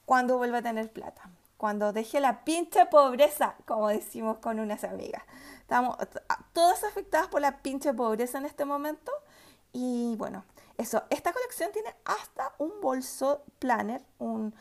cuando 0.04 0.38
vuelva 0.38 0.58
a 0.58 0.62
tener 0.62 0.92
plata. 0.92 1.28
Cuando 1.56 1.92
deje 1.92 2.20
la 2.20 2.44
pinche 2.44 2.86
pobreza, 2.86 3.56
como 3.66 3.88
decimos 3.88 4.38
con 4.38 4.60
unas 4.60 4.84
amigas. 4.84 5.24
Estamos 5.58 5.96
todas 6.52 6.84
afectadas 6.84 7.26
por 7.26 7.40
la 7.40 7.62
pinche 7.62 7.92
pobreza 7.92 8.38
en 8.38 8.44
este 8.44 8.64
momento. 8.64 9.10
Y 9.72 10.14
bueno, 10.18 10.44
eso, 10.78 11.02
esta 11.10 11.32
colección 11.32 11.70
tiene 11.72 11.94
hasta 12.04 12.54
un 12.58 12.80
bolso 12.80 13.44
planner, 13.58 14.02
un, 14.18 14.54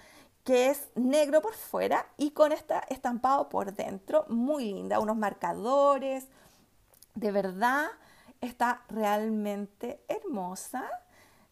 que 0.43 0.69
es 0.69 0.89
negro 0.95 1.41
por 1.41 1.53
fuera 1.53 2.07
y 2.17 2.31
con 2.31 2.51
este 2.51 2.75
estampado 2.89 3.49
por 3.49 3.73
dentro, 3.73 4.25
muy 4.27 4.65
linda, 4.65 4.99
unos 4.99 5.17
marcadores, 5.17 6.27
de 7.15 7.31
verdad 7.31 7.87
está 8.41 8.83
realmente 8.89 10.03
hermosa. 10.07 10.89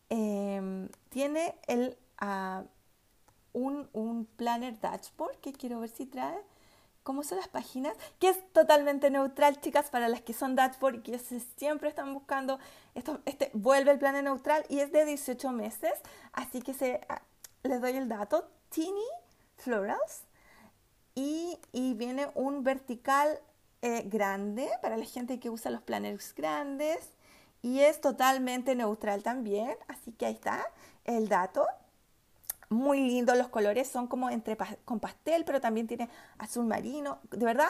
Em, 0.09 0.89
tiene 1.09 1.59
el, 1.67 1.97
uh, 2.21 2.65
un, 3.53 3.89
un 3.93 4.25
planner 4.25 4.79
dashboard 4.79 5.37
que 5.37 5.53
quiero 5.53 5.79
ver 5.81 5.89
si 5.89 6.07
trae 6.07 6.39
cómo 7.09 7.23
son 7.23 7.39
las 7.39 7.47
páginas, 7.47 7.97
que 8.19 8.29
es 8.29 8.53
totalmente 8.53 9.09
neutral, 9.09 9.59
chicas, 9.61 9.89
para 9.89 10.07
las 10.09 10.21
que 10.21 10.31
son 10.31 10.55
dashboard 10.55 11.01
que 11.01 11.17
siempre 11.57 11.89
están 11.89 12.13
buscando, 12.13 12.59
esto, 12.93 13.19
este 13.25 13.49
vuelve 13.53 13.89
el 13.89 13.97
plan 13.97 14.23
neutral 14.23 14.63
y 14.69 14.77
es 14.77 14.91
de 14.91 15.05
18 15.05 15.51
meses, 15.51 15.91
así 16.33 16.61
que 16.61 16.75
se, 16.75 17.01
ah, 17.09 17.23
les 17.63 17.81
doy 17.81 17.93
el 17.93 18.09
dato, 18.09 18.47
Teeny 18.69 19.07
Florals, 19.57 20.21
y, 21.15 21.57
y 21.71 21.95
viene 21.95 22.29
un 22.35 22.63
vertical 22.63 23.39
eh, 23.81 24.03
grande 24.05 24.69
para 24.83 24.95
la 24.95 25.05
gente 25.05 25.39
que 25.39 25.49
usa 25.49 25.71
los 25.71 25.81
planners 25.81 26.35
grandes, 26.35 26.99
y 27.63 27.79
es 27.79 28.01
totalmente 28.01 28.75
neutral 28.75 29.23
también, 29.23 29.75
así 29.87 30.11
que 30.11 30.27
ahí 30.27 30.35
está 30.35 30.63
el 31.05 31.27
dato 31.27 31.65
muy 32.69 33.01
lindo 33.01 33.33
los 33.33 33.49
colores, 33.49 33.89
son 33.89 34.07
como 34.07 34.29
entre 34.29 34.55
con 34.85 34.99
pastel, 34.99 35.43
pero 35.43 35.59
también 35.59 35.87
tiene 35.87 36.07
azul 36.37 36.65
marino. 36.65 37.19
De 37.31 37.43
verdad, 37.43 37.69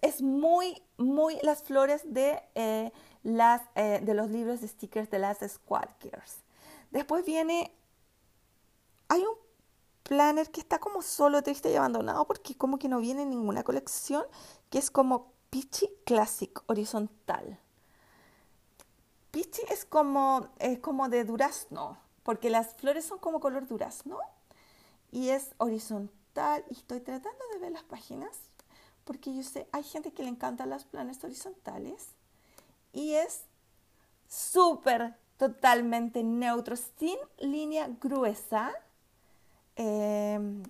es 0.00 0.22
muy, 0.22 0.82
muy 0.96 1.38
las 1.42 1.62
flores 1.62 2.02
de, 2.06 2.42
eh, 2.54 2.90
las, 3.22 3.62
eh, 3.74 4.00
de 4.02 4.14
los 4.14 4.30
libros 4.30 4.62
de 4.62 4.68
stickers 4.68 5.10
de 5.10 5.18
las 5.18 5.38
Squad 5.46 5.88
Girls. 6.00 6.38
Después 6.90 7.26
viene, 7.26 7.74
hay 9.08 9.20
un 9.20 9.36
planner 10.02 10.50
que 10.50 10.60
está 10.60 10.78
como 10.78 11.02
solo, 11.02 11.42
triste 11.42 11.70
y 11.70 11.76
abandonado, 11.76 12.26
porque 12.26 12.56
como 12.56 12.78
que 12.78 12.88
no 12.88 13.00
viene 13.00 13.22
en 13.22 13.30
ninguna 13.30 13.62
colección, 13.62 14.24
que 14.70 14.78
es 14.78 14.90
como 14.90 15.32
Pichi 15.50 15.90
Classic 16.06 16.58
horizontal. 16.66 17.60
Pichi 19.30 19.60
es 19.68 19.84
como, 19.84 20.48
es 20.58 20.78
como 20.78 21.10
de 21.10 21.24
durazno, 21.24 21.98
porque 22.22 22.48
las 22.48 22.74
flores 22.76 23.04
son 23.04 23.18
como 23.18 23.40
color 23.40 23.66
durazno 23.66 24.18
y 25.10 25.30
es 25.30 25.50
horizontal 25.58 26.64
y 26.70 26.74
estoy 26.74 27.00
tratando 27.00 27.44
de 27.52 27.58
ver 27.58 27.72
las 27.72 27.84
páginas 27.84 28.30
porque 29.08 29.34
yo 29.34 29.42
sé, 29.42 29.66
hay 29.72 29.84
gente 29.84 30.12
que 30.12 30.22
le 30.22 30.28
encantan 30.28 30.68
los 30.68 30.84
planes 30.84 31.24
horizontales 31.24 32.08
y 32.92 33.14
es 33.14 33.44
súper 34.28 35.14
totalmente 35.38 36.22
neutro, 36.22 36.76
sin 36.76 37.16
línea 37.38 37.88
gruesa. 38.00 38.70
Em, 39.76 40.62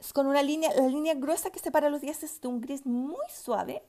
es 0.00 0.12
con 0.12 0.26
una 0.26 0.42
línea, 0.42 0.74
la 0.74 0.88
línea 0.88 1.14
gruesa 1.14 1.50
que 1.50 1.60
separa 1.60 1.90
los 1.90 2.00
días 2.00 2.24
es 2.24 2.40
de 2.40 2.48
un 2.48 2.60
gris 2.60 2.84
muy 2.84 3.24
suave, 3.30 3.84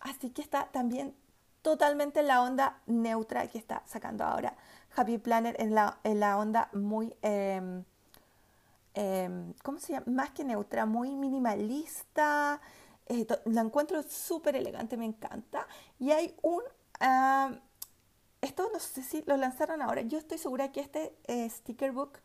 así 0.00 0.30
que 0.30 0.40
está 0.40 0.68
también 0.72 1.14
totalmente 1.60 2.22
la 2.22 2.40
onda 2.42 2.80
neutra 2.86 3.46
que 3.48 3.58
está 3.58 3.82
sacando 3.86 4.24
ahora 4.24 4.56
Happy 4.96 5.18
Planner 5.18 5.60
en 5.60 5.74
la, 5.74 5.98
en 6.02 6.18
la 6.20 6.38
onda 6.38 6.70
muy 6.72 7.14
em, 7.20 7.84
Em, 8.94 9.52
¿cómo 9.62 9.78
se 9.78 9.92
llama? 9.92 10.06
Más 10.08 10.30
que 10.30 10.44
neutra, 10.44 10.86
muy 10.86 11.14
minimalista. 11.16 12.60
Eh, 13.06 13.26
la 13.46 13.60
encuentro 13.62 14.02
súper 14.02 14.56
elegante, 14.56 14.96
me 14.96 15.04
encanta. 15.06 15.66
Y 15.98 16.10
hay 16.12 16.36
un... 16.42 16.62
esto 18.40 18.70
no 18.72 18.78
sé 18.80 19.02
si 19.02 19.22
lo 19.26 19.36
lanzaron 19.36 19.82
ahora. 19.82 20.02
Yo 20.02 20.18
estoy 20.18 20.38
segura 20.38 20.72
que 20.72 20.80
este 20.80 21.16
eh, 21.26 21.48
sticker 21.48 21.92
book 21.92 22.18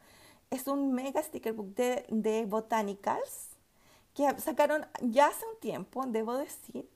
es 0.50 0.68
un 0.68 0.94
mega 0.94 1.22
sticker 1.22 1.54
book 1.54 1.74
de, 1.76 2.06
de 2.10 2.46
Botanicals 2.46 3.50
que 4.14 4.28
sacaron 4.40 4.86
ya 5.02 5.28
hace 5.28 5.46
un 5.46 5.60
tiempo, 5.60 6.04
debo 6.08 6.38
decir 6.38 6.90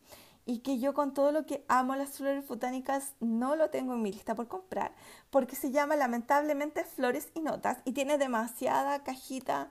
y 0.46 0.60
que 0.60 0.80
yo 0.80 0.94
con 0.94 1.14
todo 1.14 1.32
lo 1.32 1.46
que 1.46 1.64
amo 1.68 1.96
las 1.96 2.12
flores 2.12 2.48
botánicas 2.48 3.14
no 3.20 3.56
lo 3.56 3.70
tengo 3.70 3.94
en 3.94 4.02
mi 4.02 4.12
lista 4.12 4.36
por 4.36 4.48
comprar, 4.48 4.94
porque 5.30 5.56
se 5.56 5.72
llama 5.72 5.96
lamentablemente 5.96 6.84
Flores 6.84 7.30
y 7.36 7.42
Notas 7.42 7.78
y 7.86 7.94
tiene 7.94 8.18
demasiada 8.18 9.04
cajita 9.04 9.70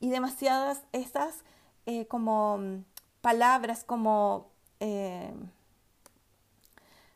y 0.00 0.10
demasiadas 0.10 0.82
esas 0.92 1.44
eh, 1.86 2.06
como 2.06 2.58
mm, 2.58 2.84
palabras 3.20 3.84
como, 3.84 4.50
eh, 4.80 5.32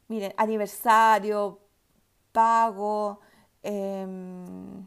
miren, 0.08 0.32
aniversario, 0.36 1.60
pago, 2.32 3.20
em, 3.62 4.86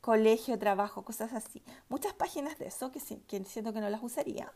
colegio, 0.00 0.58
trabajo, 0.58 1.04
cosas 1.04 1.32
así. 1.32 1.62
Muchas 1.88 2.14
páginas 2.14 2.58
de 2.58 2.66
eso 2.68 2.90
que, 2.92 3.00
que 3.26 3.44
siento 3.44 3.72
que 3.72 3.80
no 3.80 3.90
las 3.90 4.02
usaría 4.02 4.52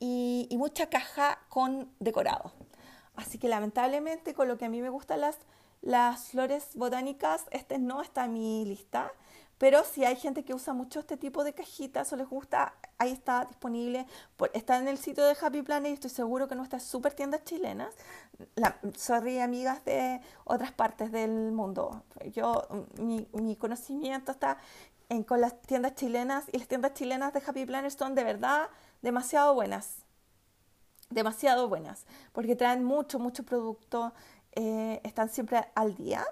y, 0.00 0.48
mucha 0.58 0.88
caja 0.88 1.38
con 1.48 1.90
decorado. 1.98 2.52
Así 3.16 3.38
que 3.38 3.48
lamentablemente 3.48 4.34
con 4.34 4.48
lo 4.48 4.58
que 4.58 4.66
a 4.66 4.68
mí 4.68 4.80
me 4.80 4.90
gustan 4.90 5.20
las, 5.20 5.38
las 5.82 6.28
flores 6.28 6.70
botánicas, 6.74 7.46
este 7.50 7.78
no 7.78 8.02
está 8.02 8.26
en 8.26 8.32
mi 8.34 8.64
lista. 8.64 9.12
Pero 9.58 9.82
si 9.82 10.04
hay 10.04 10.14
gente 10.14 10.44
que 10.44 10.54
usa 10.54 10.72
mucho 10.72 11.00
este 11.00 11.16
tipo 11.16 11.42
de 11.42 11.52
cajitas 11.52 12.12
o 12.12 12.16
les 12.16 12.28
gusta, 12.28 12.74
ahí 12.96 13.10
está 13.10 13.44
disponible. 13.44 14.06
está 14.52 14.78
en 14.78 14.86
el 14.86 14.98
sitio 14.98 15.24
de 15.24 15.36
Happy 15.40 15.62
Planet 15.62 15.90
y 15.90 15.94
estoy 15.94 16.10
seguro 16.10 16.46
que 16.46 16.54
nuestras 16.54 16.84
super 16.84 17.12
tiendas 17.12 17.42
chilenas. 17.42 17.92
La, 18.54 18.78
sorry, 18.94 19.40
amigas 19.40 19.84
de 19.84 20.20
otras 20.44 20.70
partes 20.70 21.10
del 21.10 21.50
mundo. 21.50 22.04
Yo, 22.32 22.68
mi, 23.00 23.26
mi 23.32 23.56
conocimiento 23.56 24.30
está 24.30 24.58
en, 25.08 25.24
con 25.24 25.40
las 25.40 25.60
tiendas 25.62 25.96
chilenas 25.96 26.44
y 26.52 26.58
las 26.58 26.68
tiendas 26.68 26.94
chilenas 26.94 27.32
de 27.32 27.42
Happy 27.44 27.66
Planet 27.66 27.90
son 27.90 28.14
de 28.14 28.24
verdad 28.24 28.68
demasiado 29.02 29.54
buenas. 29.54 30.04
Demasiado 31.10 31.68
buenas. 31.68 32.04
Porque 32.32 32.56
traen 32.56 32.84
mucho, 32.84 33.18
mucho 33.18 33.44
producto 33.44 34.12
eh, 34.52 35.00
están 35.04 35.28
siempre 35.28 35.66
al 35.74 35.94
día. 35.94 36.24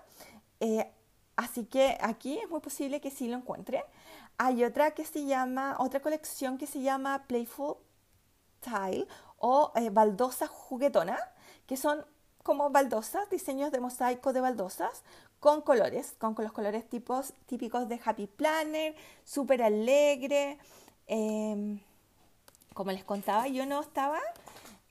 Eh, 0.61 0.91
así 1.37 1.65
que 1.65 1.97
aquí 2.01 2.39
es 2.39 2.51
muy 2.51 2.61
posible 2.61 3.01
que 3.01 3.11
sí 3.11 3.29
lo 3.29 3.37
encuentren. 3.37 3.83
Hay 4.39 4.65
otra 4.65 4.93
que 4.93 5.05
se 5.05 5.25
llama, 5.25 5.77
otra 5.79 6.01
colección 6.01 6.59
que 6.59 6.67
se 6.67 6.83
llama 6.83 7.25
Playful 7.27 7.77
Tile 8.61 9.07
o 9.39 9.73
eh, 9.77 9.91
baldosa 9.91 10.47
juguetona, 10.47 11.19
que 11.67 11.77
son 11.77 12.05
como 12.43 12.71
baldosas, 12.71 13.29
diseños 13.31 13.73
de 13.73 13.81
mosaico 13.81 14.33
de 14.33 14.41
baldosas 14.41 15.03
con 15.41 15.63
colores, 15.63 16.15
con 16.19 16.35
los 16.39 16.53
colores 16.53 16.89
tipos, 16.89 17.33
típicos 17.47 17.89
de 17.89 18.01
Happy 18.05 18.27
Planner, 18.27 18.95
súper 19.25 19.63
alegre. 19.63 20.59
Em, 21.07 21.81
como 22.77 22.93
les 22.93 23.05
contaba, 23.05 23.49
yo 23.49 23.65
no 23.65 23.81
estaba 23.81 24.21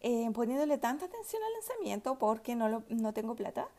eh, 0.02 0.30
poniéndole 0.34 0.78
tanta 0.80 1.06
atención 1.06 1.42
al 1.44 1.54
lanzamiento 1.54 2.18
porque 2.18 2.56
no, 2.56 2.84
no 2.90 3.14
tengo 3.14 3.36
plata. 3.36 3.70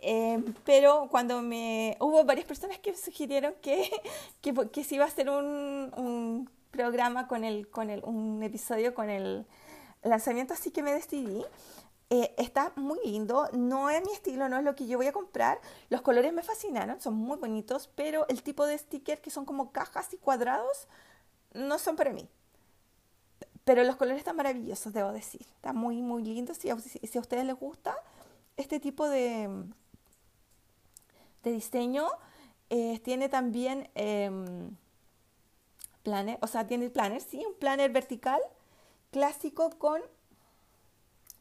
Em, 0.00 0.52
pero 0.64 1.08
cuando 1.10 1.40
me... 1.42 1.96
Hubo 2.00 2.24
varias 2.24 2.44
personas 2.44 2.78
que 2.80 2.94
sugirieron 2.96 3.54
que, 3.62 3.88
que, 4.42 4.52
que 4.52 4.86
iba 4.90 5.04
a 5.04 5.08
hacer 5.08 5.30
un, 5.30 5.92
un 5.96 6.50
programa 6.72 7.28
con 7.28 7.44
el, 7.44 7.68
con 7.68 7.88
el, 7.88 8.02
un 8.04 8.42
episodio 8.42 8.94
con 8.94 9.08
el 9.08 9.46
lanzamiento, 10.02 10.54
así 10.54 10.72
que 10.72 10.82
me 10.82 10.92
decidí. 10.92 11.44
Eh, 12.10 12.34
está 12.38 12.72
muy 12.74 12.98
lindo, 13.04 13.48
no 13.52 13.90
es 13.90 14.04
mi 14.04 14.12
estilo, 14.12 14.48
no 14.48 14.58
es 14.58 14.64
lo 14.64 14.74
que 14.74 14.88
yo 14.88 14.98
voy 14.98 15.06
a 15.06 15.12
comprar. 15.12 15.60
Los 15.88 16.02
colores 16.02 16.32
me 16.32 16.42
fascinaron, 16.42 17.00
son 17.00 17.14
muy 17.14 17.38
bonitos, 17.38 17.88
pero 17.94 18.26
el 18.28 18.42
tipo 18.42 18.66
de 18.66 18.76
sticker 18.76 19.20
que 19.22 19.30
son 19.30 19.44
como 19.44 19.70
cajas 19.70 20.12
y 20.12 20.16
cuadrados 20.18 20.88
no 21.54 21.78
son 21.78 21.94
para 21.94 22.12
mí. 22.12 22.28
Pero 23.64 23.84
los 23.84 23.96
colores 23.96 24.18
están 24.18 24.36
maravillosos, 24.36 24.92
debo 24.92 25.12
decir. 25.12 25.42
Está 25.54 25.72
muy, 25.72 26.02
muy 26.02 26.22
lindo. 26.22 26.54
Si 26.54 26.70
a, 26.70 26.78
si 26.78 27.18
a 27.18 27.20
ustedes 27.20 27.44
les 27.44 27.56
gusta 27.56 27.96
este 28.56 28.80
tipo 28.80 29.08
de, 29.08 29.48
de 31.42 31.52
diseño, 31.52 32.08
eh, 32.70 32.98
tiene 33.04 33.28
también 33.28 33.90
eh, 33.94 34.30
o 36.40 36.46
sea, 36.46 36.66
tiene 36.66 36.90
planner, 36.90 37.20
sí, 37.20 37.44
un 37.46 37.54
planner 37.54 37.90
vertical 37.90 38.40
clásico 39.10 39.70
con, 39.78 40.00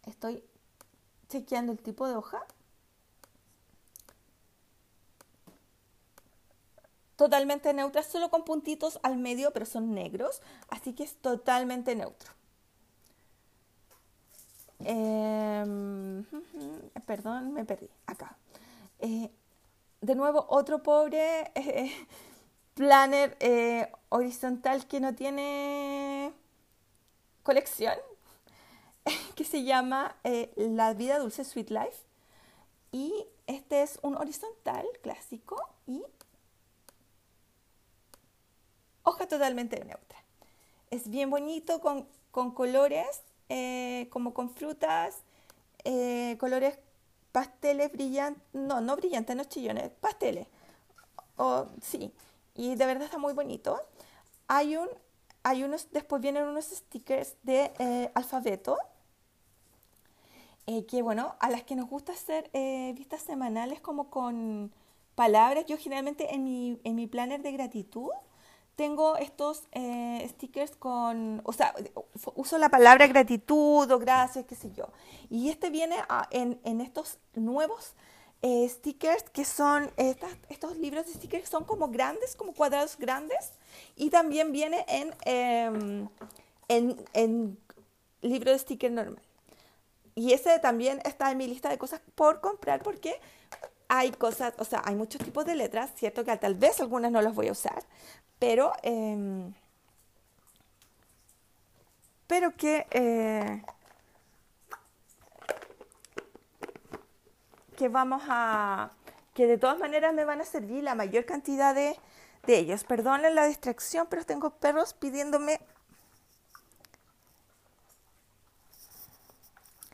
estoy 0.06 0.44
chequeando 1.30 1.72
el 1.72 1.80
tipo 1.80 2.08
de 2.08 2.16
hoja, 2.16 2.46
totalmente 7.22 7.72
neutra, 7.72 8.02
solo 8.02 8.32
con 8.32 8.44
puntitos 8.44 9.00
al 9.04 9.16
medio, 9.16 9.54
pero 9.54 9.68
son 9.68 9.94
negros, 9.94 10.42
así 10.70 10.94
que 10.94 11.04
es 11.04 11.18
totalmente 11.18 11.96
neutro. 11.96 12.32
Em, 14.80 16.26
perdón, 17.06 17.54
me 17.54 17.64
perdí. 17.64 17.88
Acá. 18.08 18.36
Eh, 18.98 19.30
de 20.02 20.16
nuevo, 20.16 20.48
otro 20.50 20.82
pobre 20.82 21.52
eh, 21.54 21.92
planner 22.74 23.38
eh, 23.40 23.92
horizontal 24.10 24.88
que 24.88 25.00
no 25.00 25.14
tiene 25.14 26.34
colección 27.44 28.00
que 29.36 29.44
se 29.44 29.62
llama 29.62 30.16
La 30.56 30.96
vida 30.96 31.20
dulce 31.20 31.46
Sweet 31.46 31.70
Life. 31.70 32.00
Y 32.92 33.14
este 33.46 33.84
es 33.84 34.00
un 34.02 34.18
horizontal 34.18 34.88
clásico 35.04 35.70
y 35.86 36.04
hoja 39.04 39.28
totalmente 39.28 39.78
neutra. 39.84 40.24
Es 40.90 41.10
bien 41.10 41.30
bonito 41.30 41.80
con, 41.82 42.06
colores, 42.52 43.24
eh, 43.50 44.08
como 44.12 44.34
con 44.34 44.50
frutas, 44.50 45.24
eh, 45.84 46.36
colores 46.40 46.78
pasteles 47.32 47.92
brillantes, 47.92 48.44
no, 48.54 48.82
no 48.82 48.96
brillantes, 48.96 49.36
no 49.36 49.44
chillones, 49.46 49.90
pasteles. 50.02 50.48
O, 51.38 51.68
sí, 51.82 52.12
y 52.56 52.76
de 52.76 52.86
verdad 52.86 53.04
está 53.04 53.18
muy 53.18 53.34
bonito. 53.34 53.82
Hay 54.48 54.76
un 54.76 54.90
hay 55.44 55.64
unos, 55.64 55.88
después 55.92 56.22
vienen 56.22 56.44
unos 56.44 56.66
stickers 56.66 57.36
de 57.42 57.72
eh, 57.80 58.12
alfabeto, 58.14 58.78
que 60.88 61.02
bueno, 61.02 61.36
a 61.40 61.50
las 61.50 61.64
que 61.64 61.76
nos 61.76 61.90
gusta 61.90 62.14
hacer 62.14 62.50
vistas 62.94 63.22
semanales 63.24 63.82
como 63.82 64.10
con 64.10 64.72
palabras, 65.16 65.66
yo 65.66 65.78
generalmente 65.78 66.34
en 66.34 66.46
mi, 66.46 66.80
en 66.86 66.96
mi 66.96 67.08
planner 67.08 67.42
de 67.42 67.52
gratitud 67.52 68.10
tengo 68.76 69.16
estos 69.18 69.64
stickers 70.28 70.76
con, 70.76 71.42
o 71.44 71.54
sea, 71.54 71.74
uso 72.36 72.58
la 72.58 72.70
palabra 72.70 73.08
gratitud 73.08 73.90
o 73.92 74.00
gracias, 74.00 74.46
qué 74.46 74.56
sé 74.56 74.72
yo. 74.72 74.88
Y 75.30 75.50
este 75.50 75.70
viene 75.70 75.98
en, 76.32 76.60
en 76.64 76.82
estos 76.82 77.20
nuevos 77.36 77.96
stickers 78.44 79.24
que 79.30 79.46
son, 79.46 79.92
estos 80.50 80.78
libros 80.78 81.06
de 81.06 81.14
stickers 81.14 81.48
son 81.48 81.64
como 81.64 81.90
grandes, 81.90 82.36
como 82.36 82.54
cuadrados 82.54 82.98
grandes, 82.98 83.52
y 83.96 84.10
también 84.10 84.52
viene 84.52 84.86
en, 84.88 85.14
em, 85.26 86.10
en, 86.68 87.06
en 87.14 87.58
libro 88.22 88.52
de 88.52 88.60
sticker 88.60 88.92
normal. 88.92 89.22
Y 90.16 90.34
ese 90.34 90.58
también 90.60 91.02
está 91.06 91.32
en 91.32 91.38
mi 91.38 91.48
lista 91.48 91.70
de 91.70 91.78
cosas 91.78 92.02
por 92.16 92.42
comprar 92.42 92.84
porque 92.84 93.20
hay 93.88 94.12
cosas, 94.12 94.54
o 94.58 94.66
sea, 94.66 94.82
hay 94.86 94.96
muchos 94.96 95.22
tipos 95.22 95.46
de 95.46 95.56
letras, 95.56 95.92
cierto 95.96 96.24
que 96.24 96.36
tal 96.38 96.56
vez 96.56 96.80
algunas 96.80 97.12
no 97.12 97.22
las 97.22 97.36
voy 97.36 97.50
a 97.50 97.52
usar, 97.52 97.84
pero, 98.42 98.74
em, 98.84 99.54
pero 102.28 102.56
que, 102.58 102.88
eh, 102.92 103.64
que 107.78 107.88
vamos 107.88 108.24
a, 108.28 108.92
que 109.34 109.48
de 109.48 109.58
todas 109.58 109.78
maneras 109.78 110.14
me 110.14 110.26
van 110.26 110.42
a 110.42 110.46
servir 110.46 110.84
la 110.84 110.96
mayor 110.96 111.26
cantidad 111.26 111.76
de 111.76 111.96
de 112.46 112.58
ellos. 112.58 112.84
Perdonen 112.84 113.36
la 113.36 113.46
distracción, 113.46 114.08
pero 114.10 114.26
tengo 114.26 114.52
perros 114.52 114.94
pidiéndome... 114.94 115.60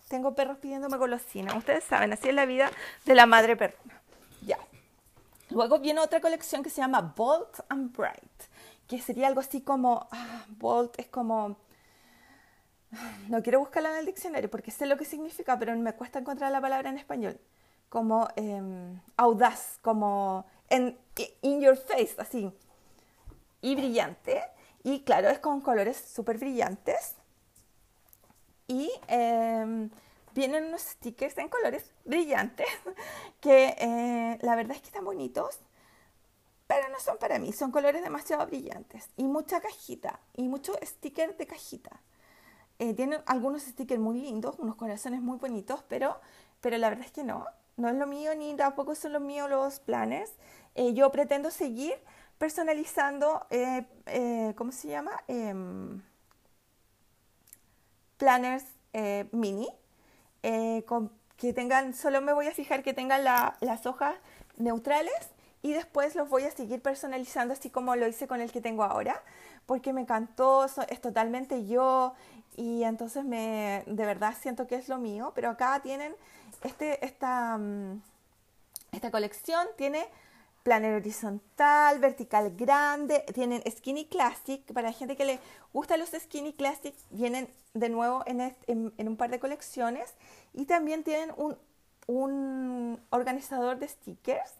Tengo 0.07 0.36
perros 0.36 0.57
pidiéndome 0.60 0.97
golosina. 0.97 1.55
Ustedes 1.57 1.83
saben, 1.83 2.13
así 2.13 2.29
es 2.29 2.36
la 2.36 2.45
vida 2.45 2.71
de 3.05 3.15
la 3.15 3.25
madre 3.25 3.57
perruna. 3.57 3.96
Luego 5.49 5.79
viene 5.79 6.01
otra 6.01 6.19
colección 6.19 6.63
que 6.63 6.69
se 6.69 6.81
llama 6.81 7.13
Bold 7.15 7.63
and 7.69 7.95
Bright, 7.95 8.43
que 8.88 9.01
sería 9.01 9.27
algo 9.27 9.39
así 9.39 9.62
como... 9.62 10.07
Ah, 10.12 10.45
bold 10.49 10.91
es 10.97 11.07
como... 11.07 11.57
No 13.27 13.43
quiero 13.43 13.60
buscarla 13.60 13.91
en 13.91 13.97
el 13.97 14.05
diccionario 14.05 14.49
porque 14.49 14.71
sé 14.71 14.86
lo 14.86 14.97
que 14.97 15.05
significa, 15.05 15.60
pero 15.60 15.75
me 15.75 15.93
cuesta 15.93 16.19
encontrar 16.19 16.51
la 16.51 16.62
palabra 16.62 16.89
en 16.89 16.97
español. 16.97 17.39
Como 17.89 18.27
em, 18.36 18.99
audaz, 19.15 19.79
como 19.81 20.45
in 20.69 21.62
your 21.62 21.77
face, 21.77 22.15
así. 22.17 22.51
Y 23.62 23.75
brillante. 23.75 24.41
Y 24.83 25.01
claro, 25.01 25.29
es 25.29 25.39
con 25.39 25.62
colores 25.62 25.97
súper 25.97 26.38
brillantes. 26.38 27.15
Y 28.67 28.91
em, 29.07 29.89
vienen 30.38 30.65
unos 30.65 30.82
stickers 30.82 31.36
en 31.39 31.50
colores 31.50 31.89
brillantes 32.06 32.67
que 33.41 33.76
eh, 33.80 34.38
la 34.41 34.56
verdad 34.56 34.76
es 34.76 34.82
que 34.82 34.88
están 34.88 35.04
bonitos, 35.04 35.60
pero 36.67 36.89
no 36.89 37.00
son 37.00 37.17
para 37.17 37.39
mí. 37.39 37.52
Son 37.54 37.71
colores 37.71 38.04
demasiado 38.04 38.45
brillantes. 38.45 39.10
Y 39.17 39.23
mucha 39.23 39.60
cajita. 39.62 40.19
Y 40.36 40.47
muchos 40.47 40.78
stickers 40.84 41.38
de 41.39 41.47
cajita. 41.47 42.02
Eh, 42.78 42.93
tienen 42.93 43.21
algunos 43.26 43.63
stickers 43.63 44.00
muy 44.00 44.21
lindos, 44.21 44.60
unos 44.60 44.76
corazones 44.76 45.21
muy 45.21 45.39
bonitos, 45.39 45.84
pero, 45.89 46.19
pero 46.62 46.78
la 46.78 46.89
verdad 46.89 47.06
es 47.06 47.12
que 47.12 47.23
no. 47.23 47.47
No 47.76 47.89
es 47.89 47.95
lo 47.95 48.06
mío 48.06 48.36
ni 48.36 48.56
tampoco 48.56 48.93
son 48.93 49.13
los 49.13 49.21
míos 49.23 49.50
los 49.50 49.80
planes. 49.80 50.32
Eh, 50.76 50.93
yo 50.93 51.12
pretendo 51.12 51.50
seguir 51.50 51.95
personalizando, 52.38 53.47
eh, 53.50 54.54
¿cómo 54.56 54.71
se 54.71 54.89
llama? 54.89 55.12
Em, 55.28 56.04
planners 58.17 58.65
mini, 59.32 59.67
que 61.38 61.53
tengan, 61.53 61.93
solo 61.93 62.21
me 62.21 62.33
voy 62.33 62.47
a 62.47 62.51
fijar 62.51 62.83
que 62.83 62.93
tengan 62.93 63.23
las 63.23 63.86
hojas 63.86 64.15
neutrales 64.57 65.13
y 65.62 65.73
después 65.73 66.15
los 66.15 66.29
voy 66.29 66.43
a 66.43 66.51
seguir 66.51 66.81
personalizando 66.81 67.53
así 67.53 67.69
como 67.69 67.95
lo 67.95 68.07
hice 68.07 68.27
con 68.27 68.41
el 68.41 68.51
que 68.51 68.62
tengo 68.62 68.83
ahora, 68.83 69.21
porque 69.65 69.93
me 69.93 70.01
encantó, 70.01 70.65
es 70.65 71.01
totalmente 71.01 71.65
yo 71.65 72.13
y 72.55 72.84
entonces 72.84 73.24
me, 73.24 73.84
de 73.86 74.05
verdad 74.05 74.34
siento 74.39 74.67
que 74.67 74.76
es 74.76 74.89
lo 74.89 74.97
mío, 74.97 75.32
pero 75.36 75.49
acá 75.49 75.80
tienen 75.82 76.15
este, 76.63 77.03
esta, 77.05 77.57
mm, 77.57 78.01
esta 78.91 79.11
colección, 79.11 79.67
tiene 79.76 80.05
planner 80.68 80.95
horizontal, 80.95 81.97
vertical 81.99 82.53
grande, 82.57 83.24
tienen 83.34 83.63
skinny 83.72 84.03
classic, 84.03 84.61
para 84.74 84.89
la 84.89 84.93
gente 84.93 85.15
que 85.15 85.24
le 85.24 85.39
gusta 85.72 85.95
los 85.95 86.09
skinny 86.09 86.51
classic, 86.51 86.93
vienen 87.09 87.47
de 87.74 87.88
nuevo 87.88 88.22
en, 88.26 88.53
en, 88.68 89.07
un 89.07 89.15
par 89.15 89.30
de 89.32 89.39
colecciones. 89.39 90.13
Y 90.53 90.65
también 90.65 91.05
tienen 91.05 91.32
un, 91.38 91.57
un, 92.07 92.99
organizador 93.11 93.80
de 93.80 93.88
stickers 93.88 94.51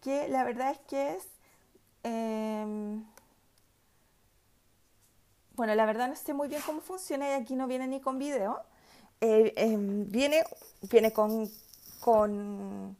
que 0.00 0.28
la 0.28 0.44
verdad 0.44 0.70
es 0.70 0.78
que 0.88 1.16
es, 1.16 1.26
em, 2.04 3.04
bueno, 5.56 5.74
la 5.74 5.84
verdad 5.84 6.06
no 6.06 6.14
sé 6.14 6.32
muy 6.32 6.46
bien 6.46 6.62
cómo 6.64 6.80
funciona 6.80 7.28
y 7.28 7.32
aquí 7.32 7.56
no 7.56 7.66
viene 7.66 7.88
ni 7.88 8.00
con 8.00 8.20
video, 8.20 8.62
eh, 9.20 9.52
em, 9.56 10.08
viene, 10.12 10.44
viene 10.82 11.12
con 11.12 11.50
con 12.00 12.96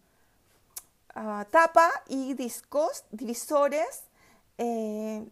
ah, 1.20 1.46
tapa 1.50 1.90
y 2.08 2.34
discos, 2.34 3.04
divisores. 3.10 4.04
Eh, 4.58 5.26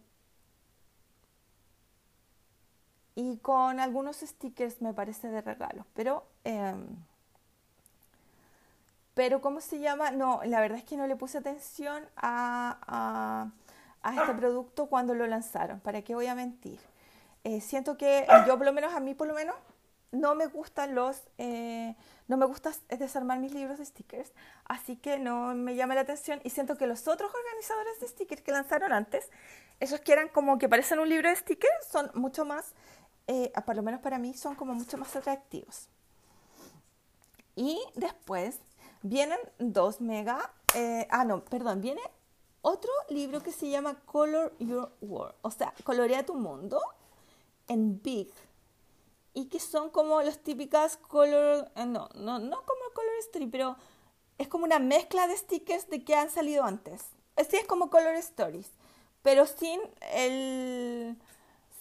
y 3.15 3.37
con 3.39 3.79
algunos 3.79 4.17
stickers 4.17 4.81
me 4.81 4.93
parece 4.93 5.27
de 5.29 5.41
regalo, 5.41 5.85
pero 5.93 6.25
em, 6.45 6.87
pero 9.19 9.41
¿cómo 9.41 9.59
se 9.59 9.79
llama? 9.79 10.11
No, 10.11 10.39
la 10.45 10.61
verdad 10.61 10.77
es 10.77 10.85
que 10.85 10.95
no 10.95 11.05
le 11.05 11.17
puse 11.17 11.39
atención 11.39 12.07
a, 12.15 13.51
este 14.17 14.33
producto 14.33 14.85
cuando 14.85 15.13
lo 15.13 15.27
lanzaron, 15.27 15.81
¿para 15.81 16.01
qué 16.03 16.15
voy 16.15 16.27
a 16.27 16.35
mentir? 16.35 16.79
Eh, 17.43 17.59
siento 17.59 17.97
que 17.97 18.25
yo 18.47 18.55
por 18.57 18.65
lo 18.65 18.71
menos, 18.71 18.93
a 18.93 19.01
mí 19.01 19.13
por 19.13 19.27
lo 19.27 19.33
menos, 19.33 19.57
no 20.11 20.35
me 20.35 20.47
gustan 20.47 20.95
los, 20.95 21.29
eh, 21.37 21.95
no 22.27 22.37
me 22.37 22.45
gusta 22.45 22.71
desarmar 22.89 23.39
mis 23.39 23.53
libros 23.53 23.77
de 23.77 23.85
stickers, 23.85 24.33
así 24.65 24.95
que 24.95 25.19
no 25.19 25.53
me 25.55 25.75
llama 25.75 25.95
la 25.95 26.01
atención 26.01 26.41
y 26.43 26.49
siento 26.49 26.77
que 26.77 26.87
los 26.87 27.07
otros 27.07 27.31
organizadores 27.33 27.99
de 27.99 28.07
stickers 28.07 28.41
que 28.41 28.51
lanzaron 28.51 28.91
antes, 28.93 29.29
esos 29.79 30.01
que 30.01 30.13
eran 30.13 30.29
como 30.29 30.57
que 30.57 30.67
parecen 30.67 30.99
un 30.99 31.09
libro 31.09 31.29
de 31.29 31.35
stickers, 31.35 31.87
son 31.91 32.11
mucho 32.13 32.45
más, 32.45 32.73
eh, 33.27 33.51
por 33.65 33.75
lo 33.75 33.83
menos 33.83 34.01
para 34.01 34.17
mí, 34.17 34.33
son 34.33 34.55
como 34.55 34.73
mucho 34.73 34.97
más 34.97 35.15
atractivos. 35.15 35.89
Y 37.55 37.79
después 37.95 38.59
Vienen 39.01 39.39
dos 39.59 40.01
mega, 40.01 40.51
eh, 40.75 41.07
ah 41.09 41.23
no, 41.23 41.45
perdón, 41.45 41.79
viene 41.79 42.01
otro 42.61 42.91
libro 43.09 43.41
que 43.41 43.53
se 43.53 43.69
llama 43.69 43.97
Color 44.05 44.57
Your 44.59 44.91
World, 44.99 45.35
o 45.41 45.51
sea, 45.51 45.73
colorea 45.85 46.25
tu 46.25 46.35
mundo 46.35 46.81
en 47.69 48.01
big. 48.01 48.29
Y 49.39 49.45
que 49.45 49.59
son 49.59 49.89
como 49.89 50.21
las 50.21 50.39
típicas 50.39 50.97
color, 50.97 51.71
eh, 51.75 51.85
no, 51.85 52.09
no, 52.15 52.39
no 52.39 52.57
como 52.65 52.81
color 52.93 53.15
story, 53.19 53.47
pero 53.47 53.77
es 54.37 54.47
como 54.47 54.65
una 54.65 54.79
mezcla 54.79 55.27
de 55.27 55.37
stickers 55.37 55.89
de 55.89 56.03
que 56.03 56.15
han 56.15 56.29
salido 56.29 56.63
antes. 56.63 57.05
Así 57.35 57.55
es 57.55 57.65
como 57.65 57.89
color 57.89 58.15
stories, 58.15 58.69
pero 59.21 59.45
sin 59.45 59.79
el 60.13 61.15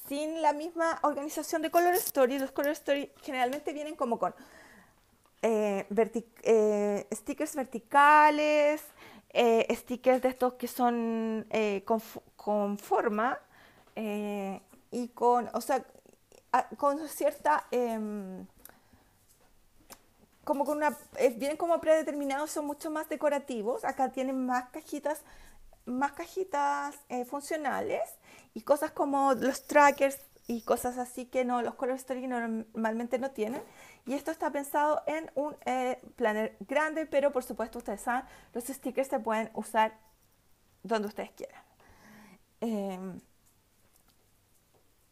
sin 0.08 0.40
la 0.40 0.52
misma 0.52 0.98
organización 1.02 1.62
de 1.62 1.70
color 1.70 1.94
story. 1.94 2.38
Los 2.38 2.52
color 2.52 2.72
story 2.72 3.10
generalmente 3.22 3.72
vienen 3.72 3.96
como 3.96 4.18
con 4.18 4.34
eh, 5.42 5.86
eh, 6.42 7.06
stickers 7.12 7.54
verticales, 7.54 8.82
eh, 9.30 9.66
stickers 9.76 10.22
de 10.22 10.28
estos 10.28 10.54
que 10.54 10.66
son 10.66 11.46
con, 12.36 12.78
forma 12.78 13.38
y 14.90 15.08
con, 15.08 15.50
o 15.52 15.60
sea, 15.60 15.84
con 16.76 17.08
cierta, 17.08 17.66
em, 17.70 18.46
como 20.44 20.64
con 20.64 20.78
una, 20.78 20.96
vienen 21.36 21.56
como 21.56 21.80
predeterminados, 21.80 22.50
son 22.50 22.66
mucho 22.66 22.90
más 22.90 23.08
decorativos. 23.08 23.84
Acá 23.84 24.10
tienen 24.10 24.46
más 24.46 24.70
cajitas, 24.70 25.22
más 25.84 26.12
cajitas 26.12 26.96
funcionales 27.28 28.00
y 28.54 28.62
cosas 28.62 28.90
como 28.90 29.34
los 29.34 29.66
trackers 29.66 30.18
y 30.48 30.62
cosas 30.62 30.96
así 30.96 31.26
que 31.26 31.44
no, 31.44 31.60
los 31.60 31.74
color 31.74 31.96
story 31.96 32.26
normalmente 32.26 33.18
no 33.18 33.30
tienen. 33.30 33.62
Y 34.06 34.14
esto 34.14 34.30
está 34.30 34.50
pensado 34.50 35.02
en 35.06 35.30
un 35.34 35.54
eh, 35.66 36.00
planner 36.16 36.56
grande, 36.60 37.04
pero 37.04 37.30
por 37.30 37.44
supuesto 37.44 37.78
ustedes 37.78 38.00
saben, 38.00 38.24
los 38.54 38.64
stickers 38.64 39.08
se 39.08 39.20
pueden 39.20 39.50
usar 39.52 39.92
donde 40.82 41.08
ustedes 41.08 41.30
quieran. 41.32 41.62
Em, 42.62 43.20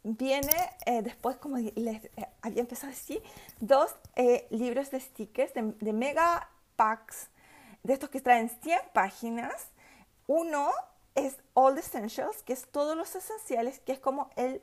viene 0.07 0.53
eh, 0.87 1.03
después, 1.03 1.37
como 1.37 1.59
les 1.59 2.05
eh, 2.05 2.29
había 2.43 2.61
empezado 2.61 2.89
a 2.89 2.95
decir, 2.95 3.23
dos 3.61 3.95
libros 4.51 4.91
de 4.91 5.01
stickers 5.01 5.53
de, 5.55 5.93
mega 5.93 6.49
packs, 6.77 7.29
de 7.83 7.93
estos 7.93 8.09
que 8.11 8.21
traen 8.21 8.49
100 8.49 8.79
páginas. 8.93 9.69
Uno 10.27 10.71
es 11.15 11.37
All 11.55 11.79
Essentials, 11.79 12.43
que 12.43 12.53
es 12.53 12.67
todos 12.71 12.97
los 12.97 13.15
esenciales, 13.15 13.81
que 13.81 13.93
es 13.93 13.99
como 13.99 14.31
el... 14.37 14.63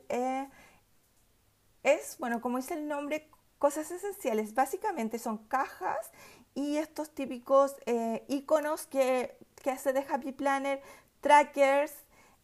es, 1.82 2.18
bueno, 2.18 2.40
como 2.40 2.58
dice 2.58 2.74
el 2.74 2.88
nombre, 2.88 3.28
Cosas 3.64 3.90
esenciales 3.90 4.54
básicamente 4.54 5.18
son 5.18 5.38
cajas 5.38 6.10
y 6.54 6.76
estos 6.76 7.14
típicos 7.14 7.74
eh, 7.86 8.22
iconos 8.28 8.86
que, 8.86 9.38
que 9.62 9.70
hace 9.70 9.94
de 9.94 10.04
Happy 10.06 10.32
Planner, 10.32 10.82
trackers, 11.22 11.94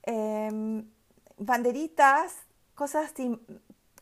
em, 0.04 0.88
banderitas, 1.36 2.34
cosas 2.80 3.12
así. 3.12 3.38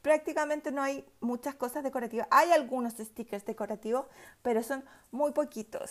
Prácticamente 0.02 0.70
no 0.70 0.82
hay 0.82 1.04
muchas 1.18 1.56
cosas 1.56 1.82
decorativas. 1.82 2.28
Hay 2.30 2.52
algunos 2.52 2.92
stickers 2.92 3.44
decorativos, 3.44 4.06
pero 4.40 4.62
son 4.62 4.84
muy 5.10 5.32
poquitos. 5.32 5.90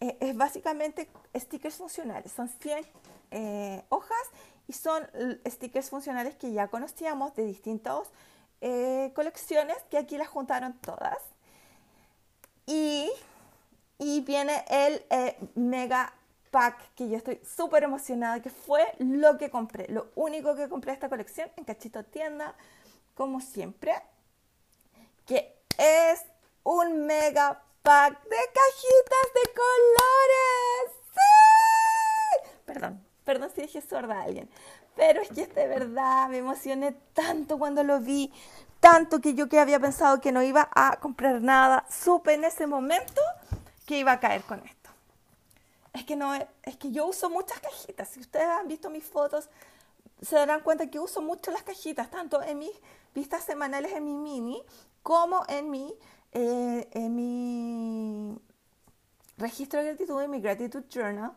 Eh, 0.00 0.16
es 0.18 0.34
básicamente 0.34 1.10
stickers 1.36 1.76
funcionales. 1.76 2.32
Son 2.32 2.48
100 2.48 2.86
eh, 3.32 3.84
hojas 3.90 4.24
y 4.66 4.72
son 4.72 5.06
stickers 5.46 5.90
funcionales 5.90 6.34
que 6.36 6.52
ya 6.52 6.68
conocíamos 6.68 7.34
de 7.34 7.44
distintos 7.44 8.08
eh, 8.62 9.12
colecciones 9.14 9.76
que 9.90 9.98
aquí 9.98 10.16
las 10.16 10.28
juntaron 10.28 10.72
todas. 10.78 11.18
Y, 12.64 13.10
y 13.98 14.22
viene 14.22 14.64
el 14.70 15.04
mega 15.54 16.14
pack 16.52 16.94
que 16.94 17.08
yo 17.08 17.16
estoy 17.16 17.40
súper 17.44 17.82
emocionada, 17.82 18.40
que 18.40 18.50
fue 18.50 18.84
lo 18.98 19.38
que 19.38 19.50
compré, 19.50 19.86
lo 19.88 20.12
único 20.14 20.54
que 20.54 20.68
compré 20.68 20.92
esta 20.92 21.08
colección 21.08 21.50
en 21.56 21.64
Cachito 21.64 22.04
Tienda, 22.04 22.54
como 23.14 23.40
siempre, 23.40 23.94
que 25.26 25.56
es 25.78 26.22
un 26.62 27.06
mega 27.06 27.60
pack 27.82 28.22
de 28.22 28.36
cajitas 28.36 29.26
de 29.34 29.52
colores. 29.54 30.92
¡Sí! 31.14 32.60
Perdón, 32.66 33.04
perdón 33.24 33.50
si 33.54 33.62
dije 33.62 33.80
sorda 33.80 34.20
a 34.20 34.22
alguien, 34.24 34.48
pero 34.94 35.22
es 35.22 35.28
que 35.30 35.46
de 35.46 35.66
verdad 35.66 36.28
me 36.28 36.38
emocioné 36.38 36.92
tanto 37.14 37.58
cuando 37.58 37.82
lo 37.82 38.00
vi, 38.00 38.30
tanto 38.78 39.20
que 39.20 39.32
yo 39.34 39.48
que 39.48 39.58
había 39.58 39.80
pensado 39.80 40.20
que 40.20 40.32
no 40.32 40.42
iba 40.42 40.68
a 40.74 40.98
comprar 41.00 41.40
nada, 41.40 41.86
supe 41.88 42.34
en 42.34 42.44
ese 42.44 42.66
momento 42.66 43.22
que 43.86 43.98
iba 43.98 44.12
a 44.12 44.20
caer 44.20 44.42
con 44.42 44.60
esto. 44.66 44.81
Es 45.92 46.04
que 46.04 46.16
no, 46.16 46.34
es 46.34 46.76
que 46.78 46.90
yo 46.90 47.06
uso 47.06 47.28
muchas 47.28 47.60
cajitas. 47.60 48.08
Si 48.08 48.20
ustedes 48.20 48.46
han 48.46 48.68
visto 48.68 48.88
mis 48.90 49.04
fotos, 49.04 49.48
se 50.20 50.36
darán 50.36 50.60
cuenta 50.60 50.90
que 50.90 50.98
uso 50.98 51.20
mucho 51.20 51.50
las 51.50 51.62
cajitas, 51.62 52.10
tanto 52.10 52.42
en 52.42 52.58
mis 52.58 52.72
vistas 53.14 53.44
semanales 53.44 53.92
en 53.92 54.04
mi 54.04 54.16
mini, 54.16 54.62
como 55.02 55.44
en 55.48 55.70
mi, 55.70 55.94
eh, 56.32 56.88
en 56.92 57.14
mi 57.14 58.38
registro 59.36 59.80
de 59.80 59.86
gratitud, 59.86 60.22
en 60.22 60.30
mi 60.30 60.40
gratitude 60.40 60.86
journal. 60.88 61.32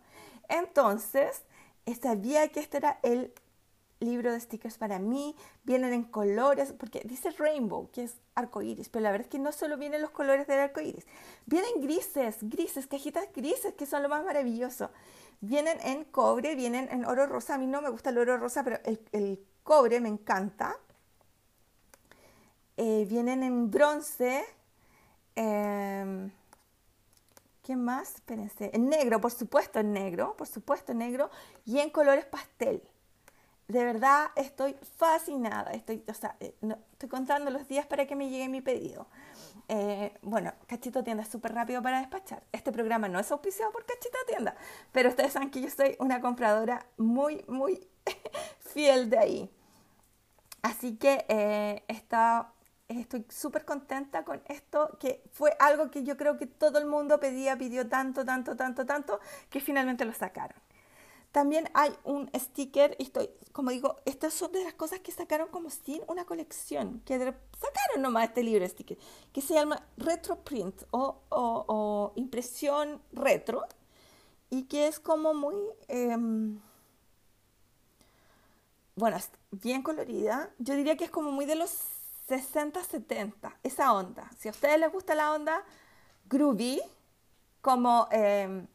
Entonces, 0.47 1.41
sabía 2.01 2.47
que 2.49 2.59
este 2.59 2.77
era 2.77 2.99
el 3.03 3.33
libro 3.99 4.31
de 4.31 4.39
stickers 4.39 4.77
para 4.77 4.99
mí, 4.99 5.35
vienen 5.63 5.93
en 5.93 6.03
colores, 6.03 6.73
porque 6.73 7.01
dice 7.05 7.31
rainbow, 7.31 7.89
que 7.91 8.03
es 8.03 8.17
arco 8.35 8.61
iris, 8.61 8.89
pero 8.89 9.03
la 9.03 9.11
verdad 9.11 9.27
es 9.27 9.31
que 9.31 9.39
no 9.39 9.51
solo 9.51 9.77
vienen 9.77 10.01
los 10.01 10.11
colores 10.11 10.47
del 10.47 10.59
arco 10.59 10.81
iris, 10.81 11.05
vienen 11.45 11.81
grises, 11.81 12.37
grises, 12.41 12.87
cajitas 12.87 13.27
grises, 13.33 13.73
que 13.73 13.85
son 13.85 14.03
lo 14.03 14.09
más 14.09 14.23
maravilloso. 14.25 14.91
Vienen 15.41 15.77
en 15.81 16.05
cobre, 16.05 16.55
vienen 16.55 16.87
en 16.91 17.05
oro 17.05 17.25
rosa, 17.27 17.55
a 17.55 17.57
mí 17.57 17.67
no 17.67 17.81
me 17.81 17.89
gusta 17.89 18.09
el 18.09 18.17
oro 18.17 18.37
rosa, 18.37 18.63
pero 18.63 18.79
el, 18.83 19.39
cobre 19.63 19.99
me 19.99 20.09
encanta. 20.09 20.77
Eh, 22.77 23.05
vienen 23.09 23.43
en 23.43 23.71
bronce. 23.71 24.45
Em, 25.35 26.31
¿Qué 27.63 27.75
más? 27.75 28.15
Espérense. 28.15 28.69
En 28.73 28.89
negro, 28.89 29.19
por 29.19 29.31
supuesto 29.31 29.79
en 29.79 29.91
negro, 29.91 30.35
por 30.37 30.47
supuesto 30.47 30.91
en 30.91 30.99
negro. 30.99 31.29
Y 31.65 31.79
en 31.79 31.89
colores 31.89 32.25
pastel 32.25 32.81
de 33.67 33.83
verdad 33.83 34.27
estoy 34.35 34.75
fascinada. 34.97 35.71
Estoy, 35.71 36.03
o 36.07 36.13
sea, 36.13 36.35
eh, 36.39 36.55
estoy 36.91 37.09
contando 37.09 37.51
los 37.51 37.67
días 37.67 37.85
para 37.85 38.05
que 38.05 38.15
me 38.15 38.29
llegue 38.29 38.49
mi 38.49 38.61
pedido. 38.61 39.07
Eh, 39.67 40.13
bueno, 40.21 40.53
Cachito 40.67 41.03
Tienda 41.03 41.23
es 41.23 41.29
súper 41.29 41.53
rápido 41.53 41.81
para 41.81 41.99
despachar. 41.99 42.43
Este 42.51 42.71
programa 42.71 43.07
no 43.07 43.19
es 43.19 43.31
auspiciado 43.31 43.71
por 43.71 43.85
Cachito 43.85 44.17
Tienda, 44.27 44.55
pero 44.91 45.09
ustedes 45.09 45.33
saben 45.33 45.49
que 45.49 45.61
yo 45.61 45.69
soy 45.69 45.95
una 45.99 46.21
compradora 46.21 46.85
muy, 46.97 47.43
muy 47.47 47.87
fiel 48.59 49.09
de 49.09 49.17
ahí. 49.17 49.51
Así 50.61 50.97
que 50.97 51.25
eh, 51.29 51.83
estoy 52.87 53.25
súper 53.29 53.65
contenta 53.65 54.23
con 54.23 54.41
esto, 54.47 54.97
que 54.99 55.23
fue 55.31 55.55
algo 55.59 55.89
que 55.91 56.03
yo 56.03 56.17
creo 56.17 56.37
que 56.37 56.47
todo 56.47 56.79
el 56.79 56.85
mundo 56.85 57.19
pedía, 57.19 57.57
pidió 57.57 57.87
tanto, 57.87 58.25
tanto, 58.25 58.55
tanto, 58.55 58.85
tanto, 58.85 59.19
que 59.49 59.59
finalmente 59.59 60.05
lo 60.05 60.13
sacaron. 60.13 60.64
También 61.35 61.69
hay 61.73 61.93
un 62.05 62.31
sticker, 62.33 62.95
estoy, 62.97 63.29
como 63.51 63.71
digo, 63.71 63.97
estas 64.05 64.33
son 64.33 64.53
de 64.53 64.63
las 64.63 64.73
cosas 64.73 65.01
que 65.01 65.11
sacaron 65.11 65.49
como 65.49 65.69
sin 65.69 66.01
una 66.07 66.23
colección, 66.23 67.01
que 67.03 67.17
sacaron 67.19 68.01
nomás 68.01 68.29
este 68.29 68.41
libro 68.41 68.65
sticker, 68.65 68.97
que 69.33 69.41
se 69.41 69.53
llama 69.53 69.85
Retro 69.97 70.45
Print 70.45 70.83
o, 70.91 72.13
impresión 72.15 73.01
retro, 73.11 73.65
y 74.49 74.63
que 74.63 74.87
es 74.87 74.97
como 74.97 75.33
muy, 75.33 75.57
em, 75.89 76.61
bueno, 78.95 79.17
bien 79.51 79.83
colorida. 79.83 80.53
Yo 80.57 80.73
diría 80.73 80.95
que 80.95 81.03
es 81.03 81.11
como 81.11 81.31
muy 81.31 81.45
de 81.45 81.55
los 81.55 81.69
60, 82.29 82.81
70, 82.81 83.59
esa 83.61 83.91
onda. 83.91 84.31
Si 84.39 84.47
a 84.47 84.51
ustedes 84.51 84.79
les 84.79 84.89
gusta 84.89 85.13
la 85.15 85.33
onda 85.33 85.65
groovy, 86.29 86.81
como, 87.59 88.07
em, 88.11 88.67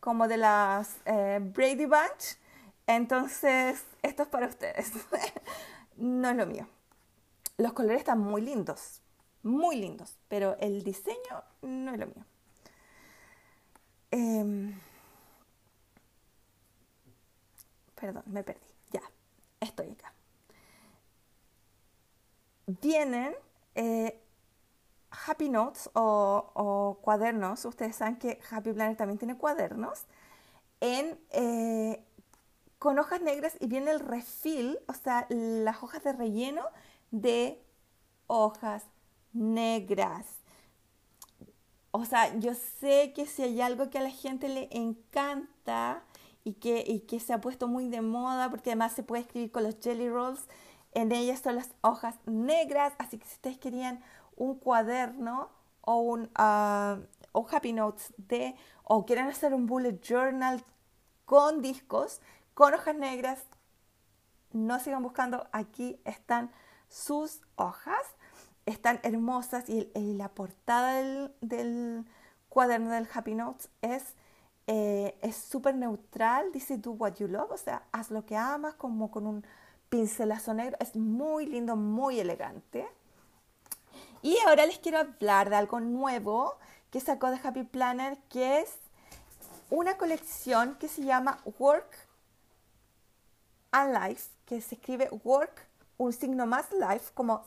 como 0.00 0.28
de 0.28 0.36
las 0.36 0.96
eh, 1.04 1.40
Brady 1.40 1.86
Bunch. 1.86 2.36
Entonces, 2.86 3.84
esto 4.02 4.22
es 4.22 4.28
para 4.28 4.46
ustedes. 4.46 4.92
no 5.96 6.30
es 6.30 6.36
lo 6.36 6.46
mío. 6.46 6.66
Los 7.56 7.72
colores 7.72 7.98
están 7.98 8.20
muy 8.20 8.40
lindos, 8.40 9.02
muy 9.42 9.76
lindos, 9.76 10.16
pero 10.28 10.56
el 10.60 10.84
diseño 10.84 11.42
no 11.62 11.92
es 11.92 11.98
lo 11.98 12.06
mío. 12.06 12.24
Em, 14.10 14.78
perdón, 17.94 18.22
me 18.26 18.42
perdí. 18.42 18.60
Ya, 18.92 19.02
estoy 19.60 19.90
acá. 19.90 20.12
Vienen 22.66 23.34
eh, 23.74 24.20
Happy 25.10 25.48
Notes 25.48 25.90
o, 25.94 26.98
cuadernos. 27.02 27.64
Ustedes 27.64 27.96
saben 27.96 28.16
que 28.16 28.40
Happy 28.50 28.72
Planner 28.72 28.96
también 28.96 29.18
tiene 29.18 29.36
cuadernos. 29.36 30.04
En, 30.80 31.18
eh, 31.30 32.04
con 32.78 32.98
hojas 32.98 33.20
negras 33.20 33.56
y 33.60 33.66
viene 33.66 33.90
el 33.90 34.00
refill, 34.00 34.78
o 34.86 34.94
sea, 34.94 35.26
las 35.30 35.82
hojas 35.82 36.04
de 36.04 36.12
relleno 36.12 36.62
de 37.10 37.60
hojas 38.26 38.84
negras. 39.32 40.26
O 41.90 42.04
sea, 42.04 42.36
yo 42.38 42.52
sé 42.54 43.12
que 43.14 43.26
si 43.26 43.42
hay 43.42 43.60
algo 43.60 43.90
que 43.90 43.98
a 43.98 44.02
la 44.02 44.10
gente 44.10 44.48
le 44.48 44.68
encanta 44.70 46.04
y 46.44 46.54
que, 46.54 46.84
y 46.86 47.00
que 47.00 47.18
se 47.18 47.32
ha 47.32 47.40
puesto 47.40 47.66
muy 47.66 47.88
de 47.88 48.02
moda, 48.02 48.50
porque 48.50 48.70
además 48.70 48.92
se 48.92 49.02
puede 49.02 49.22
escribir 49.22 49.50
con 49.50 49.64
los 49.64 49.76
jelly 49.80 50.08
rolls, 50.08 50.46
en 50.92 51.12
ellas 51.12 51.40
son 51.40 51.56
las 51.56 51.70
hojas 51.80 52.16
negras, 52.26 52.92
así 52.98 53.18
que 53.18 53.26
si 53.26 53.34
ustedes 53.34 53.58
querían 53.58 54.02
un 54.38 54.58
cuaderno 54.58 55.50
o 55.82 56.00
un 56.00 56.30
uh, 56.38 57.02
o 57.32 57.46
happy 57.50 57.72
notes 57.72 58.12
de, 58.16 58.54
o 58.84 59.04
quieren 59.04 59.26
hacer 59.26 59.54
un 59.54 59.66
bullet 59.66 60.00
journal 60.00 60.64
con 61.24 61.60
discos, 61.60 62.20
con 62.54 62.74
hojas 62.74 62.96
negras, 62.96 63.42
no 64.52 64.78
sigan 64.80 65.02
buscando, 65.02 65.46
aquí 65.52 66.00
están 66.04 66.50
sus 66.88 67.42
hojas, 67.56 68.02
están 68.66 68.98
hermosas 69.02 69.68
y, 69.68 69.90
la 69.94 70.30
portada 70.30 70.94
del, 71.40 72.06
cuaderno 72.48 72.90
del 72.90 73.08
Happy 73.12 73.34
Notes 73.34 73.68
es 73.82 74.16
eh, 74.66 75.18
es 75.22 75.36
súper 75.36 75.74
neutral, 75.74 76.52
dice 76.52 76.76
do 76.76 76.90
what 76.92 77.14
you 77.14 77.26
love, 77.26 77.50
o 77.50 77.56
sea, 77.56 77.84
haz 77.90 78.10
lo 78.10 78.26
que 78.26 78.36
amas, 78.36 78.74
como 78.74 79.10
con 79.10 79.26
un 79.26 79.42
pincelazo 79.88 80.52
negro, 80.52 80.76
es 80.80 80.94
muy 80.94 81.46
lindo, 81.46 81.74
muy 81.74 82.20
elegante. 82.20 82.86
Y 84.22 84.36
ahora 84.46 84.66
les 84.66 84.78
quiero 84.78 84.98
hablar 84.98 85.48
de 85.50 85.56
algo 85.56 85.80
nuevo 85.80 86.58
que 86.90 87.00
sacó 87.00 87.30
de 87.30 87.38
Happy 87.42 87.62
Planner, 87.62 88.18
que 88.28 88.60
es 88.60 88.70
una 89.70 89.96
colección 89.96 90.76
que 90.76 90.88
se 90.88 91.02
llama 91.02 91.40
Work 91.58 92.08
and 93.70 93.94
Life, 93.94 94.30
que 94.46 94.60
se 94.60 94.74
escribe 94.74 95.08
Work, 95.24 95.66
un 95.98 96.12
signo 96.12 96.46
más 96.46 96.66
Life, 96.72 97.12
como 97.14 97.44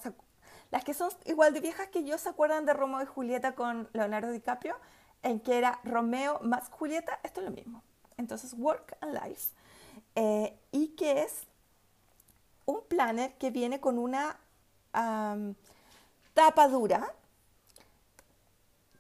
las 0.70 0.84
que 0.84 0.94
son 0.94 1.12
igual 1.26 1.54
de 1.54 1.60
viejas 1.60 1.88
que 1.90 2.04
yo 2.04 2.18
se 2.18 2.30
acuerdan 2.30 2.66
de 2.66 2.74
Romeo 2.74 3.02
y 3.02 3.06
Julieta 3.06 3.54
con 3.54 3.90
Leonardo 3.94 4.32
DiCaprio, 4.32 4.78
en 5.24 5.40
que 5.40 5.58
era 5.58 5.80
Romeo 5.84 6.40
más 6.42 6.70
Julieta, 6.70 7.20
esto 7.24 7.42
es 7.42 7.48
lo 7.48 7.52
mismo. 7.52 7.84
Entonces, 8.18 8.54
Work 8.54 8.98
and 9.02 9.14
Life, 9.14 9.54
eh, 10.16 10.58
y 10.72 10.90
que 10.90 11.24
es 11.24 11.48
un 12.66 12.82
planner 12.88 13.34
que 13.38 13.50
viene 13.50 13.82
con 13.82 13.98
una 13.98 14.38
tapa 16.34 16.68
dura, 16.68 17.14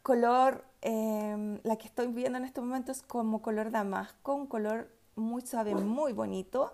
color, 0.01 0.65
em, 0.81 1.59
la 1.63 1.75
que 1.77 1.87
estoy 1.87 2.07
viendo 2.07 2.37
en 2.37 2.45
este 2.45 2.61
momento 2.61 2.91
es 2.91 3.01
como 3.01 3.41
color 3.41 3.71
damasco, 3.71 4.33
un 4.33 4.47
color 4.47 4.89
muy 5.15 5.41
suave, 5.41 5.75
muy 5.75 6.13
bonito. 6.13 6.73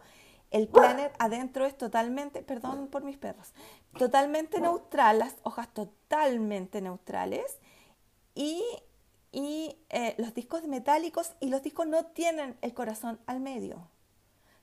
El 0.49 0.67
planner 0.69 1.11
adentro 1.19 1.65
es 1.65 1.77
totalmente, 1.77 2.41
perdón 2.41 2.87
por 2.87 3.03
mis 3.03 3.17
perros, 3.17 3.51
totalmente 3.97 4.61
neutral, 4.61 5.19
las 5.19 5.35
hojas 5.43 5.67
totalmente 5.73 6.81
neutrales 6.81 7.59
y, 8.33 8.63
y 9.33 9.77
eh, 9.89 10.15
los 10.17 10.33
discos 10.33 10.63
metálicos 10.63 11.33
y 11.41 11.49
los 11.49 11.63
discos 11.63 11.85
no 11.87 12.05
tienen 12.05 12.57
el 12.61 12.73
corazón 12.73 13.19
al 13.25 13.41
medio. 13.41 13.89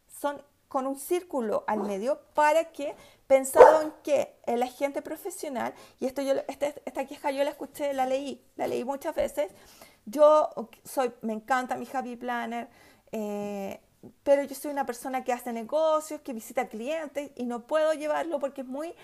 Son 0.09 0.41
con 0.69 0.87
un 0.87 0.99
círculo 0.99 1.63
al 1.69 1.85
medio 1.85 2.21
para 2.35 2.73
que, 2.73 2.97
pensado 3.27 3.83
en 3.83 3.93
que 4.03 4.37
el 4.47 4.63
agente 4.63 5.03
profesional, 5.03 5.75
y 6.01 6.07
esto 6.07 6.23
yo, 6.23 6.35
este, 6.49 6.83
esta 6.85 7.07
queja 7.07 7.31
yo 7.31 7.45
la 7.45 7.51
escuché, 7.51 7.93
la 7.93 8.07
leí, 8.07 8.45
la 8.57 8.67
leí 8.67 8.85
muchas 8.85 9.15
veces, 9.15 9.53
yo 10.07 10.51
soy, 10.85 11.13
me 11.23 11.33
encanta 11.33 11.77
mi 11.77 11.89
Happy 11.91 12.17
Planner, 12.17 12.69
eh, 13.13 13.81
pero 14.23 14.43
yo 14.43 14.55
soy 14.55 14.71
una 14.71 14.85
persona 14.85 15.25
que 15.25 15.33
hace 15.33 15.53
negocios, 15.53 16.21
que 16.21 16.33
visita 16.33 16.69
clientes 16.69 17.31
y 17.37 17.47
no 17.47 17.67
puedo 17.67 17.95
llevarlo 17.95 18.39
porque 18.39 18.61
es 18.61 18.67
muy 18.67 18.95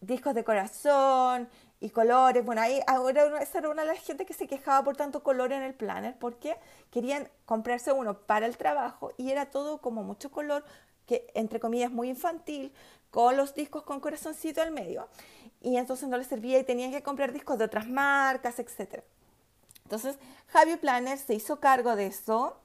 discos 0.00 0.34
de 0.34 0.44
corazón 0.44 1.48
y 1.78 1.90
colores. 1.90 2.44
Bueno, 2.44 2.62
ahí 2.62 2.80
ahora 2.86 3.40
esa 3.42 3.58
era 3.58 3.68
una 3.68 3.82
de 3.82 3.88
las 3.88 3.98
gente 3.98 4.24
que 4.24 4.34
se 4.34 4.46
quejaba 4.46 4.82
por 4.84 4.96
tanto 4.96 5.22
color 5.22 5.52
en 5.52 5.62
el 5.62 5.74
planner 5.74 6.16
porque 6.18 6.56
querían 6.90 7.28
comprarse 7.44 7.92
uno 7.92 8.18
para 8.18 8.46
el 8.46 8.56
trabajo 8.56 9.12
y 9.18 9.30
era 9.30 9.50
todo 9.50 9.80
como 9.80 10.02
mucho 10.02 10.30
color, 10.30 10.64
que 11.06 11.26
entre 11.34 11.60
comillas 11.60 11.90
muy 11.90 12.08
infantil, 12.08 12.72
con 13.10 13.36
los 13.36 13.54
discos 13.54 13.82
con 13.82 14.00
corazoncito 14.00 14.62
al 14.62 14.70
medio. 14.70 15.08
Y 15.60 15.76
entonces 15.76 16.08
no 16.08 16.16
les 16.16 16.26
servía 16.26 16.58
y 16.58 16.64
tenían 16.64 16.90
que 16.90 17.02
comprar 17.02 17.32
discos 17.32 17.58
de 17.58 17.64
otras 17.64 17.88
marcas, 17.88 18.58
etc. 18.58 19.02
Entonces 19.84 20.16
Javi 20.48 20.76
Planner 20.76 21.18
se 21.18 21.34
hizo 21.34 21.60
cargo 21.60 21.96
de 21.96 22.06
eso 22.06 22.56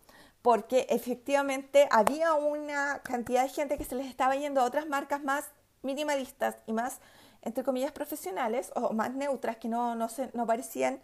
porque 0.41 0.85
efectivamente 0.89 1.87
había 1.89 2.35
una 2.35 3.01
cantidad 3.03 3.43
de 3.43 3.49
gente 3.49 3.77
que 3.77 3.83
se 3.83 3.95
les 3.95 4.07
estaba 4.07 4.35
yendo 4.35 4.61
a 4.61 4.65
otras 4.65 4.87
marcas 4.87 5.23
más 5.23 5.45
minimalistas 5.81 6.57
y 6.67 6.73
más, 6.73 6.99
entre 7.41 7.63
comillas, 7.63 7.91
profesionales 7.91 8.71
o 8.75 8.93
más 8.93 9.13
neutras 9.13 9.57
que 9.57 9.67
no, 9.67 9.95
no, 9.95 10.07
se, 10.07 10.29
no 10.33 10.45
parecían, 10.45 10.99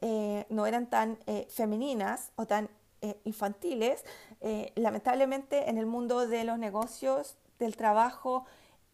eh, 0.00 0.44
no 0.48 0.66
eran 0.66 0.90
tan 0.90 1.18
eh, 1.26 1.46
femeninas 1.50 2.32
o 2.34 2.46
tan 2.46 2.68
eh, 3.02 3.18
infantiles, 3.24 4.04
eh, 4.42 4.72
lamentablemente 4.74 5.70
en 5.70 5.78
el 5.78 5.86
mundo 5.86 6.26
de 6.26 6.44
los 6.44 6.58
negocios, 6.58 7.36
del 7.58 7.74
trabajo, 7.74 8.44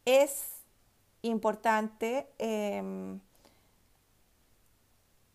es 0.06 0.62
importante, 1.20 2.26
em, 2.38 3.20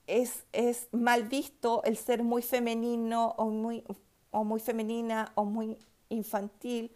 es, 0.07 0.45
es, 0.51 0.88
mal 0.91 1.24
visto 1.24 1.84
el 1.84 1.97
ser 1.97 2.24
muy 2.24 2.41
femenino 2.41 3.36
o 3.38 3.45
muy, 3.49 3.84
o 4.32 4.43
muy 4.43 4.59
femenina 4.59 5.32
o 5.36 5.45
muy 5.45 5.78
infantil. 6.09 6.91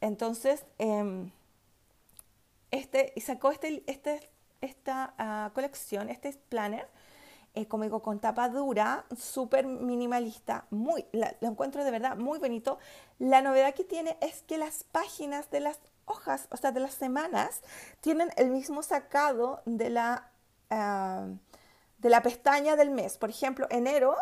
Entonces, 0.00 0.64
eh, 0.78 1.28
este, 2.70 3.12
sacó 3.20 3.50
este, 3.50 3.82
este, 3.86 4.20
esta 4.60 5.14
uh, 5.18 5.52
colección, 5.54 6.08
este 6.08 6.32
planner, 6.48 6.86
eh, 7.54 7.66
como 7.66 7.82
digo, 7.84 8.00
con 8.00 8.20
tapa 8.20 8.48
dura, 8.48 9.04
súper 9.16 9.66
minimalista, 9.66 10.66
muy, 10.70 11.04
lo 11.12 11.48
encuentro 11.48 11.84
de 11.84 11.90
verdad 11.90 12.16
muy 12.16 12.38
bonito. 12.38 12.78
La 13.18 13.42
novedad 13.42 13.74
que 13.74 13.82
tiene 13.82 14.16
es 14.20 14.42
que 14.42 14.56
las 14.56 14.84
páginas 14.84 15.50
de 15.50 15.60
las 15.60 15.80
hojas, 16.10 16.48
o 16.50 16.56
sea, 16.56 16.72
de 16.72 16.80
las 16.80 16.94
semanas, 16.94 17.62
tienen 18.00 18.30
el 18.36 18.50
mismo 18.50 18.82
sacado 18.82 19.62
de 19.64 19.90
la, 19.90 20.30
ah, 20.70 21.26
de 21.98 22.10
la 22.10 22.22
pestaña 22.22 22.76
del 22.76 22.90
mes. 22.90 23.16
Por 23.18 23.30
ejemplo, 23.30 23.66
enero 23.70 24.16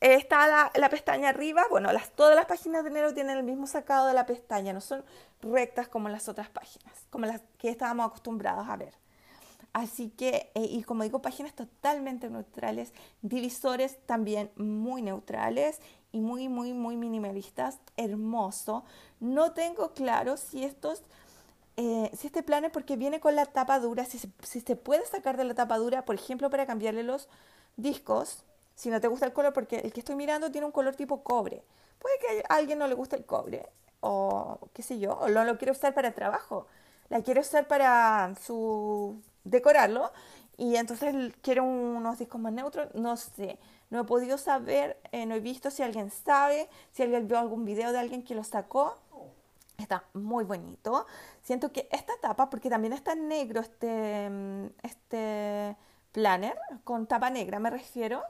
está 0.00 0.70
la, 0.74 0.88
pestaña 0.90 1.30
arriba, 1.30 1.64
bueno, 1.70 1.92
las, 1.92 2.10
todas 2.12 2.36
las 2.36 2.46
páginas 2.46 2.84
de 2.84 2.90
enero 2.90 3.14
tienen 3.14 3.38
el 3.38 3.44
mismo 3.44 3.66
sacado 3.66 4.06
de 4.06 4.14
la 4.14 4.26
pestaña, 4.26 4.72
no 4.72 4.80
son 4.80 5.04
rectas 5.40 5.88
como 5.88 6.08
las 6.08 6.28
otras 6.28 6.50
páginas, 6.50 7.06
como 7.10 7.26
las 7.26 7.40
que 7.58 7.70
estábamos 7.70 8.06
acostumbrados 8.06 8.68
a 8.68 8.76
ver. 8.76 8.94
Así 9.72 10.10
que, 10.10 10.52
eh, 10.54 10.68
y 10.70 10.84
como 10.84 11.02
digo, 11.02 11.20
páginas 11.20 11.52
totalmente 11.54 12.30
neutrales, 12.30 12.92
divisores 13.22 13.98
también 14.06 14.52
muy 14.56 15.02
neutrales 15.02 15.80
y 16.12 16.20
muy, 16.20 16.48
muy, 16.48 16.72
muy 16.72 16.96
minimalistas, 16.96 17.78
hermoso. 17.96 18.84
No 19.18 19.52
tengo 19.52 19.92
claro 19.92 20.36
si 20.36 20.64
estos, 20.64 21.02
eh, 21.76 22.10
si 22.16 22.28
este 22.28 22.42
plan 22.42 22.64
es 22.64 22.70
porque 22.70 22.96
viene 22.96 23.20
con 23.20 23.34
la 23.34 23.46
tapa 23.46 23.78
dura, 23.80 24.04
si 24.04 24.18
se, 24.18 24.28
si 24.42 24.60
se 24.60 24.76
puede 24.76 25.04
sacar 25.06 25.36
de 25.36 25.44
la 25.44 25.54
tapa 25.54 25.78
dura, 25.78 26.04
por 26.04 26.14
ejemplo, 26.14 26.50
para 26.50 26.66
cambiarle 26.66 27.02
los 27.02 27.28
discos, 27.76 28.44
si 28.74 28.90
no 28.90 29.00
te 29.00 29.08
gusta 29.08 29.26
el 29.26 29.32
color, 29.32 29.52
porque 29.52 29.78
el 29.78 29.92
que 29.92 30.00
estoy 30.00 30.16
mirando 30.16 30.50
tiene 30.50 30.66
un 30.66 30.72
color 30.72 30.94
tipo 30.96 31.22
cobre. 31.22 31.62
Puede 31.98 32.18
que 32.18 32.44
a 32.48 32.54
alguien 32.56 32.78
no 32.78 32.86
le 32.86 32.94
guste 32.94 33.16
el 33.16 33.24
cobre, 33.24 33.68
o 34.00 34.58
qué 34.72 34.82
sé 34.82 34.98
yo, 34.98 35.14
o 35.14 35.28
no 35.28 35.44
lo 35.44 35.58
quiere 35.58 35.72
usar 35.72 35.94
para 35.94 36.12
trabajo, 36.12 36.66
la 37.08 37.22
quiere 37.22 37.40
usar 37.40 37.66
para 37.66 38.34
su 38.44 39.16
decorarlo 39.44 40.10
y 40.56 40.76
entonces 40.76 41.34
quiero 41.42 41.64
unos 41.64 42.18
discos 42.18 42.40
más 42.40 42.52
neutros, 42.52 42.94
no 42.94 43.16
sé, 43.16 43.58
no 43.90 44.00
he 44.00 44.04
podido 44.04 44.38
saber, 44.38 44.96
eh, 45.12 45.26
no 45.26 45.34
he 45.34 45.40
visto 45.40 45.70
si 45.70 45.82
alguien 45.82 46.10
sabe, 46.10 46.68
si 46.92 47.02
alguien 47.02 47.26
vio 47.26 47.38
algún 47.38 47.64
video 47.64 47.92
de 47.92 47.98
alguien 47.98 48.22
que 48.22 48.34
lo 48.34 48.44
sacó. 48.44 48.96
Está 49.78 50.04
muy 50.12 50.44
bonito. 50.44 51.06
Siento 51.42 51.72
que 51.72 51.88
esta 51.90 52.12
tapa, 52.20 52.48
porque 52.48 52.70
también 52.70 52.92
está 52.92 53.14
negro 53.14 53.60
este, 53.60 54.30
este 54.82 55.76
planner, 56.12 56.56
con 56.84 57.06
tapa 57.06 57.28
negra 57.30 57.58
me 57.58 57.70
refiero, 57.70 58.22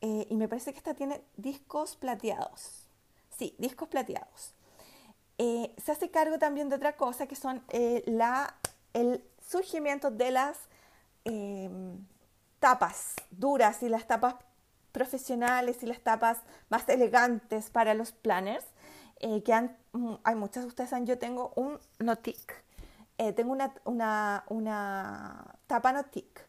eh, 0.00 0.26
y 0.30 0.36
me 0.36 0.48
parece 0.48 0.72
que 0.72 0.78
esta 0.78 0.94
tiene 0.94 1.22
discos 1.36 1.96
plateados. 1.96 2.88
Sí, 3.36 3.54
discos 3.58 3.88
plateados. 3.88 4.54
Eh, 5.36 5.74
se 5.82 5.92
hace 5.92 6.10
cargo 6.10 6.38
también 6.38 6.68
de 6.68 6.76
otra 6.76 6.96
cosa 6.96 7.26
que 7.26 7.36
son 7.36 7.62
eh, 7.68 8.02
la, 8.06 8.56
el 8.92 9.22
surgimiento 9.46 10.10
de 10.10 10.32
las 10.32 10.58
em, 11.24 12.04
tapas 12.58 13.14
duras 13.30 13.82
y 13.82 13.88
las 13.88 14.06
tapas 14.06 14.34
profesionales 14.90 15.82
y 15.82 15.86
las 15.86 16.00
tapas 16.00 16.38
más 16.70 16.88
elegantes 16.88 17.70
para 17.70 17.94
los 17.94 18.10
planners. 18.10 18.64
Que 19.44 19.52
han, 19.52 19.76
hay 20.24 20.34
muchas, 20.34 20.64
ustedes 20.64 20.90
saben, 20.90 21.06
yo 21.06 21.18
tengo 21.18 21.52
un 21.56 21.78
Notic. 21.98 22.64
tengo 23.36 23.52
una, 23.52 23.74
una, 23.84 24.44
una 24.48 25.54
tapa 25.66 25.92
Notic 25.92 26.48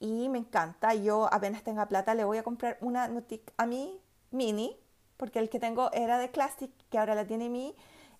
y 0.00 0.28
me 0.28 0.38
encanta. 0.38 0.94
Yo 0.94 1.32
apenas 1.32 1.62
tenga 1.62 1.86
plata 1.86 2.14
le 2.14 2.24
voy 2.24 2.38
a 2.38 2.42
comprar 2.42 2.78
una 2.80 3.08
Nutic 3.08 3.52
a 3.56 3.66
mi 3.66 4.00
mini, 4.30 4.76
porque 5.16 5.38
el 5.38 5.48
que 5.48 5.58
tengo 5.60 5.90
era 5.92 6.18
de 6.18 6.30
Classic, 6.30 6.70
que 6.90 6.98
ahora 6.98 7.14
la 7.14 7.26
tiene 7.26 7.48
mi 7.48 7.74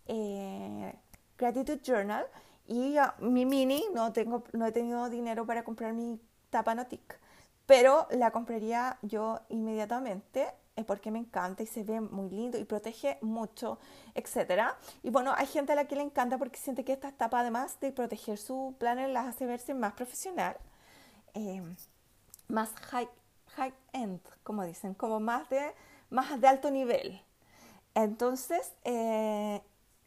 eh, 0.06 0.94
Gratitude 1.36 1.80
Journal. 1.82 2.26
Y 2.66 2.96
mi 3.20 3.46
mini 3.46 3.82
no, 3.94 4.12
tengo, 4.12 4.44
no 4.52 4.66
he 4.66 4.72
tenido 4.72 5.08
dinero 5.08 5.46
para 5.46 5.64
comprar 5.64 5.94
mi 5.94 6.20
tapa 6.50 6.74
Notic, 6.74 7.18
pero 7.64 8.06
la 8.10 8.30
compraría 8.30 8.98
yo 9.02 9.40
inmediatamente 9.48 10.42
eh, 10.42 10.52
porque 10.84 11.10
me 11.10 11.18
encanta 11.18 11.62
y 11.62 11.66
se 11.66 11.84
ve 11.84 12.00
muy 12.00 12.30
lindo 12.30 12.58
y 12.58 12.64
protege 12.64 13.18
mucho, 13.20 13.78
etc. 14.14 14.62
Y 15.02 15.10
bueno, 15.10 15.34
hay 15.36 15.46
gente 15.46 15.72
a 15.72 15.76
la 15.76 15.86
que 15.86 15.96
le 15.96 16.02
encanta 16.02 16.38
porque 16.38 16.58
siente 16.58 16.84
que 16.84 16.92
esta 16.92 17.12
tapa, 17.12 17.40
además 17.40 17.78
de 17.80 17.92
proteger 17.92 18.38
su 18.38 18.74
planner, 18.78 19.10
las 19.10 19.26
hace 19.26 19.46
verse 19.46 19.74
más 19.74 19.94
profesional. 19.94 20.56
Eh, 21.34 21.62
más 22.48 22.70
high, 22.90 23.08
high 23.56 23.74
end, 23.92 24.20
como 24.42 24.64
dicen, 24.64 24.94
como 24.94 25.20
más 25.20 25.48
de, 25.50 25.74
más 26.10 26.40
de 26.40 26.48
alto 26.48 26.70
nivel. 26.70 27.20
Entonces, 27.94 28.72
eh, 28.84 29.60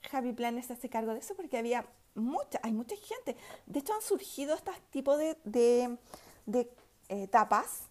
Javi 0.09 0.33
Planes 0.33 0.67
se 0.67 0.73
hace 0.73 0.89
cargo 0.89 1.13
de 1.13 1.19
eso 1.19 1.35
porque 1.35 1.57
había 1.57 1.85
mucha, 2.15 2.59
hay 2.63 2.71
mucha 2.71 2.95
gente. 2.95 3.37
De 3.65 3.79
hecho, 3.79 3.93
han 3.93 4.01
surgido 4.01 4.55
estos 4.55 4.75
tipos 4.89 5.17
de, 5.17 5.37
de, 5.43 5.97
de 6.45 6.71
eh, 7.09 7.27
tapas 7.27 7.89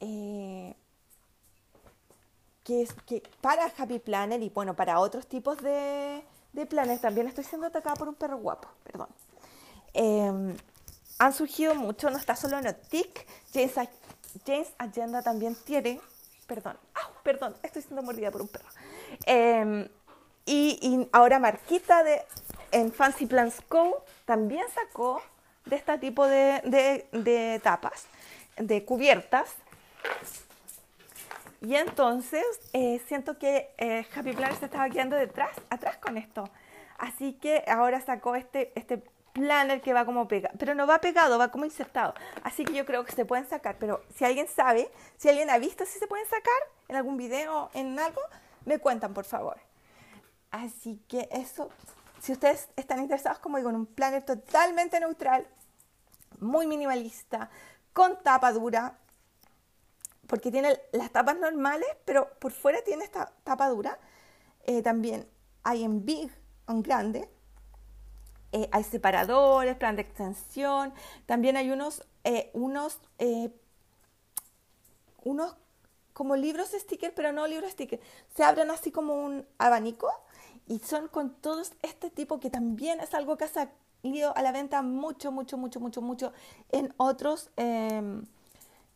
eh, 0.00 0.74
que, 2.64 2.88
que, 3.06 3.22
para 3.40 3.72
Happy 3.76 3.98
Planner 3.98 4.42
y 4.42 4.50
bueno, 4.50 4.74
para 4.74 4.98
otros 4.98 5.26
tipos 5.26 5.58
de, 5.58 6.22
de 6.52 6.66
planes. 6.66 7.00
También 7.00 7.26
estoy 7.26 7.44
siendo 7.44 7.66
atacada 7.66 7.96
por 7.96 8.08
un 8.08 8.14
perro 8.14 8.38
guapo, 8.38 8.68
perdón. 8.84 9.08
Eh, 9.94 10.56
han 11.18 11.32
surgido 11.32 11.74
mucho, 11.74 12.10
no 12.10 12.18
está 12.18 12.34
solo 12.34 12.58
en 12.58 12.74
TIC, 12.88 13.26
James, 13.52 13.74
James 14.44 14.68
Agenda 14.78 15.22
también 15.22 15.54
tiene, 15.54 16.00
perdón, 16.46 16.76
perdón, 17.22 17.54
estoy 17.62 17.82
siendo 17.82 18.02
mordida 18.02 18.30
por 18.30 18.42
un 18.42 18.48
perro. 18.48 18.68
Em, 19.26 19.88
y, 20.44 21.08
ahora 21.12 21.38
Marquita 21.38 22.02
de, 22.02 22.22
en 22.72 22.92
Fancy 22.92 23.26
Plans 23.26 23.60
Co. 23.68 24.04
también 24.24 24.64
sacó 24.74 25.22
de 25.66 25.76
este 25.76 25.96
tipo 25.98 26.26
de, 26.26 27.06
de, 27.12 27.60
tapas, 27.62 28.06
de 28.56 28.84
cubiertas. 28.84 29.48
Y 31.62 31.76
entonces 31.76 32.44
eh, 32.72 33.00
siento 33.06 33.38
que 33.38 33.72
eh, 33.78 34.04
Happy 34.16 34.32
Planner 34.32 34.56
se 34.56 34.64
estaba 34.64 34.90
quedando 34.90 35.14
detrás, 35.14 35.56
atrás 35.70 35.96
con 35.98 36.16
esto. 36.16 36.50
Así 36.98 37.34
que 37.34 37.64
ahora 37.68 38.00
sacó 38.00 38.34
este, 38.34 38.72
este 38.74 39.00
planner 39.32 39.80
que 39.80 39.92
va 39.92 40.04
como 40.04 40.26
pegado, 40.26 40.56
pero 40.58 40.74
no 40.74 40.88
va 40.88 41.00
pegado, 41.00 41.38
va 41.38 41.52
como 41.52 41.64
insertado. 41.64 42.14
Así 42.42 42.64
que 42.64 42.74
yo 42.74 42.84
creo 42.84 43.04
que 43.04 43.12
se 43.12 43.24
pueden 43.24 43.48
sacar, 43.48 43.76
pero 43.78 44.02
si 44.12 44.24
alguien 44.24 44.48
sabe, 44.48 44.90
si 45.16 45.28
alguien 45.28 45.50
ha 45.50 45.58
visto 45.58 45.86
si 45.86 46.00
se 46.00 46.08
pueden 46.08 46.26
sacar 46.26 46.52
en 46.88 46.96
algún 46.96 47.16
video, 47.16 47.70
en 47.74 47.96
algo, 47.96 48.20
me 48.64 48.80
cuentan 48.80 49.14
por 49.14 49.24
favor. 49.24 49.60
Así 50.50 51.00
que 51.06 51.28
eso, 51.30 51.70
si 52.20 52.32
ustedes 52.32 52.70
están 52.74 52.98
interesados, 52.98 53.38
como 53.38 53.58
digo, 53.58 53.70
en 53.70 53.76
un 53.76 53.86
planner 53.86 54.24
totalmente 54.24 54.98
neutral, 54.98 55.46
muy 56.40 56.66
minimalista, 56.66 57.50
con 57.92 58.20
tapa 58.22 58.50
dura, 58.50 58.98
porque 60.32 60.50
tiene 60.50 60.80
las 60.92 61.12
tapas 61.12 61.38
normales, 61.38 61.86
pero 62.06 62.30
por 62.38 62.52
fuera 62.52 62.82
tiene 62.82 63.04
esta 63.04 63.34
tapa 63.44 63.68
dura. 63.68 63.98
Eh, 64.64 64.80
también 64.80 65.28
hay 65.62 65.84
en 65.84 66.06
big, 66.06 66.32
en 66.68 66.82
grande, 66.82 67.28
eh, 68.52 68.66
hay 68.72 68.82
separadores, 68.82 69.76
plan 69.76 69.94
de 69.94 70.00
extensión, 70.00 70.94
también 71.26 71.58
hay 71.58 71.70
unos, 71.70 72.06
eh, 72.24 72.50
unos, 72.54 72.98
unos 75.22 75.54
como 76.14 76.34
libros 76.34 76.70
sticker, 76.70 77.12
pero 77.14 77.32
no 77.32 77.46
libros 77.46 77.72
sticker. 77.72 78.00
Se 78.34 78.42
abren 78.42 78.70
así 78.70 78.90
como 78.90 79.22
un 79.22 79.46
abanico 79.58 80.08
y 80.66 80.78
son 80.78 81.08
con 81.08 81.34
todos 81.42 81.74
este 81.82 82.08
tipo 82.08 82.40
que 82.40 82.48
también 82.48 83.00
es 83.00 83.12
algo 83.12 83.36
que 83.36 83.44
ha 83.44 83.48
salido 83.48 84.34
a 84.34 84.40
la 84.40 84.52
venta 84.52 84.80
mucho, 84.80 85.30
mucho, 85.30 85.58
mucho, 85.58 85.78
mucho, 85.78 86.00
mucho 86.00 86.32
en 86.70 86.94
otros, 86.96 87.50
em, 87.56 88.24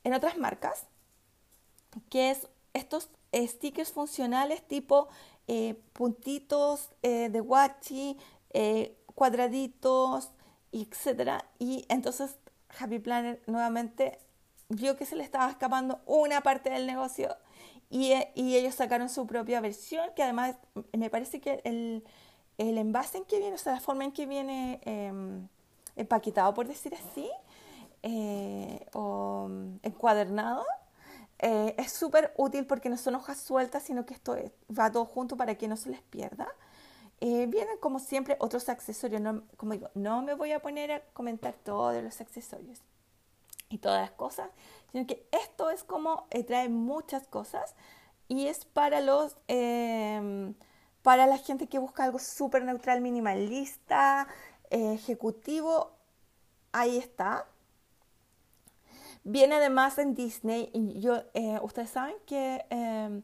en 0.02 0.14
otras 0.14 0.38
marcas, 0.38 0.86
que 2.10 2.30
es 2.30 2.48
estos 2.74 3.08
stickers 3.34 3.92
funcionales 3.92 4.66
tipo 4.66 5.08
puntitos 5.92 6.90
de 7.02 7.40
wachi, 7.40 8.16
cuadraditos, 9.14 10.30
etcétera. 10.72 11.44
Y 11.58 11.84
entonces 11.88 12.36
Happy 12.78 12.98
Planner 12.98 13.40
nuevamente 13.46 14.18
vio 14.68 14.96
que 14.96 15.06
se 15.06 15.16
le 15.16 15.22
estaba 15.22 15.50
escapando 15.50 16.00
una 16.06 16.42
parte 16.42 16.70
del 16.70 16.86
negocio 16.86 17.36
y, 17.90 18.14
y 18.34 18.56
ellos 18.56 18.74
sacaron 18.74 19.08
su 19.08 19.26
propia 19.26 19.60
versión, 19.60 20.10
que 20.14 20.22
además 20.22 20.56
me 20.92 21.08
parece 21.08 21.40
que 21.40 21.60
el, 21.64 22.04
el, 22.58 22.78
envase 22.78 23.18
en 23.18 23.24
que 23.24 23.38
viene, 23.38 23.54
o 23.54 23.58
sea, 23.58 23.74
la 23.74 23.80
forma 23.80 24.04
en 24.04 24.12
que 24.12 24.26
viene 24.26 24.80
em, 24.84 25.46
empaquetado, 25.94 26.52
por 26.52 26.66
decir 26.66 26.94
así, 26.94 27.30
eh, 28.02 28.86
o 28.92 29.48
encuadernado, 29.82 30.64
eh, 31.38 31.74
es 31.78 31.92
súper 31.92 32.32
útil 32.36 32.66
porque 32.66 32.88
no 32.88 32.96
son 32.96 33.14
hojas 33.16 33.38
sueltas, 33.38 33.82
sino 33.82 34.06
que 34.06 34.14
esto 34.14 34.36
va 34.76 34.90
todo 34.90 35.04
junto 35.04 35.36
para 35.36 35.56
que 35.56 35.68
no 35.68 35.76
se 35.76 35.90
les 35.90 36.02
pierda. 36.02 36.48
Eh, 37.20 37.46
vienen 37.46 37.78
como 37.78 37.98
siempre 37.98 38.36
otros 38.40 38.68
accesorios. 38.68 39.20
No, 39.20 39.42
como 39.56 39.72
digo, 39.72 39.90
no 39.94 40.22
me 40.22 40.34
voy 40.34 40.52
a 40.52 40.60
poner 40.60 40.92
a 40.92 41.00
comentar 41.12 41.54
todos 41.54 42.02
los 42.02 42.20
accesorios 42.20 42.80
y 43.68 43.78
todas 43.78 44.00
las 44.00 44.10
cosas, 44.12 44.50
sino 44.92 45.06
que 45.06 45.26
esto 45.32 45.70
es 45.70 45.82
como 45.84 46.26
eh, 46.30 46.44
trae 46.44 46.68
muchas 46.68 47.26
cosas 47.26 47.74
y 48.28 48.46
es 48.48 48.64
para 48.64 49.00
los 49.00 49.36
em, 49.48 50.54
para 51.02 51.26
la 51.26 51.38
gente 51.38 51.68
que 51.68 51.78
busca 51.78 52.04
algo 52.04 52.18
súper 52.18 52.64
neutral, 52.64 53.00
minimalista, 53.00 54.26
eh, 54.70 54.94
ejecutivo. 54.94 55.92
Ahí 56.72 56.98
está. 56.98 57.46
Viene 59.28 59.56
además 59.56 59.98
en 59.98 60.14
Disney 60.14 60.70
y 60.72 61.00
yo, 61.00 61.20
ustedes 61.62 61.90
saben 61.90 62.14
que 62.26 62.64
em, 62.70 63.22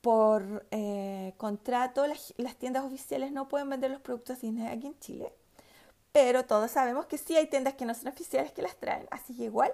por 0.00 0.64
eh, 0.70 1.34
contrato 1.38 2.06
las, 2.06 2.56
tiendas 2.56 2.84
oficiales 2.84 3.32
no 3.32 3.48
pueden 3.48 3.68
vender 3.68 3.90
los 3.90 4.00
productos 4.00 4.40
Disney 4.40 4.68
aquí 4.68 4.86
en 4.86 4.98
Chile, 5.00 5.32
pero 6.12 6.44
todos 6.44 6.70
sabemos 6.70 7.06
que 7.06 7.18
sí 7.18 7.36
hay 7.36 7.48
tiendas 7.48 7.74
que 7.74 7.84
no 7.84 7.94
son 7.94 8.06
oficiales 8.06 8.52
que 8.52 8.62
las 8.62 8.76
traen, 8.76 9.08
así 9.10 9.36
que 9.36 9.42
igual, 9.42 9.72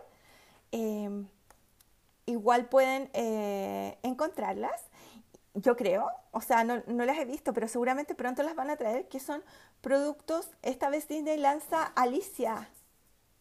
em, 0.72 1.28
igual 2.24 2.64
pueden 2.70 3.10
eh, 3.12 3.98
encontrarlas, 4.02 4.80
yo 5.52 5.76
creo, 5.76 6.10
o 6.30 6.40
sea, 6.40 6.64
no, 6.64 6.82
no, 6.86 7.04
las 7.04 7.18
he 7.18 7.26
visto, 7.26 7.52
pero 7.52 7.68
seguramente 7.68 8.14
pronto 8.14 8.42
las 8.42 8.54
van 8.54 8.70
a 8.70 8.76
traer, 8.76 9.08
que 9.08 9.20
son 9.20 9.44
productos, 9.82 10.48
esta 10.62 10.88
vez 10.88 11.06
Disney 11.06 11.36
lanza 11.36 11.84
Alicia 11.96 12.70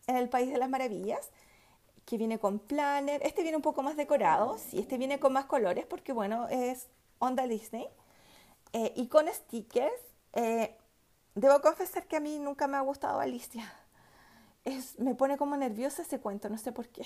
en 0.07 0.17
el 0.17 0.27
País 0.27 0.51
de 0.51 0.57
las 0.57 0.69
Maravillas, 0.69 1.31
que 2.05 2.17
viene 2.17 2.39
con 2.39 2.59
planner. 2.59 3.21
Este 3.23 3.41
viene 3.43 3.57
un 3.57 3.63
poco 3.63 3.83
más 3.83 3.95
decorado, 3.95 4.57
sí, 4.57 4.79
este 4.79 4.97
viene 4.97 5.19
con 5.19 5.33
más 5.33 5.45
colores 5.45 5.85
porque, 5.85 6.13
bueno, 6.13 6.47
es 6.49 6.87
onda 7.19 7.47
Disney. 7.47 7.87
Eh, 8.73 8.91
y 8.95 9.07
con 9.07 9.27
stickers. 9.27 9.93
Eh, 10.33 10.75
debo 11.35 11.61
confesar 11.61 12.07
que 12.07 12.17
a 12.17 12.19
mí 12.19 12.39
nunca 12.39 12.67
me 12.67 12.77
ha 12.77 12.81
gustado 12.81 13.19
Alicia. 13.19 13.71
Es, 14.65 14.99
me 14.99 15.15
pone 15.15 15.37
como 15.37 15.57
nerviosa 15.57 16.01
ese 16.01 16.19
cuento, 16.19 16.49
no 16.49 16.57
sé 16.57 16.71
por 16.71 16.87
qué. 16.89 17.05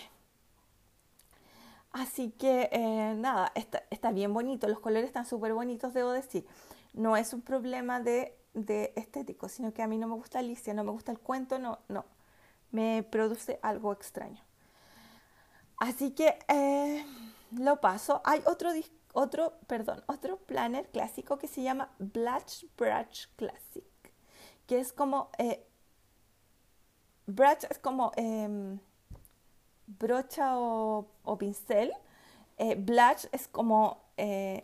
Así 1.92 2.32
que 2.32 2.70
eh, 2.72 3.16
nada, 3.18 3.52
está, 3.56 3.84
está, 3.90 4.12
bien 4.12 4.34
bonito, 4.34 4.68
los 4.68 4.80
colores 4.80 5.08
están 5.08 5.26
súper 5.26 5.54
bonitos, 5.54 5.94
debo 5.94 6.12
decir. 6.12 6.46
No 6.94 7.18
es 7.18 7.34
un 7.34 7.42
problema 7.42 8.00
de, 8.00 8.38
de, 8.54 8.94
estético, 8.96 9.50
sino 9.50 9.74
que 9.74 9.82
a 9.82 9.88
mí 9.88 9.98
no 9.98 10.08
me 10.08 10.16
gusta 10.16 10.40
Alicia, 10.40 10.74
no 10.74 10.84
me 10.84 10.92
gusta 10.92 11.12
el 11.12 11.20
cuento, 11.20 11.60
no, 11.60 11.80
no. 11.88 12.06
Me 12.72 13.04
produce 13.04 13.60
algo 13.64 13.94
extraño. 13.94 14.47
Así 15.78 16.12
que 16.12 16.40
eh, 16.48 17.06
lo 17.52 17.80
paso. 17.82 18.22
Hay 18.26 18.42
otro, 18.46 18.72
otro, 19.14 19.54
perdón, 19.68 20.04
otro 20.08 20.38
planner 20.38 20.88
clásico 20.90 21.38
que 21.38 21.48
se 21.48 21.62
llama 21.64 21.92
Blatch 22.00 22.66
Brush 22.78 23.28
Classic, 23.36 23.86
que 24.66 24.80
es 24.80 24.92
como, 24.94 25.30
eh, 25.38 25.66
brush 27.28 27.66
es 27.70 27.78
como 27.80 28.12
em, 28.16 28.80
brocha 29.88 30.58
o, 30.58 31.38
pincel, 31.38 31.94
Eh, 32.60 32.76
blush 32.76 33.28
es 33.32 33.48
como 33.48 34.02
de 34.18 34.64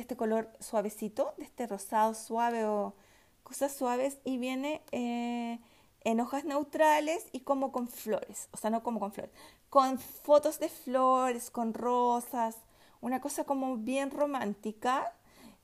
este 0.00 0.16
color 0.16 0.48
suavecito, 0.60 1.34
de 1.38 1.44
este 1.44 1.66
rosado 1.66 2.14
suave 2.14 2.64
o 2.66 2.94
cosas 3.42 3.74
suaves 3.74 4.18
y 4.24 4.38
viene 4.38 4.82
en 4.92 6.20
hojas 6.20 6.44
neutrales 6.44 7.26
y 7.32 7.40
como 7.40 7.72
con 7.72 7.88
flores, 7.88 8.48
o 8.52 8.56
sea, 8.56 8.70
no 8.70 8.82
como 8.84 9.00
con 9.00 9.12
flores, 9.12 9.32
con 9.70 9.98
fotos 9.98 10.58
de 10.58 10.68
flores, 10.68 11.50
con 11.50 11.74
rosas, 11.74 12.56
una 13.00 13.20
cosa 13.20 13.44
como 13.44 13.76
bien 13.76 14.10
romántica, 14.10 15.12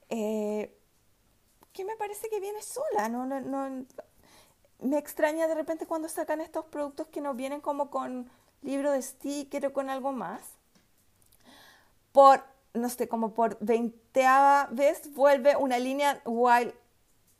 eh, 0.08 0.76
que 1.72 1.84
me 1.84 1.96
parece 1.96 2.28
que 2.28 2.40
viene 2.40 2.62
sola, 2.62 3.08
¿no? 3.08 3.24
No, 3.24 3.40
no, 3.40 3.86
me 4.80 4.98
extraña 4.98 5.46
de 5.46 5.54
repente 5.54 5.86
cuando 5.86 6.08
sacan 6.08 6.40
estos 6.40 6.66
productos 6.66 7.06
que 7.08 7.20
nos 7.20 7.36
vienen 7.36 7.60
como 7.60 7.90
con 7.90 8.30
libro 8.62 8.92
de 8.92 9.00
sticker 9.00 9.66
o 9.66 9.72
con 9.72 9.88
algo 9.88 10.12
más. 10.12 10.42
Por, 12.12 12.44
no 12.74 12.88
sé, 12.90 13.08
como 13.08 13.32
por 13.32 13.56
veinteava 13.60 14.68
vez 14.70 15.12
vuelve 15.14 15.56
una 15.56 15.78
línea 15.78 16.20
Wild, 16.26 16.74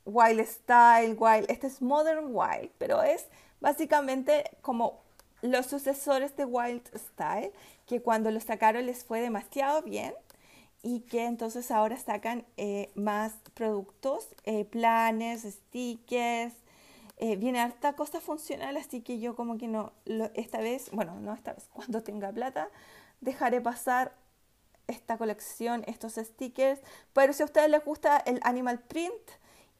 wild 0.05 0.45
Style, 0.45 1.13
Wild, 1.13 1.49
este 1.49 1.67
es 1.67 1.81
Modern 1.81 2.29
Wild, 2.31 2.71
pero 2.77 3.03
es 3.03 3.27
básicamente 3.61 4.57
como 4.61 5.02
los 5.43 5.65
sucesores 5.65 6.35
de 6.37 6.45
Wild 6.45 6.83
Style, 6.95 7.51
que 7.85 8.01
cuando 8.01 8.31
lo 8.31 8.39
sacaron 8.39 8.85
les 8.85 9.03
fue 9.03 9.19
demasiado 9.19 9.81
bien 9.83 10.13
y 10.81 11.01
que 11.01 11.25
entonces 11.25 11.69
ahora 11.69 11.97
sacan 11.97 12.45
eh, 12.55 12.91
más 12.95 13.33
productos, 13.53 14.29
eh, 14.45 14.63
planes, 14.63 15.43
stickers, 15.43 16.53
eh, 17.17 17.35
viene 17.35 17.59
harta 17.59 17.93
cosa 17.93 18.21
funcional, 18.21 18.77
así 18.77 19.01
que 19.01 19.19
yo 19.19 19.35
como 19.35 19.57
que 19.57 19.67
no, 19.67 19.91
esta 20.33 20.59
vez, 20.59 20.89
bueno, 20.91 21.19
no 21.19 21.33
esta 21.33 21.53
vez, 21.53 21.69
cuando 21.73 22.01
tenga 22.03 22.31
plata, 22.31 22.69
dejaré 23.19 23.59
pasar 23.59 24.15
esta 24.87 25.17
colección, 25.17 25.83
estos 25.87 26.13
stickers, 26.13 26.79
pero 27.11 27.33
si 27.33 27.43
a 27.43 27.45
ustedes 27.45 27.69
les 27.69 27.83
gusta 27.83 28.17
el 28.17 28.39
animal 28.43 28.79
print, 28.79 29.13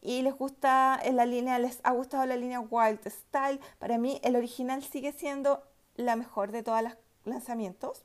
y 0.03 0.21
les 0.21 0.35
gusta 0.35 1.01
la 1.13 1.25
línea, 1.25 1.57
les 1.59 1.79
ha 1.83 1.91
gustado 1.91 2.25
la 2.25 2.35
línea 2.35 2.59
Wild 2.59 3.07
Style, 3.07 3.61
para 3.79 3.97
mí 3.97 4.19
el 4.21 4.35
original 4.35 4.83
sigue 4.83 5.13
siendo 5.13 5.63
la 5.95 6.17
mejor 6.17 6.51
de 6.51 6.61
todos 6.61 6.83
los 6.83 6.93
lanzamientos, 7.23 8.03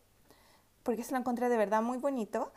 porque 0.84 1.02
se 1.02 1.10
lo 1.10 1.18
encontré 1.18 1.48
de 1.48 1.56
verdad 1.56 1.82
muy 1.82 1.98
bonito. 1.98 2.52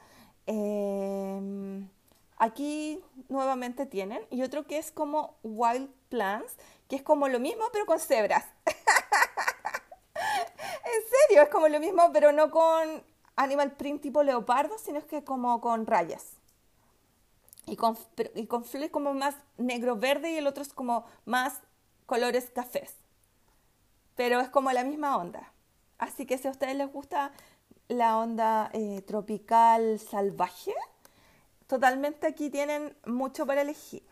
Em, 0.46 1.90
aquí 2.38 3.04
nuevamente 3.30 3.88
tienen, 3.88 4.22
y 4.30 4.44
otro 4.44 4.68
que 4.68 4.78
es 4.78 4.92
como 4.92 5.36
Wild 5.42 5.90
Plants, 6.10 6.56
que 6.88 6.98
es 6.98 7.02
como 7.02 7.28
lo 7.28 7.40
mismo 7.40 7.64
pero 7.74 7.88
con 7.88 8.00
cebras. 8.00 8.46
en 10.16 11.02
serio, 11.28 11.42
es 11.42 11.50
como 11.50 11.68
lo 11.68 11.80
mismo 11.80 12.12
pero 12.14 12.32
no 12.32 12.52
con 12.52 13.04
animal 13.36 13.72
print 13.72 14.04
tipo 14.04 14.22
leopardo, 14.22 14.78
sino 14.78 15.04
que 15.08 15.24
como 15.24 15.60
con 15.62 15.88
rayas 15.88 16.41
y 17.66 17.76
con, 17.76 17.98
y 18.36 18.48
con 18.48 18.64
flores 18.66 18.92
como 18.92 19.14
más 19.14 19.36
negro-verde 19.58 20.32
y 20.32 20.38
el 20.38 20.48
otro 20.48 20.64
es 20.64 20.74
como 20.74 21.06
más 21.26 21.62
colores 22.06 22.50
cafés. 22.50 22.96
Pero 24.16 24.40
es 24.40 24.50
como 24.50 24.72
la 24.72 24.84
misma 24.84 25.18
onda. 25.18 25.54
Así 25.98 26.26
que 26.26 26.38
si 26.38 26.48
a 26.48 26.52
ustedes 26.52 26.76
les 26.76 26.92
gusta 26.92 27.32
la 27.88 28.18
onda 28.18 28.70
eh, 28.74 29.02
tropical 29.04 30.00
salvaje, 30.00 30.74
totalmente 31.68 32.28
aquí 32.28 32.50
tienen 32.50 32.98
mucho 33.06 33.46
para 33.46 33.62
elegir. 33.62 34.04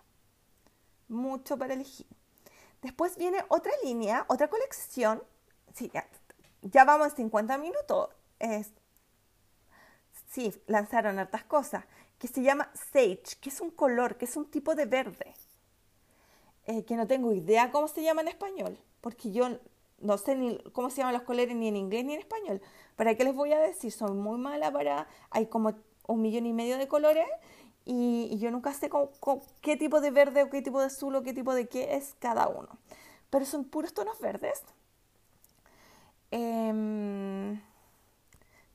Mucho 1.07 1.57
para 1.57 1.73
elegir. 1.73 2.07
Después 2.81 3.17
viene 3.17 3.43
otra 3.49 3.71
línea, 3.83 4.25
otra 4.29 4.47
colección. 4.47 5.23
Sí, 5.73 5.89
ya, 5.93 6.07
ya 6.61 6.85
vamos 6.85 7.13
50 7.13 7.57
minutos. 7.57 8.09
Es, 8.37 8.71
sí, 10.29 10.53
lanzaron 10.67 11.19
hartas 11.19 11.43
cosas 11.43 11.83
que 12.19 12.27
se 12.27 12.43
llama 12.43 12.69
sage, 12.91 13.37
que 13.41 13.49
es 13.49 13.61
un 13.61 13.71
color, 13.71 14.17
que 14.17 14.25
es 14.25 14.35
un 14.35 14.45
tipo 14.45 14.75
de 14.75 14.85
verde, 14.85 15.33
eh, 16.67 16.83
que 16.85 16.95
no 16.95 17.07
tengo 17.07 17.33
idea 17.33 17.71
cómo 17.71 17.87
se 17.87 18.03
llama 18.03 18.21
en 18.21 18.27
español, 18.27 18.77
porque 19.01 19.31
yo 19.31 19.57
no 20.01 20.17
sé 20.17 20.35
ni 20.35 20.57
cómo 20.73 20.89
se 20.89 20.97
llaman 20.97 21.13
los 21.13 21.23
colores 21.23 21.55
ni 21.55 21.67
en 21.67 21.75
inglés 21.75 22.05
ni 22.05 22.13
en 22.13 22.19
español. 22.19 22.61
¿Para 22.95 23.15
qué 23.15 23.23
les 23.23 23.35
voy 23.35 23.53
a 23.53 23.59
decir? 23.59 23.91
Soy 23.91 24.11
muy 24.11 24.37
mala 24.37 24.71
para... 24.71 25.07
Hay 25.29 25.47
como 25.47 25.73
un 26.07 26.21
millón 26.21 26.45
y 26.45 26.53
medio 26.53 26.77
de 26.77 26.87
colores 26.87 27.27
y, 27.85 28.37
yo 28.39 28.51
nunca 28.51 28.73
sé 28.73 28.89
qué 29.61 29.77
tipo 29.77 30.01
de 30.01 30.11
verde 30.11 30.43
o 30.43 30.49
qué 30.49 30.61
tipo 30.61 30.79
de 30.79 30.87
azul 30.87 31.15
o 31.15 31.23
qué 31.23 31.33
tipo 31.33 31.53
de 31.53 31.67
qué 31.67 31.95
es 31.95 32.15
cada 32.19 32.47
uno. 32.47 32.69
Pero 33.29 33.45
son 33.45 33.65
puros 33.65 33.93
tonos 33.93 34.19
verdes. 34.19 34.63
Em, 36.31 37.59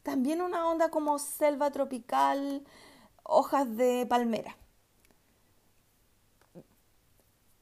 también 0.02 0.42
una 0.42 0.68
onda 0.68 0.90
como 0.90 1.18
selva 1.18 1.70
tropical, 1.70 2.64
hojas 3.24 3.76
de 3.76 4.06
palmera. 4.06 4.56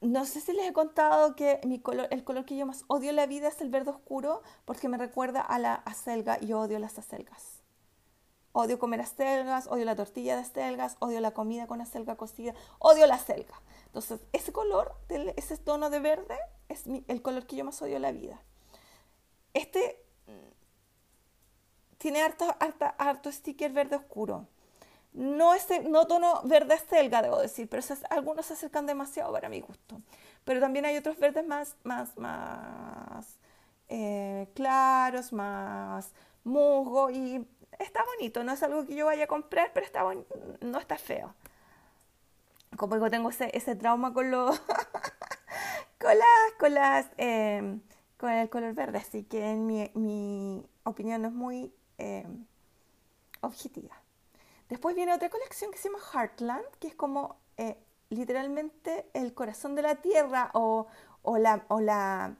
No 0.01 0.25
sé 0.25 0.41
si 0.41 0.51
les 0.51 0.69
he 0.69 0.73
contado 0.73 1.35
que 1.35 1.61
mi 1.65 1.79
color, 1.79 2.09
el 2.11 2.25
color 2.25 2.43
que 2.43 2.57
yo 2.57 2.65
más 2.65 2.83
odio 2.87 3.11
en 3.11 3.15
la 3.15 3.25
vida 3.25 3.47
es 3.47 3.61
el 3.61 3.69
verde 3.69 3.91
oscuro 3.91 4.43
porque 4.65 4.89
me 4.89 4.97
recuerda 4.97 5.39
a 5.39 5.57
la 5.59 5.75
acelga 5.75 6.37
y 6.41 6.47
yo 6.47 6.59
odio 6.59 6.77
las 6.77 6.99
acelgas. 6.99 7.61
Odio 8.51 8.77
comer 8.79 8.99
acelgas, 8.99 9.65
odio 9.67 9.85
la 9.85 9.95
tortilla 9.95 10.35
de 10.35 10.41
acelgas, 10.41 10.97
odio 10.99 11.21
la 11.21 11.31
comida 11.31 11.67
con 11.67 11.79
acelga 11.79 12.17
cocida, 12.17 12.53
odio 12.79 13.07
la 13.07 13.15
acelga. 13.15 13.61
Entonces, 13.85 14.19
ese 14.33 14.51
color, 14.51 14.93
ese 15.37 15.57
tono 15.57 15.89
de 15.89 15.99
verde, 15.99 16.37
es 16.67 16.83
el 17.07 17.21
color 17.21 17.47
que 17.47 17.55
yo 17.55 17.63
más 17.63 17.81
odio 17.81 17.95
en 17.95 18.01
la 18.01 18.11
vida. 18.11 18.43
Este 19.53 20.03
mm, 20.27 21.97
tiene 21.97 22.21
harto, 22.21 22.45
harto, 22.59 22.85
harto 22.97 23.31
sticker 23.31 23.71
verde 23.71 23.95
oscuro. 23.95 24.47
No, 25.13 25.53
es, 25.53 25.67
no 25.87 26.07
tono 26.07 26.41
verde 26.43 26.77
selga, 26.89 27.21
debo 27.21 27.39
decir, 27.39 27.69
pero 27.69 27.83
algunos 28.09 28.45
se 28.47 28.53
acercan 28.53 28.85
demasiado 28.85 29.31
para 29.31 29.49
mi 29.49 29.61
gusto. 29.61 30.01
Pero 30.43 30.59
también 30.59 30.85
hay 30.85 30.97
otros 30.97 31.17
verdes 31.19 31.45
más, 31.45 31.75
más, 31.83 32.17
más 32.17 33.37
eh, 33.89 34.49
claros, 34.55 35.31
más 35.33 36.11
musgo 36.43 37.09
y 37.11 37.47
está 37.79 38.03
bonito. 38.15 38.43
No 38.43 38.53
es 38.53 38.63
algo 38.63 38.85
que 38.85 38.95
yo 38.95 39.05
vaya 39.05 39.25
a 39.25 39.27
comprar, 39.27 39.71
pero 39.73 39.85
está 39.85 40.03
no 40.61 40.79
está 40.79 40.97
feo. 40.97 41.33
Como 42.77 42.95
digo, 42.95 43.09
tengo 43.09 43.29
ese, 43.29 43.51
ese 43.53 43.75
trauma 43.75 44.13
con 44.13 44.31
los 44.31 44.59
con 45.99 46.17
las, 46.17 46.53
con 46.59 46.73
las, 46.73 47.07
em, 47.17 47.81
con 48.17 48.31
el 48.31 48.49
color 48.49 48.73
verde, 48.73 48.97
así 48.97 49.23
que 49.23 49.51
en 49.51 49.65
mi, 49.65 49.89
mi 49.93 50.65
opinión 50.83 51.21
no 51.21 51.29
es 51.29 51.33
muy 51.33 51.73
em, 51.97 52.45
objetiva. 53.41 54.02
Después 54.69 54.95
viene 54.95 55.13
otra 55.13 55.29
colección 55.29 55.71
que 55.71 55.77
se 55.77 55.89
llama 55.89 56.03
Heartland, 56.13 56.65
que 56.79 56.87
es 56.87 56.95
como 56.95 57.37
eh, 57.57 57.77
literalmente 58.09 59.09
el 59.13 59.33
corazón 59.33 59.75
de 59.75 59.81
la 59.81 59.95
tierra 59.95 60.51
o, 60.53 60.87
la, 61.37 61.65
o 61.67 61.79
la, 61.79 62.35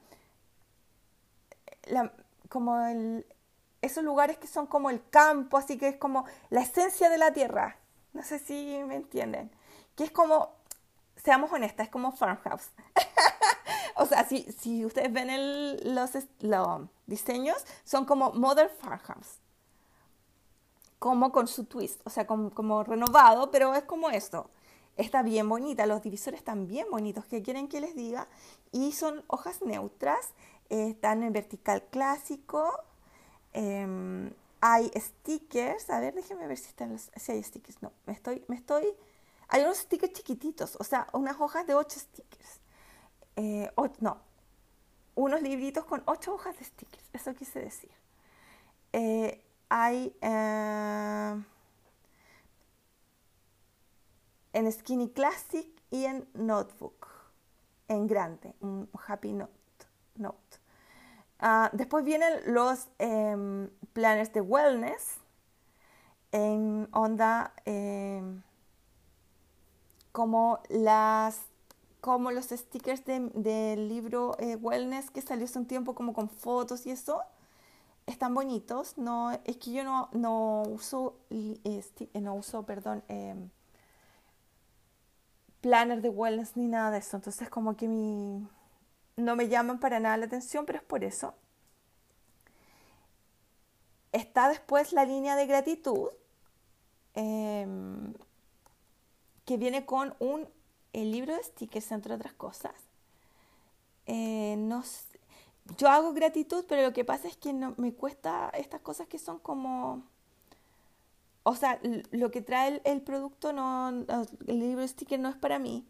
como 2.49 2.77
esos 3.81 4.03
lugares 4.03 4.37
que 4.37 4.47
son 4.47 4.67
como 4.67 4.89
el 4.89 5.07
campo, 5.09 5.57
así 5.57 5.77
que 5.77 5.89
es 5.89 5.97
como 5.97 6.25
la 6.49 6.61
esencia 6.61 7.09
de 7.09 7.17
la 7.17 7.33
tierra. 7.33 7.77
No 8.13 8.23
sé 8.23 8.39
si 8.39 8.81
me 8.85 8.95
entienden. 8.95 9.51
Que 9.95 10.05
es 10.05 10.11
como, 10.11 10.53
seamos 11.17 11.51
honestas, 11.51 11.87
es 11.87 11.91
como 11.91 12.11
farmhouse. 12.11 12.71
o 13.95 14.05
sea, 14.05 14.23
si, 14.23 14.43
si 14.53 14.85
ustedes 14.85 15.11
ven 15.11 15.93
los, 15.93 16.11
los 16.39 16.81
diseños, 17.05 17.57
son 17.83 18.05
como 18.05 18.31
modern 18.31 18.69
farmhouse 18.79 19.42
como 21.03 21.33
con 21.33 21.49
su 21.49 21.65
twist, 21.65 21.99
o 22.05 22.09
sea, 22.09 22.25
como, 22.25 22.81
renovado, 22.85 23.51
pero 23.51 23.75
es 23.75 23.83
como 23.83 24.09
esto. 24.09 24.49
Está 24.95 25.21
bien 25.21 25.49
bonita, 25.49 25.85
los 25.85 26.01
divisores 26.01 26.39
están 26.39 26.65
bien 26.65 26.87
bonitos, 26.89 27.25
¿qué 27.25 27.41
quieren 27.43 27.67
que 27.67 27.81
les 27.81 27.93
diga? 27.93 28.29
Y 28.71 28.93
son 28.93 29.21
hojas 29.27 29.61
neutras, 29.63 30.29
eh, 30.69 30.91
están 30.91 31.21
en 31.23 31.33
vertical 31.33 31.83
clásico, 31.91 32.71
em, 33.51 34.31
hay 34.61 34.89
stickers, 34.95 35.89
a 35.89 35.99
ver, 35.99 36.13
déjenme 36.13 36.47
ver 36.47 36.57
si, 36.57 36.69
están 36.69 36.93
los, 36.93 37.11
si 37.17 37.33
hay 37.33 37.43
stickers, 37.43 37.81
no, 37.81 37.91
me 38.05 38.13
estoy, 38.13 38.45
me 38.47 38.55
estoy, 38.55 38.87
hay 39.49 39.61
unos 39.63 39.79
stickers 39.79 40.13
chiquititos, 40.13 40.77
o 40.79 40.85
sea, 40.85 41.07
unas 41.11 41.35
hojas 41.41 41.67
de 41.67 41.75
8 41.75 41.99
stickers, 41.99 42.61
eh, 43.35 43.69
no, 43.99 44.21
unos 45.15 45.41
libritos 45.41 45.83
con 45.83 46.01
8 46.05 46.33
hojas 46.33 46.57
de 46.57 46.63
stickers, 46.63 47.03
eso 47.11 47.35
quise 47.35 47.59
decir. 47.59 47.91
Eh, 48.93 49.42
hay 49.75 50.15
eh, 50.21 51.43
en 54.53 54.71
Skinny 54.71 55.09
Classic 55.09 55.67
y 55.89 56.05
en 56.05 56.29
Notebook, 56.35 57.07
en 57.87 58.05
grande, 58.05 58.53
un 58.61 58.87
Happy 59.07 59.33
Note. 59.33 59.51
note. 60.15 60.59
Ah, 61.39 61.71
después 61.73 62.05
vienen 62.05 62.53
los 62.53 62.87
eh, 62.99 63.67
planners 63.93 64.31
de 64.31 64.41
wellness 64.41 65.17
en 66.31 66.87
onda 66.91 67.53
em, 67.65 68.43
como 70.11 70.59
las 70.69 71.41
como 71.99 72.29
los 72.29 72.45
stickers 72.45 73.05
del 73.05 73.89
libro 73.89 74.35
eh, 74.37 74.55
wellness 74.55 75.09
que 75.09 75.21
salió 75.21 75.45
hace 75.45 75.57
un 75.57 75.65
tiempo 75.65 75.95
como 75.95 76.13
con 76.13 76.29
fotos 76.29 76.85
y 76.85 76.91
eso 76.91 77.23
están 78.05 78.33
bonitos. 78.33 78.97
No, 78.97 79.31
es 79.45 79.57
que 79.57 79.71
yo 79.71 79.83
no, 79.83 80.09
no 80.13 80.63
uso, 80.63 81.15
no 82.13 82.35
uso, 82.35 82.63
perdón, 82.63 83.03
em, 83.07 83.49
planner 85.61 86.01
de 86.01 86.09
wellness 86.09 86.57
ni 86.57 86.67
nada 86.67 86.91
de 86.91 86.99
eso. 86.99 87.17
Entonces 87.17 87.49
como 87.49 87.75
que 87.75 87.87
mi, 87.87 88.47
no 89.15 89.35
me 89.35 89.47
llaman 89.47 89.79
para 89.79 89.99
nada 89.99 90.17
la 90.17 90.25
atención, 90.25 90.65
pero 90.65 90.79
es 90.79 90.85
por 90.85 91.03
eso. 91.03 91.33
Está 94.11 94.49
después 94.49 94.93
la 94.93 95.05
línea 95.05 95.35
de 95.35 95.47
gratitud, 95.47 96.09
em, 97.15 98.13
que 99.45 99.57
viene 99.57 99.85
con 99.85 100.15
un 100.19 100.47
el 100.93 101.11
libro 101.11 101.35
de 101.35 101.43
stickers, 101.43 101.91
entre 101.91 102.13
otras 102.13 102.33
cosas. 102.33 102.73
Eh, 104.05 104.55
no 104.57 104.83
yo 105.77 105.89
hago 105.89 106.13
gratitud, 106.13 106.65
pero 106.67 106.81
lo 106.81 106.93
que 106.93 107.05
pasa 107.05 107.27
es 107.27 107.37
que 107.37 107.53
no, 107.53 107.73
me 107.77 107.93
cuesta 107.93 108.49
estas 108.53 108.81
cosas 108.81 109.07
que 109.07 109.19
son 109.19 109.39
como... 109.39 110.03
O 111.43 111.55
sea, 111.55 111.79
lo 112.11 112.31
que 112.31 112.41
trae 112.41 112.81
el, 112.85 113.01
producto, 113.01 113.51
no, 113.51 113.89
el 113.89 114.59
libro 114.59 114.87
sticker 114.87 115.19
no 115.19 115.29
es 115.29 115.35
para 115.35 115.59
mí. 115.59 115.85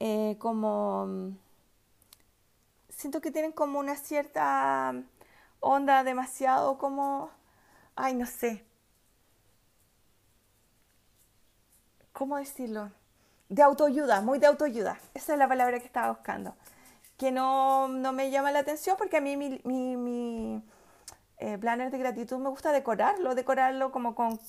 Eh, 0.00 0.36
como... 0.38 1.32
Siento 2.88 3.20
que 3.20 3.30
tienen 3.30 3.52
como 3.52 3.78
una 3.78 3.96
cierta 3.96 4.94
onda 5.60 6.04
demasiado 6.04 6.78
como... 6.78 7.30
Ay, 7.96 8.14
no 8.14 8.26
sé. 8.26 8.64
¿Cómo 12.12 12.36
decirlo? 12.36 12.90
De 13.48 13.62
autoayuda, 13.62 14.20
muy 14.20 14.38
de 14.38 14.46
autoayuda. 14.46 14.98
Esa 15.14 15.32
es 15.32 15.38
la 15.38 15.48
palabra 15.48 15.78
que 15.78 15.86
estaba 15.86 16.10
buscando 16.10 16.54
que 17.18 17.32
no, 17.32 17.88
me 17.88 18.30
llama 18.30 18.52
la 18.52 18.60
atención 18.60 18.96
porque 18.96 19.18
a 19.18 19.20
mí 19.20 19.36
mi, 19.36 19.60
mi, 19.64 20.62
eh, 21.38 21.58
planner 21.58 21.90
de 21.90 21.98
gratitud 21.98 22.38
me 22.38 22.48
gusta 22.48 22.72
decorarlo, 22.72 23.34
decorarlo 23.34 23.92
como 23.92 24.14
con 24.14 24.40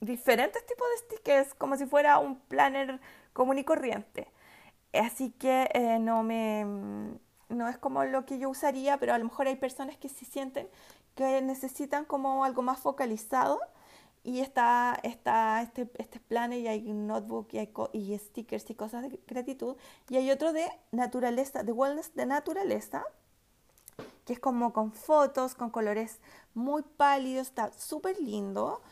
diferentes 0.00 0.64
tipos 0.66 0.86
de 0.88 1.16
stickers, 1.16 1.54
como 1.54 1.76
si 1.76 1.86
fuera 1.86 2.18
un 2.18 2.38
planner 2.40 3.00
común 3.32 3.58
y 3.58 3.64
corriente. 3.64 4.28
Así 4.92 5.30
que 5.32 5.68
eh, 5.74 5.98
no 5.98 6.22
me 6.22 6.64
no 7.48 7.68
es 7.68 7.78
como 7.78 8.04
lo 8.04 8.26
que 8.26 8.38
yo 8.38 8.48
usaría, 8.50 8.98
pero 8.98 9.14
a 9.14 9.18
lo 9.18 9.24
mejor 9.24 9.46
hay 9.46 9.56
personas 9.56 9.96
que 9.96 10.08
se 10.08 10.24
sienten 10.24 10.68
que 11.14 11.40
necesitan 11.42 12.04
como 12.04 12.44
algo 12.44 12.62
más 12.62 12.78
focalizado 12.78 13.60
y 14.26 14.40
está, 14.40 14.98
está 15.04 15.62
este, 15.62 15.88
este 15.98 16.18
planner 16.18 16.58
y 16.58 16.66
hay 16.66 16.92
notebook 16.92 17.46
y, 17.52 17.58
hay 17.58 18.18
stickers 18.18 18.68
y 18.68 18.74
cosas 18.74 19.02
de 19.02 19.20
gratitud. 19.24 19.76
Y 20.08 20.16
hay 20.16 20.32
otro 20.32 20.52
de 20.52 20.66
naturaleza, 20.90 21.62
de 21.62 21.70
wellness 21.70 22.12
de 22.16 22.26
naturaleza, 22.26 23.04
que 24.24 24.32
es 24.32 24.40
como 24.40 24.72
con 24.72 24.90
fotos, 24.90 25.54
con 25.54 25.70
colores 25.70 26.18
muy 26.54 26.82
pálidos, 26.82 27.46
está 27.46 27.72
súper 27.72 28.20
lindo. 28.20 28.82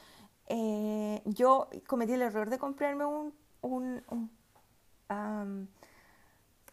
Eh, 0.47 1.21
yo 1.25 1.69
cometí 1.89 2.13
el 2.13 2.23
error 2.23 2.49
de 2.49 2.61
comprarme 2.61 3.05
un, 3.05 3.35
un, 3.61 4.05
un, 5.09 5.69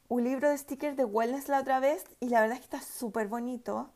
un 0.08 0.24
libro 0.24 0.52
de 0.52 0.58
stickers 0.60 0.96
de 0.96 1.06
wellness 1.06 1.48
la 1.48 1.62
otra 1.62 1.80
vez 1.80 2.06
y 2.20 2.30
la 2.30 2.42
verdad 2.42 2.58
es 2.58 2.68
que 2.68 2.78
está 2.78 2.88
súper 2.88 3.28
bonito, 3.28 3.90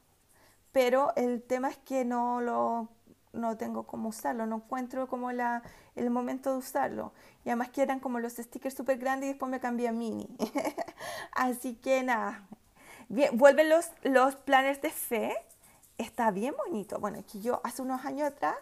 pero 0.71 1.13
el 1.15 1.43
tema 1.43 1.69
es 1.69 1.77
que 1.77 2.03
no 2.03 2.41
lo 2.41 2.94
no 3.35 3.57
tengo 3.57 3.83
cómo 3.83 4.09
usarlo, 4.09 4.45
no 4.45 4.57
encuentro 4.57 5.07
como 5.07 5.31
la, 5.31 5.61
el 5.95 6.09
momento 6.09 6.51
de 6.51 6.57
usarlo. 6.57 7.13
Y 7.43 7.49
además 7.49 7.69
que 7.69 7.81
eran 7.81 7.99
como 7.99 8.19
los 8.19 8.33
stickers 8.33 8.75
súper 8.75 8.97
grandes 8.97 9.27
y 9.27 9.33
después 9.33 9.49
me 9.49 9.59
cambié 9.59 9.87
a 9.87 9.91
mini. 9.91 10.27
Así 11.31 11.75
que 11.75 12.03
nada, 12.03 12.47
vuelven 13.33 13.69
los, 13.69 13.91
los 14.03 14.35
planners 14.35 14.81
de 14.81 14.89
fe. 14.89 15.35
Está 15.97 16.31
bien 16.31 16.55
bonito. 16.65 16.99
Bueno, 16.99 17.23
que 17.31 17.39
yo 17.39 17.61
hace 17.63 17.81
unos 17.81 18.03
años 18.05 18.27
atrás, 18.27 18.55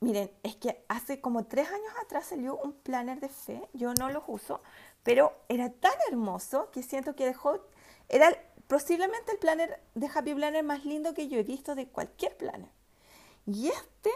miren, 0.00 0.30
es 0.42 0.56
que 0.56 0.84
hace 0.88 1.20
como 1.20 1.44
tres 1.44 1.68
años 1.68 1.92
atrás 2.02 2.26
salió 2.26 2.56
un 2.56 2.72
planner 2.72 3.20
de 3.20 3.28
fe. 3.28 3.68
Yo 3.72 3.94
no 3.94 4.10
los 4.10 4.24
uso, 4.26 4.60
pero 5.02 5.32
era 5.48 5.70
tan 5.70 5.94
hermoso 6.10 6.70
que 6.70 6.82
siento 6.82 7.14
que 7.14 7.24
dejó, 7.24 7.60
era 8.08 8.30
posiblemente 8.66 9.32
el 9.32 9.38
planner 9.38 9.80
de 9.94 10.08
Happy 10.12 10.34
Planner 10.34 10.64
más 10.64 10.84
lindo 10.84 11.14
que 11.14 11.28
yo 11.28 11.38
he 11.38 11.42
visto 11.42 11.74
de 11.74 11.88
cualquier 11.88 12.36
planner. 12.36 12.70
Y 13.46 13.68
este, 13.68 14.10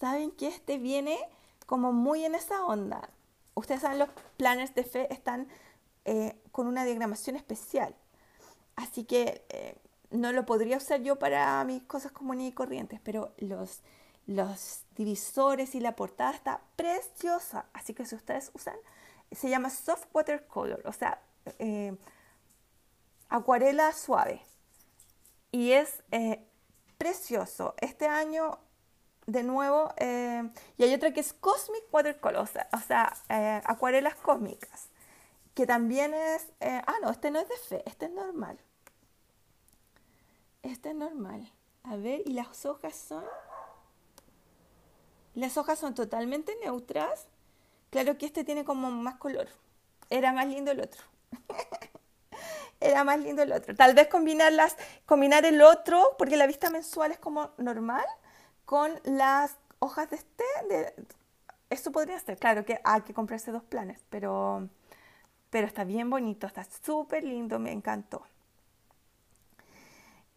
saben 0.00 0.30
que 0.32 0.48
este 0.48 0.78
viene 0.78 1.18
como 1.66 1.92
muy 1.92 2.24
en 2.24 2.34
esa 2.34 2.64
onda. 2.64 3.08
Ustedes 3.54 3.82
saben, 3.82 3.98
los 3.98 4.08
planners 4.36 4.74
de 4.74 4.84
fe 4.84 5.12
están 5.12 5.48
eh, 6.04 6.36
con 6.52 6.66
una 6.66 6.84
diagramación 6.84 7.36
especial. 7.36 7.94
Así 8.76 9.04
que 9.04 9.44
eh, 9.48 9.76
no 10.10 10.32
lo 10.32 10.44
podría 10.44 10.76
usar 10.76 11.02
yo 11.02 11.18
para 11.18 11.62
mis 11.64 11.82
cosas 11.84 12.12
comunes 12.12 12.48
y 12.48 12.52
corrientes, 12.52 13.00
pero 13.02 13.32
los, 13.38 13.82
los 14.26 14.82
divisores 14.96 15.74
y 15.74 15.80
la 15.80 15.94
portada 15.94 16.32
está 16.32 16.60
preciosa. 16.76 17.66
Así 17.72 17.94
que 17.94 18.04
si 18.04 18.16
ustedes 18.16 18.50
usan, 18.54 18.76
se 19.30 19.48
llama 19.48 19.70
soft 19.70 20.06
watercolor, 20.12 20.82
o 20.84 20.92
sea, 20.92 21.22
eh, 21.58 21.96
acuarela 23.28 23.92
suave. 23.92 24.42
Y 25.52 25.70
es 25.70 26.02
precioso. 26.98 27.74
Este 27.80 28.08
año 28.08 28.58
de 29.26 29.42
nuevo, 29.42 29.92
eh, 29.96 30.48
y 30.76 30.84
hay 30.84 30.94
otra 30.94 31.12
que 31.12 31.20
es 31.20 31.32
Cosmic 31.32 31.84
Watercolor, 31.92 32.42
o 32.72 32.78
sea, 32.80 33.16
eh, 33.28 33.62
acuarelas 33.64 34.14
cósmicas, 34.16 34.88
que 35.54 35.66
también 35.66 36.14
es, 36.14 36.46
eh, 36.60 36.82
ah, 36.86 36.96
no, 37.02 37.10
este 37.10 37.30
no 37.30 37.38
es 37.40 37.48
de 37.48 37.56
fe, 37.56 37.82
este 37.86 38.06
es 38.06 38.12
normal. 38.12 38.58
Este 40.62 40.90
es 40.90 40.94
normal. 40.94 41.50
A 41.84 41.96
ver, 41.96 42.22
y 42.24 42.32
las 42.32 42.64
hojas 42.64 42.96
son, 42.96 43.24
las 45.34 45.56
hojas 45.56 45.78
son 45.78 45.94
totalmente 45.94 46.56
neutras. 46.62 47.26
Claro 47.90 48.16
que 48.16 48.26
este 48.26 48.44
tiene 48.44 48.64
como 48.64 48.90
más 48.90 49.16
color. 49.16 49.48
Era 50.10 50.32
más 50.32 50.46
lindo 50.46 50.70
el 50.70 50.80
otro. 50.80 51.02
Era 52.80 53.04
más 53.04 53.20
lindo 53.20 53.42
el 53.42 53.52
otro. 53.52 53.74
Tal 53.74 53.94
vez 53.94 54.08
combinarlas, 54.08 54.76
combinar 55.06 55.44
el 55.44 55.60
otro, 55.62 56.14
porque 56.18 56.36
la 56.36 56.46
vista 56.46 56.70
mensual 56.70 57.12
es 57.12 57.18
como 57.18 57.50
normal 57.58 58.04
con 58.64 58.92
las 59.04 59.56
hojas 59.78 60.10
de 60.10 60.16
este, 60.16 60.44
eso 61.70 61.92
podría 61.92 62.18
ser, 62.20 62.38
claro 62.38 62.64
que 62.64 62.80
hay 62.84 63.02
que 63.02 63.14
comprarse 63.14 63.50
dos 63.50 63.64
planes, 63.64 64.04
pero, 64.10 64.68
pero 65.50 65.66
está 65.66 65.84
bien 65.84 66.10
bonito, 66.10 66.46
está 66.46 66.64
súper 66.64 67.24
lindo, 67.24 67.58
me 67.58 67.72
encantó. 67.72 68.26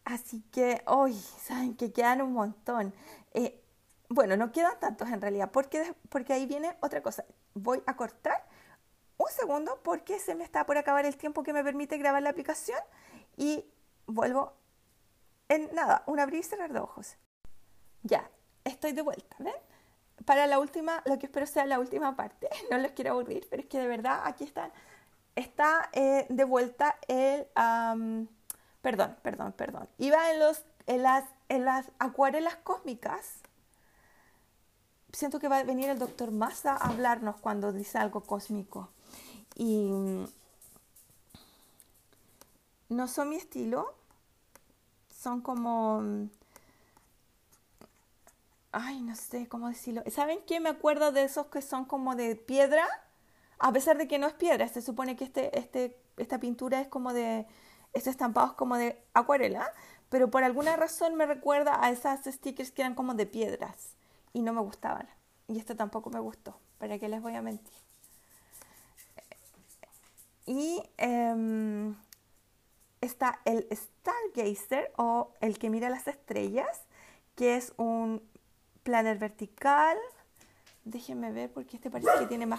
Así 0.03 0.41
que 0.51 0.81
hoy, 0.85 1.13
saben 1.13 1.75
que 1.75 1.91
quedan 1.91 2.21
un 2.21 2.31
montón. 2.31 2.93
Eh, 3.33 3.61
bueno, 4.09 4.37
no 4.37 4.53
quedan 4.53 4.79
tantos 4.79 5.09
en 5.09 5.21
realidad, 5.21 5.51
porque, 5.51 5.93
porque 6.09 6.33
ahí 6.33 6.45
viene 6.45 6.77
otra 6.79 7.01
cosa. 7.01 7.25
Voy 7.53 7.83
a 7.85 7.97
cortar 7.97 8.47
un 9.17 9.27
segundo 9.29 9.81
porque 9.83 10.19
se 10.19 10.33
me 10.35 10.43
está 10.43 10.65
por 10.65 10.77
acabar 10.77 11.05
el 11.05 11.17
tiempo 11.17 11.43
que 11.43 11.51
me 11.51 11.63
permite 11.63 11.97
grabar 11.97 12.23
la 12.23 12.29
aplicación 12.29 12.79
y 13.35 13.65
vuelvo 14.05 14.53
en 15.49 15.73
nada, 15.73 16.03
un 16.05 16.19
abrir 16.19 16.39
y 16.39 16.43
cerrar 16.43 16.71
de 16.71 16.79
ojos. 16.79 17.17
Ya, 18.07 18.29
estoy 18.63 18.93
de 18.93 19.01
vuelta, 19.01 19.35
¿ven? 19.39 19.53
Para 20.25 20.47
la 20.47 20.59
última, 20.59 21.03
lo 21.05 21.19
que 21.19 21.25
espero 21.25 21.45
sea 21.45 21.65
la 21.65 21.79
última 21.79 22.15
parte, 22.15 22.49
no 22.71 22.77
los 22.77 22.91
quiero 22.91 23.11
aburrir, 23.11 23.45
pero 23.49 23.61
es 23.61 23.67
que 23.67 23.79
de 23.79 23.87
verdad 23.87 24.21
aquí 24.23 24.45
están, 24.45 24.71
está 25.35 25.89
eh, 25.93 26.25
de 26.29 26.43
vuelta 26.45 26.97
el, 27.07 27.47
perdón, 28.81 29.17
perdón, 29.21 29.51
perdón, 29.53 29.89
iba 29.97 30.31
en, 30.31 30.39
los, 30.39 30.63
en, 30.85 31.03
las, 31.03 31.25
en 31.49 31.65
las 31.65 31.91
acuarelas 31.99 32.55
cósmicas, 32.57 33.41
siento 35.11 35.39
que 35.39 35.49
va 35.49 35.57
a 35.57 35.63
venir 35.63 35.89
el 35.89 35.99
doctor 35.99 36.31
Massa 36.31 36.73
a 36.73 36.89
hablarnos 36.89 37.37
cuando 37.41 37.73
dice 37.73 37.97
algo 37.97 38.21
cósmico. 38.21 38.89
Y 39.55 39.91
no 42.89 43.07
son 43.07 43.29
mi 43.29 43.35
estilo, 43.35 43.95
son 45.09 45.41
como 45.41 46.29
ay, 48.77 49.01
no 49.01 49.15
sé 49.15 49.47
cómo 49.47 49.67
decirlo. 49.69 50.03
¿Saben 50.07 50.39
qué? 50.45 50.59
Me 50.59 50.69
acuerdo 50.69 51.11
de 51.11 51.23
esos 51.23 51.47
que 51.47 51.61
son 51.61 51.85
como 51.85 52.15
de 52.15 52.35
piedra, 52.35 52.85
a 53.59 53.71
pesar 53.71 53.97
de 53.97 54.07
que 54.07 54.19
no 54.19 54.27
es 54.27 54.33
piedra. 54.33 54.67
Se 54.67 54.81
supone 54.81 55.15
que 55.15 55.23
este, 55.23 55.57
este, 55.57 55.97
esta 56.17 56.39
pintura 56.39 56.81
es 56.81 56.87
como 56.87 57.13
de, 57.13 57.47
este 57.93 58.09
estampado 58.09 58.47
es 58.47 58.53
como 58.53 58.77
de 58.77 59.01
acuarela, 59.13 59.73
pero 60.09 60.29
por 60.29 60.43
alguna 60.43 60.75
razón 60.75 61.15
me 61.15 61.25
recuerda 61.25 61.83
a 61.83 61.89
esas 61.89 62.23
stickers 62.25 62.71
que 62.71 62.83
eran 62.83 62.95
como 62.95 63.13
de 63.15 63.25
piedras 63.25 63.95
y 64.33 64.41
no 64.41 64.53
me 64.53 64.61
gustaban. 64.61 65.09
Y 65.47 65.57
esto 65.57 65.75
tampoco 65.75 66.09
me 66.09 66.19
gustó, 66.19 66.57
¿para 66.77 66.99
qué 66.99 67.09
les 67.09 67.21
voy 67.21 67.35
a 67.35 67.41
mentir? 67.41 67.73
Y 70.45 70.81
em, 70.97 71.95
está 73.01 73.39
el 73.43 73.67
Stargazer 73.71 74.93
o 74.97 75.33
el 75.41 75.57
que 75.57 75.69
mira 75.69 75.89
las 75.89 76.07
estrellas, 76.07 76.83
que 77.35 77.57
es 77.57 77.73
un 77.77 78.21
planner 78.87 79.17
vertical. 79.17 79.97
Déjenme 80.85 81.33
ver 81.33 81.51
porque 81.51 81.75
este 81.75 81.91
parece 81.91 82.09
que 82.19 82.25
tiene 82.25 82.45
más... 82.45 82.57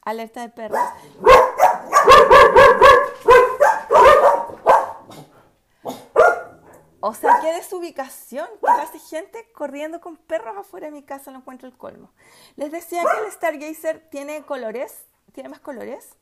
Alerta 0.00 0.40
de 0.40 0.48
perros. 0.48 0.80
O 7.00 7.12
sea, 7.12 7.40
qué 7.42 7.52
desubicación. 7.52 8.48
Que 8.58 8.66
pase 8.66 8.98
gente 9.00 9.52
corriendo 9.52 10.00
con 10.00 10.16
perros 10.16 10.56
afuera 10.56 10.86
de 10.86 10.92
mi 10.92 11.02
casa, 11.02 11.30
no 11.30 11.40
encuentro 11.40 11.68
el 11.68 11.76
colmo. 11.76 12.12
Les 12.54 12.72
decía 12.72 13.02
que 13.02 13.26
el 13.26 13.30
Stargazer 13.32 14.08
tiene 14.08 14.44
colores, 14.44 15.04
tiene 15.32 15.50
más 15.50 15.60
colores. 15.60 16.16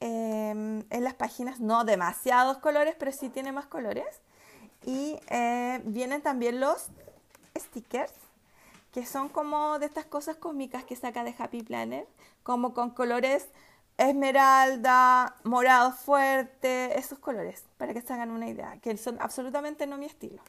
Em, 0.00 0.86
en 0.88 1.04
las 1.04 1.12
páginas, 1.12 1.60
no 1.60 1.84
demasiados 1.84 2.56
colores, 2.56 2.94
pero 2.98 3.12
sí 3.12 3.28
tiene 3.28 3.52
más 3.52 3.66
colores. 3.66 4.22
Y 4.84 5.18
eh, 5.28 5.80
vienen 5.84 6.22
también 6.22 6.60
los 6.60 6.88
stickers, 7.56 8.12
que 8.92 9.04
son 9.04 9.28
como 9.28 9.78
de 9.78 9.86
estas 9.86 10.06
cosas 10.06 10.36
cósmicas 10.36 10.84
que 10.84 10.96
saca 10.96 11.24
de 11.24 11.34
Happy 11.38 11.62
Planner, 11.62 12.06
como 12.42 12.74
con 12.74 12.90
colores 12.90 13.48
esmeralda, 13.98 15.36
morado 15.42 15.92
fuerte, 15.92 16.96
esos 16.98 17.18
colores, 17.18 17.64
para 17.76 17.92
que 17.92 18.00
se 18.00 18.12
hagan 18.12 18.30
una 18.30 18.48
idea, 18.48 18.78
que 18.80 18.96
son 18.96 19.18
absolutamente 19.20 19.86
no 19.86 19.98
mi 19.98 20.06
estilo. 20.06 20.40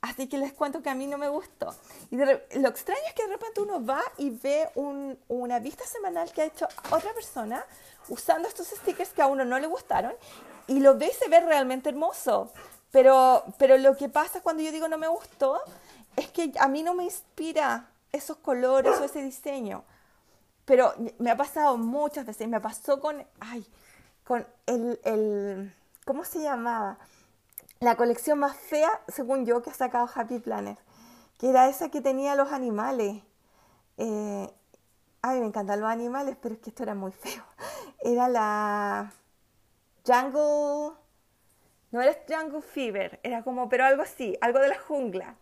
Así 0.00 0.28
que 0.28 0.38
les 0.38 0.52
cuento 0.52 0.82
que 0.82 0.90
a 0.90 0.94
mí 0.94 1.06
no 1.06 1.16
me 1.18 1.28
gustó. 1.28 1.74
Y 2.10 2.16
lo 2.16 2.68
extraño 2.68 3.00
es 3.08 3.14
que 3.14 3.26
de 3.26 3.32
repente 3.32 3.62
uno 3.62 3.84
va 3.84 4.02
y 4.18 4.30
ve 4.30 4.68
una 4.76 5.58
vista 5.58 5.84
semanal 5.86 6.30
que 6.30 6.42
ha 6.42 6.44
hecho 6.44 6.68
otra 6.90 7.12
persona 7.14 7.64
usando 8.08 8.46
estos 8.46 8.68
stickers 8.68 9.10
que 9.10 9.22
a 9.22 9.26
uno 9.26 9.46
no 9.46 9.58
le 9.58 9.66
gustaron 9.66 10.12
y 10.66 10.80
lo 10.80 10.98
ve 10.98 11.06
y 11.06 11.12
se 11.12 11.28
ve 11.30 11.40
realmente 11.40 11.88
hermoso. 11.88 12.52
Pero, 12.94 13.42
pero 13.58 13.76
lo 13.76 13.96
que 13.96 14.08
pasa 14.08 14.40
cuando 14.40 14.62
yo 14.62 14.70
digo 14.70 14.86
no 14.86 14.98
me 14.98 15.08
gustó 15.08 15.60
es 16.14 16.30
que 16.30 16.52
a 16.60 16.68
mí 16.68 16.84
no 16.84 16.94
me 16.94 17.02
inspira 17.02 17.88
esos 18.12 18.36
colores 18.36 19.00
o 19.00 19.04
ese 19.04 19.20
diseño. 19.20 19.82
Pero 20.64 20.94
me 21.18 21.32
ha 21.32 21.36
pasado 21.36 21.76
muchas 21.76 22.24
veces, 22.24 22.46
me 22.46 22.60
pasó 22.60 23.00
con, 23.00 23.26
ay, 23.40 23.66
con 24.22 24.46
el, 24.66 25.00
el, 25.02 25.74
¿cómo 26.04 26.24
se 26.24 26.40
llamaba? 26.40 26.98
La 27.80 27.96
colección 27.96 28.38
más 28.38 28.56
fea, 28.56 29.02
según 29.08 29.44
yo, 29.44 29.60
que 29.60 29.70
ha 29.70 29.74
sacado 29.74 30.08
Happy 30.14 30.38
Planner, 30.38 30.78
que 31.36 31.50
era 31.50 31.68
esa 31.68 31.88
que 31.88 32.00
tenía 32.00 32.36
los 32.36 32.52
animales. 32.52 33.24
Eh, 33.96 34.54
ay, 35.20 35.40
me 35.40 35.46
encantan 35.46 35.80
los 35.80 35.90
animales, 35.90 36.36
pero 36.40 36.54
es 36.54 36.60
que 36.60 36.70
esto 36.70 36.84
era 36.84 36.94
muy 36.94 37.10
feo. 37.10 37.42
Era 38.04 38.28
la 38.28 39.12
Jungle, 40.06 40.94
no 41.94 42.02
era 42.02 42.18
Jungle 42.28 42.60
Fever, 42.60 43.20
era 43.22 43.44
como, 43.44 43.68
pero 43.68 43.84
algo 43.84 44.02
así, 44.02 44.36
algo 44.40 44.58
de 44.58 44.66
la 44.66 44.80
jungla. 44.80 45.36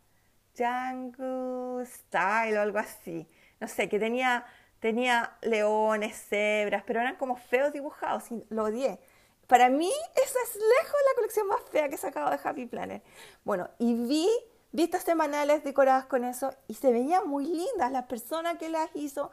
Jungle 0.54 1.86
Style 1.86 2.58
o 2.58 2.60
algo 2.60 2.78
así. 2.78 3.26
No 3.58 3.66
sé, 3.68 3.88
que 3.88 3.98
tenía 3.98 4.44
tenía 4.78 5.38
leones, 5.40 6.26
cebras, 6.28 6.82
pero 6.86 7.00
eran 7.00 7.16
como 7.16 7.36
feos 7.36 7.72
dibujados 7.72 8.30
y 8.30 8.44
lo 8.50 8.64
odié. 8.64 8.98
Para 9.46 9.70
mí, 9.70 9.90
esa 10.14 10.38
es 10.44 10.56
lejos 10.56 11.00
la 11.08 11.14
colección 11.14 11.46
más 11.46 11.62
fea 11.70 11.88
que 11.88 11.94
he 11.94 11.98
sacado 11.98 12.28
de 12.30 12.38
Happy 12.44 12.66
Planner. 12.66 13.00
Bueno, 13.44 13.70
y 13.78 13.94
vi 13.94 14.28
vistas 14.72 15.04
semanales 15.04 15.64
decoradas 15.64 16.04
con 16.04 16.22
eso 16.22 16.52
y 16.68 16.74
se 16.74 16.92
veían 16.92 17.28
muy 17.28 17.46
lindas. 17.46 17.90
La 17.92 18.06
persona 18.08 18.58
que 18.58 18.68
las 18.68 18.90
hizo 18.94 19.30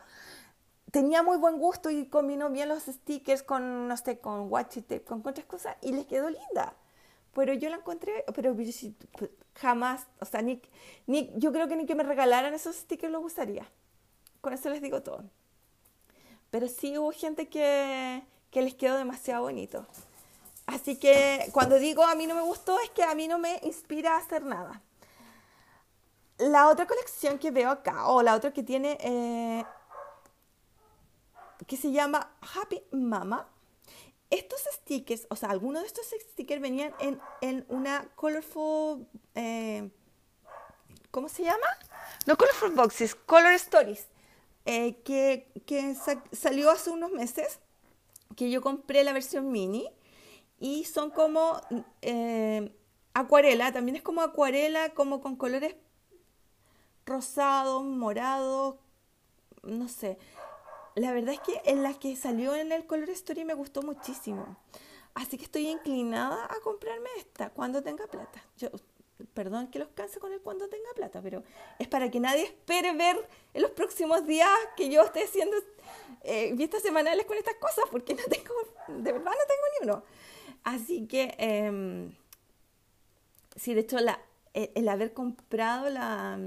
tenía 0.90 1.22
muy 1.22 1.38
buen 1.38 1.58
gusto 1.58 1.90
y 1.90 2.06
combinó 2.06 2.50
bien 2.50 2.70
los 2.70 2.84
stickers 2.84 3.44
con, 3.44 3.90
no 3.90 3.98
sé, 3.98 4.20
con 4.20 4.50
washi 4.50 4.84
tape, 4.84 5.04
con 5.04 5.22
otras 5.26 5.48
cosas 5.48 5.76
y 5.82 5.92
les 5.92 6.06
quedó 6.06 6.30
linda. 6.30 6.76
Pero 7.34 7.54
yo 7.54 7.70
la 7.70 7.78
encontré, 7.78 8.26
pero 8.34 8.56
jamás, 9.56 10.08
o 10.20 10.26
sea, 10.26 10.42
ni, 10.42 10.62
ni, 11.06 11.32
yo 11.36 11.52
creo 11.52 11.68
que 11.68 11.76
ni 11.76 11.86
que 11.86 11.96
me 11.96 12.04
regalaran 12.04 12.54
esos 12.54 12.76
stickers 12.76 13.12
los 13.12 13.24
usaría. 13.24 13.70
Con 14.42 14.54
eso 14.54 14.70
les 14.70 14.82
digo 14.82 15.04
todo. 15.04 15.24
Pero 16.50 16.68
sí 16.68 16.98
hubo 16.98 17.12
gente 17.12 17.48
que, 17.48 18.24
que 18.52 18.62
les 18.62 18.74
quedó 18.74 18.98
demasiado 18.98 19.44
bonito. 19.44 19.86
Así 20.66 20.98
que 20.98 21.50
cuando 21.52 21.78
digo 21.78 22.04
a 22.04 22.16
mí 22.16 22.28
no 22.28 22.36
me 22.36 22.42
gustó 22.42 22.80
es 22.80 22.90
que 22.92 23.04
a 23.04 23.16
mí 23.16 23.28
no 23.28 23.40
me 23.40 23.60
inspira 23.64 24.16
a 24.16 24.20
hacer 24.20 24.44
nada. 24.44 24.82
La 26.38 26.70
otra 26.70 26.86
colección 26.88 27.38
que 27.38 27.52
veo 27.52 27.70
acá, 27.70 28.08
o 28.08 28.22
la 28.24 28.36
otra 28.36 28.54
que 28.54 28.64
tiene, 28.64 28.98
eh, 29.02 29.66
que 31.68 31.76
se 31.76 31.92
llama 31.92 32.32
Happy 32.56 32.82
Mama. 32.92 33.48
Estos 34.30 34.62
stickers, 34.74 35.26
o 35.30 35.36
sea, 35.36 35.50
algunos 35.50 35.82
de 35.82 35.88
estos 35.88 36.06
stickers 36.32 36.62
venían 36.62 36.94
en, 37.00 37.20
en 37.42 37.66
una 37.68 38.08
colorful, 38.16 39.08
eh, 39.36 39.90
¿cómo 41.12 41.30
se 41.30 41.44
llama? 41.44 41.68
No 42.28 42.38
colorful 42.38 42.72
boxes, 42.72 43.16
color 43.16 43.54
stories. 43.54 44.08
Eh, 44.66 45.02
que, 45.04 45.52
que 45.66 45.96
salió 46.32 46.70
hace 46.70 46.92
unos 46.92 47.12
meses, 47.12 47.60
que 48.36 48.52
yo 48.52 48.62
compré 48.62 49.04
la 49.04 49.14
versión 49.14 49.52
mini 49.52 49.90
y 50.60 50.84
son 50.86 51.10
como 51.10 51.60
eh, 52.04 52.72
acuarela, 53.16 53.72
también 53.72 53.96
es 53.96 54.04
como 54.04 54.22
acuarela, 54.22 54.90
como 54.90 55.22
con 55.22 55.38
colores 55.38 55.76
rosados, 57.06 57.84
morados, 57.84 58.76
no 59.64 59.88
sé. 59.88 60.20
La 60.96 61.12
verdad 61.12 61.34
es 61.34 61.40
que 61.40 61.62
en 61.66 61.84
la 61.84 61.94
que 61.98 62.16
salió 62.16 62.56
en 62.56 62.72
el 62.72 62.86
Color 62.86 63.10
Story 63.12 63.46
me 63.46 63.54
gustó 63.54 63.82
muchísimo. 63.82 64.58
Así 65.14 65.38
que 65.38 65.46
estoy 65.46 65.68
inclinada 65.68 66.46
a 66.46 66.60
comprarme 66.62 67.10
esta 67.18 67.50
cuando 67.50 67.82
tenga 67.82 68.08
plata. 68.08 68.44
Yo, 68.58 68.70
perdón 69.34 69.68
que 69.68 69.80
los 69.80 69.90
canse 69.90 70.20
con 70.20 70.32
él 70.32 70.42
cuando 70.42 70.68
tenga 70.70 70.90
plata, 70.96 71.22
pero 71.22 71.44
es 71.78 71.88
para 71.88 72.10
que 72.10 72.20
nadie 72.20 72.44
espere 72.44 72.94
ver 72.94 73.28
en 73.54 73.62
los 73.62 73.72
próximos 73.72 74.26
días 74.26 74.50
que 74.78 74.90
yo 74.90 75.02
esté 75.04 75.24
haciendo 75.24 75.58
eh, 76.22 76.54
vistas 76.54 76.82
semanales 76.82 77.26
con 77.26 77.38
estas 77.38 77.56
cosas, 77.56 77.86
porque 77.92 78.14
no 78.14 78.24
tengo, 78.30 78.54
de 78.88 79.12
verdad 79.12 79.32
no 79.32 79.32
tengo 79.32 79.64
ni 79.80 79.90
uno. 79.90 80.04
Así 80.64 81.08
que, 81.08 81.36
eh, 81.38 82.10
sí, 83.56 83.74
de 83.74 83.82
hecho, 83.82 84.00
la, 84.00 84.20
el, 84.54 84.88
haber 84.88 85.14
comprado 85.14 85.90
la, 85.90 86.40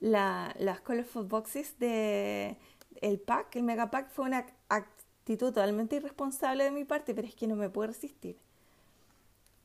la, 0.00 0.54
las 0.58 0.80
Colorful 0.80 1.26
Boxes 1.26 1.78
de 1.78 2.56
el 2.96 3.18
pack, 3.18 3.56
el 3.56 3.62
mega 3.62 3.90
pack, 3.90 4.10
fue 4.10 4.26
una 4.26 4.46
actitud 4.68 5.48
totalmente 5.48 5.96
irresponsable 5.96 6.64
de 6.64 6.70
mi 6.70 6.84
parte, 6.84 7.14
pero 7.14 7.26
es 7.26 7.34
que 7.34 7.46
no 7.46 7.56
me 7.56 7.70
puedo 7.70 7.88
resistir 7.88 8.36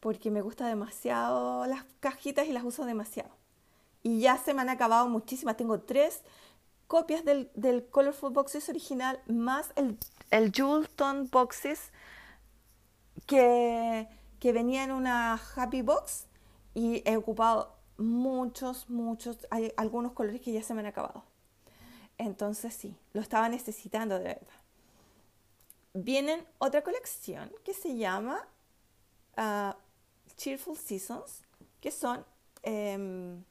porque 0.06 0.30
me 0.30 0.42
gusta 0.42 0.68
demasiado 0.68 1.66
las 1.66 1.84
cajitas 2.00 2.46
y 2.46 2.52
las 2.52 2.64
uso 2.64 2.86
demasiado. 2.86 3.32
Y 4.04 4.20
ya 4.20 4.38
se 4.38 4.54
me 4.54 4.62
han 4.62 4.70
acabado 4.70 5.10
muchísimas. 5.10 5.58
Tengo 5.58 5.80
tres 5.80 6.22
copias 6.86 7.26
del, 7.26 7.50
del 7.56 7.88
Colorful 7.88 8.32
Boxes 8.32 8.70
original 8.70 9.20
más 9.26 9.72
el, 9.76 9.98
el 10.30 10.52
Jewel 10.52 10.88
Boxes 11.32 11.92
que, 13.26 14.08
que 14.40 14.54
venía 14.54 14.84
en 14.84 14.92
una 14.92 15.42
Happy 15.56 15.82
Box 15.82 16.28
y 16.76 17.02
he 17.10 17.18
ocupado 17.18 17.74
muchos, 17.98 18.88
muchos, 18.92 19.48
hay 19.50 19.74
algunos 19.76 20.12
colores 20.12 20.40
que 20.40 20.52
ya 20.52 20.62
se 20.62 20.76
me 20.76 20.82
han 20.82 20.86
acabado. 20.86 21.24
Entonces 22.18 22.74
sí, 22.74 22.96
lo 23.14 23.22
estaba 23.22 23.50
necesitando 23.50 24.18
de 24.18 24.26
verdad. 24.26 24.62
Vienen 25.94 26.46
otra 26.58 26.84
colección 26.84 27.52
que 27.64 27.74
se 27.74 27.96
llama 27.96 28.48
uh, 29.38 29.74
Cheerful 30.36 30.78
Seasons, 30.78 31.44
que 31.80 31.92
son, 31.92 32.26
em, 32.64 33.44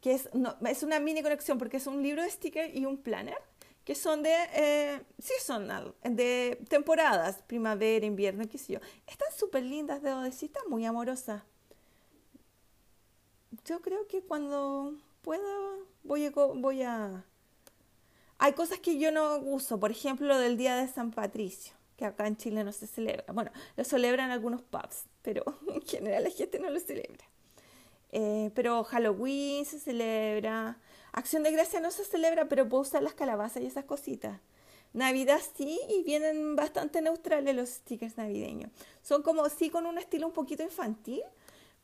que 0.00 0.12
es, 0.12 0.28
no, 0.34 0.56
es 0.66 0.82
una 0.82 1.00
mini 1.00 1.22
colección 1.22 1.58
porque 1.58 1.78
es 1.78 1.86
un 1.86 2.02
libro 2.02 2.22
de 2.22 2.30
sticker 2.30 2.74
y 2.76 2.84
un 2.84 2.98
planner, 2.98 3.38
que 3.84 3.94
son 3.94 4.22
de 4.22 4.34
eh, 4.52 5.02
seasonal, 5.18 5.94
de 6.02 6.58
temporadas, 6.68 7.42
primavera, 7.46 8.04
invierno, 8.04 8.46
qué 8.46 8.58
sé 8.58 8.74
yo. 8.74 8.80
Están 9.06 9.32
súper 9.34 9.62
lindas, 9.62 10.02
de 10.02 10.14
decir, 10.16 10.50
muy 10.68 10.84
amorosas. 10.84 11.42
Yo 13.64 13.80
creo 13.80 14.06
que 14.06 14.20
cuando 14.20 14.94
pueda 15.22 15.42
voy 16.04 16.26
a, 16.26 16.30
voy 16.30 16.82
a... 16.82 17.24
Hay 18.38 18.52
cosas 18.52 18.78
que 18.78 18.98
yo 18.98 19.10
no 19.10 19.38
uso, 19.38 19.80
por 19.80 19.90
ejemplo, 19.90 20.26
lo 20.26 20.38
del 20.38 20.56
Día 20.56 20.76
de 20.76 20.88
San 20.88 21.10
Patricio 21.10 21.78
que 21.98 22.04
acá 22.04 22.28
en 22.28 22.36
Chile 22.36 22.62
no 22.62 22.70
se 22.70 22.86
celebra. 22.86 23.24
Bueno, 23.32 23.50
lo 23.76 23.82
celebran 23.82 24.30
algunos 24.30 24.62
pubs, 24.62 25.04
pero 25.20 25.42
en 25.68 25.82
general 25.82 26.24
la 26.24 26.30
gente 26.30 26.60
no 26.60 26.70
lo 26.70 26.78
celebra. 26.78 27.24
Eh, 28.12 28.52
pero 28.54 28.84
Halloween 28.84 29.66
se 29.66 29.80
celebra, 29.80 30.78
Acción 31.12 31.42
de 31.42 31.50
Gracia 31.50 31.80
no 31.80 31.90
se 31.90 32.04
celebra, 32.04 32.48
pero 32.48 32.68
puedo 32.68 32.82
usar 32.82 33.02
las 33.02 33.14
calabazas 33.14 33.62
y 33.62 33.66
esas 33.66 33.84
cositas. 33.84 34.40
Navidad 34.92 35.40
sí, 35.56 35.78
y 35.90 36.04
vienen 36.04 36.56
bastante 36.56 37.02
neutrales 37.02 37.54
los 37.54 37.68
stickers 37.68 38.16
navideños. 38.16 38.70
Son 39.02 39.22
como, 39.22 39.46
sí, 39.48 39.68
con 39.68 39.84
un 39.84 39.98
estilo 39.98 40.28
un 40.28 40.32
poquito 40.32 40.62
infantil, 40.62 41.22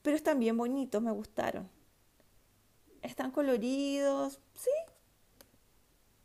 pero 0.01 0.16
están 0.16 0.39
bien 0.39 0.57
bonitos, 0.57 1.03
me 1.03 1.11
gustaron. 1.11 1.68
Están 3.05 3.30
coloridos, 3.30 4.40
sí, 4.55 4.70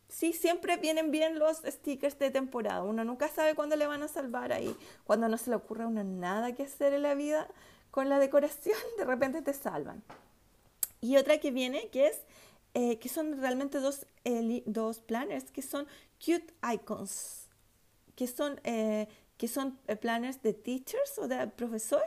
sí, 0.07 0.31
siempre 0.31 0.77
vienen 0.77 1.11
bien 1.11 1.37
los 1.37 1.57
stickers 1.57 2.17
de 2.17 2.31
temporada. 2.31 2.83
Uno 2.83 3.03
nunca 3.03 3.27
sabe 3.27 3.53
cuándo 3.53 3.75
le 3.75 3.85
van 3.85 4.01
a 4.01 4.07
salvar 4.07 4.53
ahí. 4.53 4.73
Cuando 5.03 5.27
no 5.27 5.37
se 5.37 5.49
le 5.49 5.57
ocurre 5.57 5.83
a 5.83 5.87
uno 5.87 6.05
nada 6.05 6.53
que 6.55 6.63
hacer 6.63 6.93
en 6.93 7.03
la 7.03 7.15
vida 7.15 7.47
con 7.91 8.07
la 8.07 8.17
decoración, 8.17 8.77
de 8.97 9.03
repente 9.03 9.41
te 9.41 9.53
salvan. 9.53 10.01
Y 11.01 11.17
otra 11.17 11.39
que 11.39 11.51
viene, 11.51 11.89
que 11.89 12.07
es, 12.07 12.21
eh, 12.73 12.97
que 12.97 13.09
son 13.09 13.41
realmente 13.41 13.79
dos, 13.79 14.05
dos 14.65 15.01
planners, 15.01 15.51
que 15.51 15.61
son 15.61 15.85
cute 16.17 16.53
icons, 16.73 17.49
que 18.15 18.27
son, 18.27 18.61
eh, 18.63 19.09
que 19.37 19.49
son 19.49 19.77
eh, 19.87 19.97
planners 19.97 20.41
de 20.41 20.53
teachers 20.53 21.17
o 21.17 21.27
de 21.27 21.47
profesor. 21.47 22.03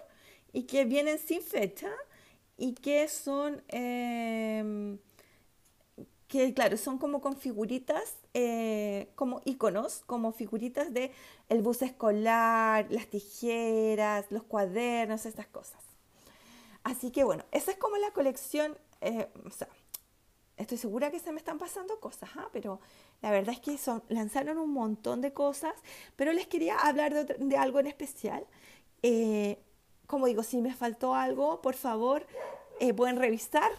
y 0.55 0.65
que 0.65 0.85
vienen 0.85 1.19
sin 1.19 1.41
fecha 1.41 1.91
y 2.63 2.75
que 2.75 3.09
son, 3.09 3.61
em, 3.67 4.97
que 6.29 6.55
claro, 6.55 6.77
son 6.77 6.97
como 6.97 7.21
con 7.21 7.37
figuritas, 7.37 8.19
eh, 8.35 9.11
como 9.17 9.41
iconos, 9.45 10.05
como 10.07 10.33
figuritas 10.33 10.95
de 10.95 11.11
el 11.49 11.61
bus 11.61 11.83
escolar, 11.83 12.87
las 12.89 13.09
tijeras, 13.09 14.31
los 14.31 14.45
cuadernos, 14.45 15.27
estas 15.27 15.49
cosas. 15.49 15.83
Así 16.85 17.11
que 17.11 17.25
bueno, 17.25 17.45
esa 17.51 17.73
es 17.73 17.79
como 17.79 17.97
la 17.97 18.13
colección, 18.13 18.79
eh, 19.01 19.29
estoy 20.57 20.79
segura 20.79 21.11
que 21.11 21.19
se 21.19 21.33
me 21.33 21.39
están 21.39 21.59
pasando 21.59 21.99
cosas, 21.99 22.31
¿ah? 22.37 22.49
pero 22.53 22.79
la 23.23 23.33
verdad 23.33 23.55
es 23.55 23.61
que 23.61 23.77
son, 23.77 24.05
lanzaron 24.09 24.59
un 24.59 24.71
montón 24.73 25.21
de 25.21 25.33
cosas, 25.33 25.75
pero 26.15 26.33
les 26.33 26.47
quería 26.47 26.77
hablar 26.77 27.27
de, 27.27 27.57
algo 27.57 27.81
en 27.81 27.89
especial. 27.89 28.47
Eh, 29.03 29.59
como 30.13 30.27
digo, 30.27 30.43
si 30.43 30.61
me 30.61 30.75
faltó 30.75 31.15
algo, 31.15 31.63
por 31.63 31.75
favor, 31.75 32.27
eh, 32.81 32.93
pueden 32.93 33.17
revisar. 33.17 33.73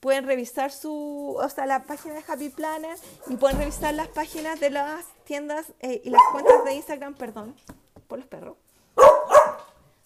Pueden 0.00 0.26
revisar 0.26 0.72
su, 0.72 1.36
o 1.38 1.48
sea, 1.48 1.66
la 1.66 1.84
página 1.84 2.14
de 2.14 2.24
Happy 2.26 2.48
Planner 2.48 2.98
y 3.28 3.36
pueden 3.36 3.58
revisar 3.58 3.94
las 3.94 4.08
páginas 4.08 4.58
de 4.58 4.70
las 4.70 5.04
tiendas 5.22 5.66
eh, 5.78 6.02
y 6.02 6.10
las 6.10 6.20
cuentas 6.32 6.64
de 6.64 6.74
Instagram, 6.74 7.14
perdón, 7.14 7.54
por 8.08 8.18
los 8.18 8.26
perros, 8.26 8.56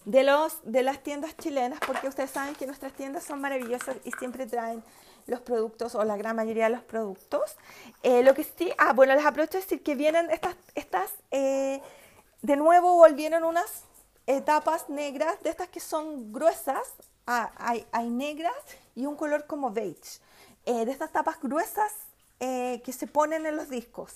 de, 0.05 0.21
los, 0.21 0.59
de 0.61 0.83
las 0.83 1.01
tiendas 1.01 1.35
chilenas, 1.37 1.79
porque 1.87 2.07
ustedes 2.07 2.29
saben 2.29 2.53
que 2.53 2.67
nuestras 2.67 2.93
tiendas 2.93 3.23
son 3.23 3.41
maravillosas 3.41 3.97
y 4.03 4.11
siempre 4.11 4.45
traen 4.45 4.83
los 5.25 5.39
productos 5.41 5.95
o 5.95 6.03
la 6.03 6.17
gran 6.17 6.35
mayoría 6.35 6.65
de 6.65 6.75
los 6.75 6.83
productos. 6.83 7.57
Eh, 8.03 8.21
lo 8.21 8.35
que 8.35 8.43
sí, 8.43 8.71
ah, 8.77 8.93
bueno, 8.93 9.15
les 9.15 9.25
aprovecho 9.25 9.57
a 9.57 9.61
decir 9.61 9.81
que 9.81 9.95
vienen 9.95 10.29
estas, 10.29 10.55
estas 10.75 11.11
de 11.31 12.55
nuevo 12.55 12.93
volvieron 12.93 13.43
unas 13.43 13.88
etapas 14.29 14.89
negras, 14.89 15.41
de 15.41 15.49
estas 15.49 15.69
que 15.69 15.79
son 15.79 16.31
gruesas, 16.31 16.93
ah, 17.25 17.51
hay, 17.57 18.09
negras 18.09 18.53
y 18.95 19.07
un 19.07 19.15
color 19.15 19.47
como 19.47 19.71
beige, 19.71 20.19
eh, 20.65 20.85
de 20.85 20.91
estas 20.91 21.11
tapas 21.11 21.39
gruesas 21.41 21.91
eh, 22.39 22.79
que 22.85 22.93
se 22.93 23.07
ponen 23.07 23.47
en 23.47 23.55
los 23.55 23.69
discos. 23.69 24.13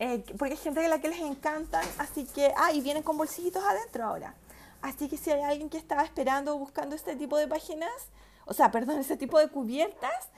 Eh, 0.00 0.24
porque 0.36 0.54
hay 0.54 0.58
gente 0.58 0.84
a 0.84 0.88
la 0.88 1.00
que 1.00 1.08
les 1.08 1.20
encantan, 1.20 1.84
así 1.98 2.24
que, 2.24 2.52
ah, 2.56 2.72
y 2.72 2.80
vienen 2.80 3.04
con 3.04 3.16
bolsillitos 3.16 3.64
adentro 3.64 4.04
ahora. 4.04 4.34
Así 4.82 5.08
que 5.08 5.16
si 5.16 5.30
hay 5.30 5.42
alguien 5.42 5.70
que 5.70 5.78
estaba 5.78 6.02
esperando 6.02 6.54
o 6.54 6.58
buscando 6.58 6.96
este 6.96 7.14
tipo 7.14 7.36
de 7.36 7.46
páginas, 7.46 7.90
o 8.46 8.52
sea, 8.52 8.72
perdón, 8.72 8.98
este 8.98 9.16
tipo 9.16 9.38
de 9.38 9.48
cubiertas, 9.48 10.28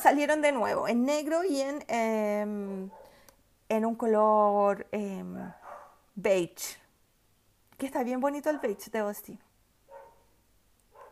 salieron 0.00 0.42
de 0.42 0.52
nuevo 0.52 0.86
en 0.86 1.04
negro 1.04 1.42
y 1.42 1.60
en, 1.60 1.84
em, 1.88 2.90
en 3.68 3.84
un 3.84 3.94
color 3.96 4.86
em, 4.92 5.52
beige 6.14 6.78
que 7.76 7.86
está 7.86 8.02
bien 8.02 8.20
bonito 8.20 8.50
el 8.50 8.58
beige, 8.58 8.90
de 8.90 9.02
decir. 9.02 9.38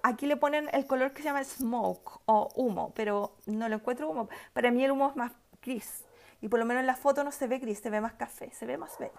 Aquí 0.02 0.26
le 0.26 0.36
ponen 0.36 0.68
el 0.72 0.86
color 0.86 1.12
que 1.12 1.22
se 1.22 1.28
llama 1.28 1.42
smoke 1.44 2.20
o 2.26 2.50
humo, 2.56 2.92
pero 2.94 3.36
no 3.46 3.68
lo 3.68 3.76
encuentro 3.76 4.10
humo. 4.10 4.28
Para 4.52 4.70
mí 4.70 4.84
el 4.84 4.90
humo 4.90 5.08
es 5.08 5.16
más 5.16 5.32
gris. 5.62 6.04
Y 6.40 6.48
por 6.48 6.58
lo 6.58 6.66
menos 6.66 6.82
en 6.82 6.86
la 6.86 6.96
foto 6.96 7.24
no 7.24 7.32
se 7.32 7.46
ve 7.46 7.58
gris, 7.58 7.78
se 7.78 7.88
ve 7.88 8.00
más 8.00 8.12
café, 8.14 8.50
se 8.52 8.66
ve 8.66 8.76
más 8.76 8.98
beige. 8.98 9.14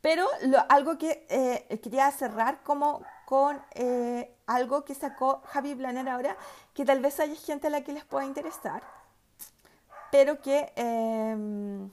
Pero 0.00 0.26
algo 0.70 0.96
que 0.96 1.26
eh, 1.28 1.78
quería 1.80 2.10
cerrar 2.10 2.62
como 2.62 3.02
con 3.26 3.62
eh, 3.74 4.34
algo 4.46 4.84
que 4.84 4.94
sacó 4.94 5.42
Javi 5.44 5.74
Blaner 5.74 6.08
ahora, 6.08 6.36
que 6.72 6.86
tal 6.86 7.00
vez 7.00 7.20
haya 7.20 7.34
gente 7.34 7.66
a 7.66 7.70
la 7.70 7.82
que 7.82 7.92
les 7.92 8.04
pueda 8.04 8.24
interesar, 8.24 8.82
pero 10.10 10.40
que 10.40 10.72
em, 10.74 11.90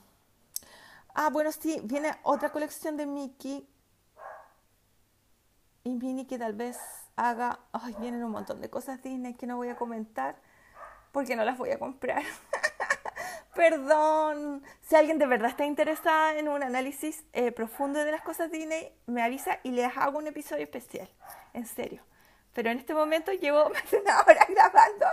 Ah, 1.20 1.32
bueno, 1.32 1.52
sí, 1.52 1.82
viene 1.84 2.12
otra 2.22 2.52
colección 2.52 2.96
de 2.96 3.08
Mickey 3.08 3.68
y 5.84 5.96
Minnie 5.96 6.28
que 6.28 6.38
tal 6.38 6.54
vez 6.54 6.78
haga. 7.16 7.60
Ay, 7.72 7.96
vienen 8.00 8.24
un 8.24 8.30
montón 8.30 8.62
de 8.62 8.70
cosas 8.70 9.02
Disney 9.02 9.34
que 9.34 9.48
no 9.48 9.58
voy 9.58 9.70
a 9.70 9.76
comentar 9.76 10.36
porque 11.12 11.36
no 11.36 11.44
las 11.44 11.58
voy 11.58 11.72
a 11.72 11.80
comprar. 11.80 12.22
Perdón. 13.56 14.62
Si 14.82 14.96
alguien 14.96 15.18
de 15.18 15.26
verdad 15.26 15.50
está 15.50 15.66
interesada 15.66 16.38
en 16.38 16.50
un 16.50 16.62
análisis 16.62 17.26
eh, 17.34 17.52
profundo 17.52 17.98
de 18.06 18.12
las 18.12 18.22
cosas 18.22 18.52
Disney, 18.52 18.94
me 19.08 19.24
avisa 19.24 19.60
y 19.64 19.72
les 19.72 19.98
hago 19.98 20.20
un 20.20 20.28
episodio 20.28 20.66
especial. 20.66 21.10
En 21.54 21.66
serio 21.66 22.04
pero 22.58 22.72
en 22.72 22.80
este 22.80 22.96
momento 22.96 23.32
llevo 23.34 23.70
más 23.74 23.92
de 23.92 24.00
una 24.00 24.20
hora 24.22 24.44
grabando 24.50 25.06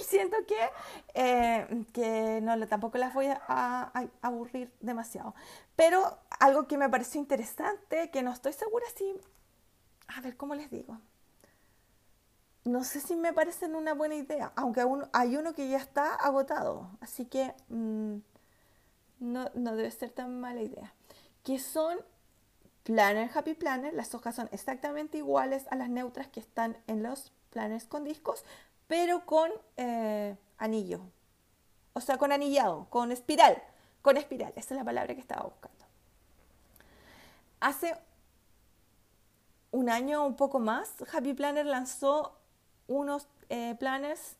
y 0.00 0.04
siento 0.04 0.36
que, 0.46 0.70
eh, 1.12 1.84
que 1.92 2.38
no, 2.40 2.68
tampoco 2.68 2.98
las 2.98 3.12
voy 3.12 3.26
a, 3.26 3.90
aburrir 4.22 4.72
demasiado. 4.78 5.34
Pero 5.74 6.20
algo 6.38 6.68
que 6.68 6.78
me 6.78 6.88
pareció 6.88 7.20
interesante, 7.20 8.10
que 8.12 8.22
no 8.22 8.30
estoy 8.30 8.52
segura 8.52 8.86
si, 8.94 9.12
a 10.06 10.20
ver, 10.20 10.36
¿cómo 10.36 10.54
les 10.54 10.70
digo? 10.70 11.00
No 12.62 12.84
sé 12.84 13.00
si 13.00 13.16
me 13.16 13.32
parecen 13.32 13.74
una 13.74 13.92
buena 13.92 14.14
idea, 14.14 14.52
aunque 14.54 14.84
hay 15.12 15.36
uno 15.36 15.54
que 15.54 15.68
ya 15.68 15.78
está 15.78 16.14
agotado, 16.14 16.90
así 17.00 17.26
que 17.26 17.56
mm, 17.70 18.18
no, 19.18 19.50
no 19.52 19.74
debe 19.74 19.90
ser 19.90 20.10
tan 20.10 20.40
mala 20.40 20.62
idea. 20.62 20.94
Que 21.42 21.58
son 21.58 21.98
Planner 22.88 23.30
Happy 23.34 23.52
Planner, 23.52 23.92
las 23.92 24.14
hojas 24.14 24.34
son 24.34 24.48
exactamente 24.50 25.18
iguales 25.18 25.66
a 25.70 25.76
las 25.76 25.90
neutras 25.90 26.26
que 26.28 26.40
están 26.40 26.74
en 26.86 27.02
los 27.02 27.34
planners 27.50 27.84
con 27.84 28.02
discos, 28.02 28.46
pero 28.86 29.26
con 29.26 29.50
eh, 29.76 30.38
anillo. 30.56 31.02
O 31.92 32.00
sea, 32.00 32.16
con 32.16 32.32
anillado, 32.32 32.86
con 32.88 33.12
espiral. 33.12 33.62
Con 34.00 34.16
espiral, 34.16 34.54
esa 34.56 34.72
es 34.72 34.78
la 34.78 34.86
palabra 34.86 35.14
que 35.14 35.20
estaba 35.20 35.42
buscando. 35.42 35.84
Hace 37.60 37.94
un 39.70 39.90
año 39.90 40.24
un 40.24 40.36
poco 40.36 40.58
más, 40.58 40.94
Happy 41.12 41.34
Planner 41.34 41.66
lanzó 41.66 42.38
unos 42.86 43.28
eh, 43.50 43.76
planners 43.78 44.36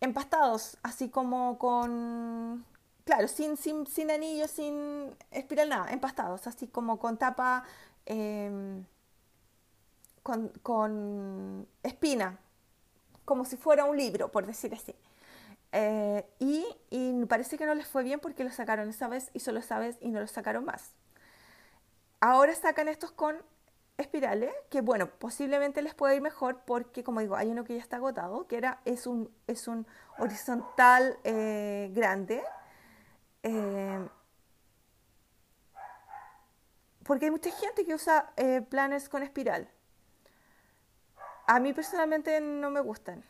empastados, 0.00 0.78
así 0.82 1.10
como 1.10 1.58
con 1.58 2.64
claro, 3.10 3.26
sin, 3.26 3.56
sin, 3.56 3.88
sin 3.88 4.08
anillo, 4.08 4.46
sin 4.46 5.12
espiral, 5.32 5.68
nada, 5.68 5.90
empastados, 5.90 6.46
así 6.46 6.68
como 6.68 7.00
con 7.00 7.18
tapa, 7.18 7.64
em, 8.06 8.84
con, 10.22 11.66
espina, 11.82 12.38
como 13.24 13.44
si 13.44 13.56
fuera 13.56 13.84
un 13.84 13.96
libro, 13.96 14.30
por 14.30 14.46
decir 14.46 14.72
así. 14.74 14.94
Eh, 15.72 16.24
y, 16.38 16.64
y, 16.90 17.24
parece 17.24 17.58
que 17.58 17.66
no 17.66 17.74
les 17.74 17.88
fue 17.88 18.04
bien 18.04 18.20
porque 18.20 18.44
lo 18.44 18.50
sacaron 18.52 18.88
esa 18.88 19.08
vez 19.08 19.30
y 19.34 19.40
solo 19.40 19.58
esa 19.58 19.80
vez 19.80 19.96
y 20.00 20.10
no 20.10 20.20
lo 20.20 20.28
sacaron 20.28 20.64
más. 20.64 20.92
Ahora 22.20 22.54
sacan 22.54 22.86
estos 22.86 23.10
con 23.10 23.42
espirales, 23.98 24.52
que 24.68 24.82
bueno, 24.82 25.08
posiblemente 25.18 25.82
les 25.82 25.94
pueda 25.94 26.14
ir 26.14 26.22
mejor 26.22 26.60
porque, 26.64 27.02
como 27.02 27.18
digo, 27.18 27.34
hay 27.34 27.50
uno 27.50 27.64
que 27.64 27.74
ya 27.74 27.82
está 27.82 27.96
agotado, 27.96 28.46
que 28.46 28.56
era, 28.56 28.80
es, 28.84 29.08
un, 29.08 29.34
es 29.48 29.66
un 29.66 29.84
horizontal 30.18 31.18
eh, 31.24 31.90
grande, 31.92 32.44
eh, 33.42 34.08
porque 37.04 37.26
hay 37.26 37.30
mucha 37.30 37.50
gente 37.50 37.84
que 37.84 37.94
usa 37.94 38.32
eh, 38.36 38.62
planes 38.62 39.08
con 39.08 39.22
espiral. 39.22 39.68
A 41.46 41.58
mí 41.58 41.72
personalmente 41.72 42.40
no 42.40 42.70
me 42.70 42.80
gustan. 42.80 43.24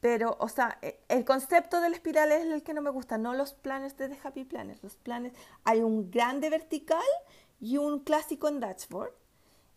Pero, 0.00 0.36
o 0.38 0.50
sea, 0.50 0.76
e, 0.82 1.00
el 1.08 1.24
concepto 1.24 1.80
del 1.80 1.94
espiral 1.94 2.30
es 2.30 2.44
el 2.44 2.62
que 2.62 2.74
no 2.74 2.82
me 2.82 2.90
gusta, 2.90 3.16
no 3.16 3.32
los 3.32 3.54
planes 3.54 3.96
de 3.96 4.10
The 4.10 4.18
Happy 4.22 4.44
Planet. 4.44 4.78
Los 4.82 4.96
planes, 4.96 5.32
hay 5.64 5.80
un 5.80 6.10
grande 6.10 6.50
vertical 6.50 7.00
y 7.58 7.78
un 7.78 8.00
clásico 8.00 8.48
en 8.48 8.60
dashboard, 8.60 9.14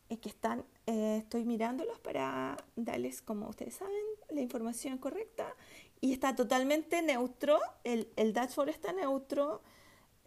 es 0.09 0.19
que 0.19 0.27
están, 0.27 0.65
eh, 0.85 1.19
estoy 1.19 1.45
mirándolos 1.45 1.97
para 1.99 2.57
darles, 2.75 3.21
como 3.21 3.47
ustedes 3.47 3.75
saben, 3.75 3.95
la 4.29 4.41
información 4.41 4.97
correcta 4.97 5.45
y 6.01 6.13
está 6.13 6.35
totalmente 6.35 7.01
neutro, 7.01 7.59
el, 7.83 8.11
el 8.15 8.33
dashboard 8.33 8.69
está 8.69 8.93
neutro, 8.93 9.61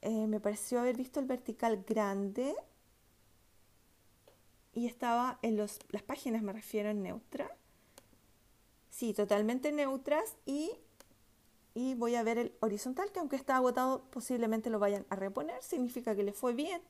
eh, 0.03 0.27
me 0.27 0.41
pareció 0.41 0.81
haber 0.81 0.97
visto 0.97 1.21
el 1.21 1.27
vertical 1.27 1.85
grande 1.87 2.55
y 4.73 4.87
estaba 4.87 5.39
en 5.43 5.57
los, 5.57 5.79
las 5.91 6.03
páginas, 6.03 6.43
me 6.43 6.53
refiero, 6.53 6.91
en 6.91 7.03
neutra. 7.03 7.57
Sí, 8.91 9.15
totalmente 9.15 9.73
neutras 9.73 10.37
y, 10.47 10.73
y 11.75 11.95
voy 11.95 12.15
a 12.17 12.23
ver 12.23 12.39
el 12.39 12.53
horizontal, 12.61 13.13
que 13.13 13.21
aunque 13.21 13.37
está 13.37 13.57
agotado, 13.57 14.05
posiblemente 14.11 14.71
lo 14.71 14.79
vayan 14.79 15.07
a 15.11 15.17
reponer, 15.17 15.63
significa 15.63 16.15
que 16.17 16.23
le 16.25 16.33
fue 16.33 16.53
bien. 16.55 16.83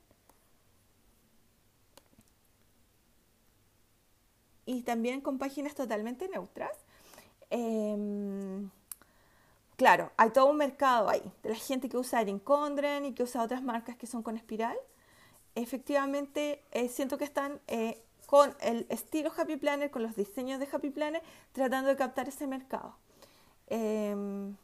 Y 4.66 4.82
también 4.82 5.20
con 5.20 5.38
páginas 5.38 5.74
totalmente 5.74 6.28
neutras. 6.28 6.76
Em, 7.50 8.70
claro, 9.76 10.12
hay 10.16 10.30
todo 10.30 10.46
un 10.46 10.56
mercado 10.56 11.08
ahí 11.08 11.22
de 11.42 11.50
la 11.50 11.56
gente 11.56 11.88
que 11.88 11.96
usa 11.96 12.20
Erin 12.20 12.38
Condren 12.38 13.04
y 13.04 13.12
que 13.14 13.22
usa 13.24 13.42
otras 13.42 13.62
marcas 13.62 13.96
que 13.96 14.06
son 14.06 14.22
con 14.22 14.36
espiral. 14.36 14.76
Efectivamente, 15.54 16.62
eh, 16.72 16.88
siento 16.88 17.18
que 17.18 17.24
están 17.24 17.60
eh, 17.68 18.02
con 18.26 18.54
el 18.60 18.86
estilo 18.90 19.32
Happy 19.36 19.56
Planner, 19.56 19.90
con 19.90 20.02
los 20.02 20.16
diseños 20.16 20.60
de 20.60 20.68
Happy 20.72 20.90
Planner, 20.90 21.22
tratando 21.52 21.90
de 21.90 21.96
captar 21.96 22.28
ese 22.28 22.46
mercado. 22.46 22.96
Em, 23.68 24.56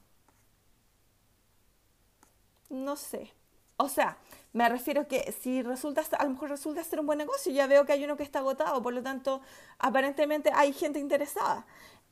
no 2.71 2.97
sé. 2.97 3.33
O 3.77 3.89
sea, 3.89 4.19
Me 4.53 4.69
refiero 4.71 5.07
que 5.07 5.33
si 5.43 5.63
resulta, 5.63 6.03
a 6.19 6.25
lo 6.25 6.31
mejor 6.31 6.49
resulta 6.49 6.83
ser 6.83 6.99
un 7.01 7.05
buen 7.07 7.19
negocio, 7.19 7.53
ya 7.53 7.67
veo 7.67 7.85
que 7.85 7.93
hay 7.93 8.05
uno 8.05 8.17
que 8.17 8.23
está 8.23 8.39
agotado, 8.39 8.83
por 8.83 8.95
lo 8.95 9.03
tanto, 9.03 9.43
aparentemente 9.79 10.51
hay 10.55 10.73
gente 10.73 10.99
interesada. 10.99 11.67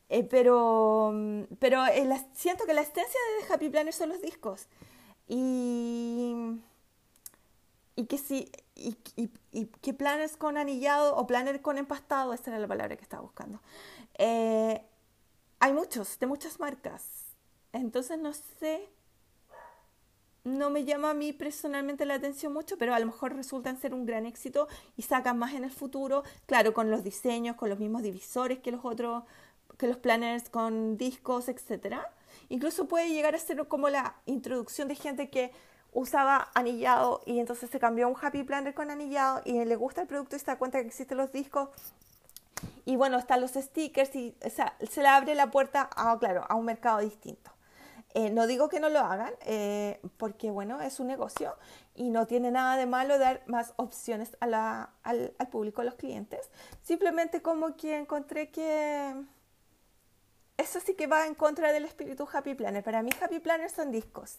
Eh, 0.08 0.24
pero 0.24 1.12
pero 1.58 1.82
siento 2.34 2.66
que 2.66 2.74
la 2.74 2.82
esencia 2.82 3.20
de 3.40 3.52
Happy 3.52 3.68
Planner 3.70 3.92
son 3.92 4.10
los 4.10 4.20
discos. 4.20 4.66
Y, 5.26 6.34
y 7.96 8.06
que 8.06 8.18
si 8.18 8.50
y, 8.74 8.96
y, 9.52 9.66
que 9.66 9.94
planners 9.94 10.36
con 10.36 10.56
anillado 10.58 11.16
o 11.16 11.26
planner 11.26 11.62
con 11.62 11.78
empastado, 11.78 12.32
esa 12.32 12.50
era 12.50 12.58
la 12.58 12.68
palabra 12.68 12.96
que 12.96 13.02
estaba 13.02 13.22
buscando. 13.22 13.60
Eh, 14.18 14.84
hay 15.60 15.72
muchos, 15.72 16.18
de 16.18 16.26
muchas 16.26 16.60
marcas. 16.60 17.04
Entonces 17.72 18.18
no 18.18 18.32
sé, 18.32 18.88
no 20.44 20.70
me 20.70 20.84
llama 20.84 21.10
a 21.10 21.14
mí 21.14 21.32
personalmente 21.32 22.04
la 22.04 22.14
atención 22.14 22.52
mucho, 22.52 22.76
pero 22.78 22.94
a 22.94 22.98
lo 23.00 23.06
mejor 23.06 23.34
resultan 23.34 23.80
ser 23.80 23.94
un 23.94 24.06
gran 24.06 24.26
éxito 24.26 24.68
y 24.96 25.02
sacan 25.02 25.38
más 25.38 25.54
en 25.54 25.64
el 25.64 25.70
futuro, 25.72 26.22
claro, 26.46 26.74
con 26.74 26.90
los 26.90 27.02
diseños, 27.02 27.56
con 27.56 27.70
los 27.70 27.78
mismos 27.78 28.02
divisores 28.02 28.58
que 28.58 28.70
los 28.70 28.84
otros, 28.84 29.24
que 29.78 29.86
los 29.86 29.96
planners 29.96 30.48
con 30.48 30.96
discos, 30.96 31.48
etcétera. 31.48 32.10
Incluso 32.48 32.86
puede 32.86 33.10
llegar 33.10 33.34
a 33.34 33.38
ser 33.38 33.66
como 33.68 33.88
la 33.88 34.16
introducción 34.26 34.88
de 34.88 34.94
gente 34.94 35.30
que 35.30 35.52
usaba 35.92 36.50
anillado 36.54 37.22
y 37.24 37.38
entonces 37.38 37.70
se 37.70 37.78
cambió 37.78 38.06
a 38.06 38.08
un 38.08 38.16
Happy 38.20 38.42
Planner 38.42 38.74
con 38.74 38.90
anillado 38.90 39.42
y 39.44 39.64
le 39.64 39.76
gusta 39.76 40.02
el 40.02 40.08
producto 40.08 40.36
y 40.36 40.40
se 40.40 40.46
da 40.46 40.58
cuenta 40.58 40.80
que 40.80 40.88
existen 40.88 41.16
los 41.16 41.32
discos 41.32 41.68
y 42.84 42.96
bueno, 42.96 43.18
están 43.18 43.40
los 43.40 43.52
stickers 43.52 44.14
y 44.14 44.34
se 44.90 45.02
le 45.02 45.08
abre 45.08 45.34
la 45.34 45.50
puerta 45.50 45.88
a, 45.96 46.18
claro, 46.18 46.44
a 46.48 46.54
un 46.54 46.64
mercado 46.64 46.98
distinto. 46.98 47.50
Eh, 48.12 48.30
no 48.30 48.46
digo 48.46 48.68
que 48.68 48.78
no 48.78 48.90
lo 48.90 49.00
hagan, 49.00 49.32
eh, 49.40 50.00
porque 50.18 50.50
bueno, 50.50 50.80
es 50.80 51.00
un 51.00 51.08
negocio 51.08 51.56
y 51.96 52.10
no 52.10 52.26
tiene 52.26 52.52
nada 52.52 52.76
de 52.76 52.86
malo 52.86 53.18
dar 53.18 53.42
más 53.46 53.72
opciones 53.76 54.36
a 54.38 54.46
la, 54.46 54.90
al, 55.02 55.34
al, 55.38 55.48
público, 55.48 55.80
a 55.80 55.84
los 55.84 55.94
clientes. 55.94 56.48
Simplemente 56.82 57.42
como 57.42 57.76
que 57.76 57.96
encontré 57.96 58.50
que 58.50 59.14
eso 60.64 60.80
sí 60.80 60.94
que 60.94 61.06
va 61.06 61.26
en 61.26 61.34
contra 61.34 61.72
del 61.72 61.84
espíritu 61.84 62.26
Happy 62.32 62.54
Planner. 62.54 62.82
Para 62.82 63.02
mí 63.02 63.10
Happy 63.20 63.38
Planner 63.38 63.70
son 63.70 63.92
discos. 63.92 64.38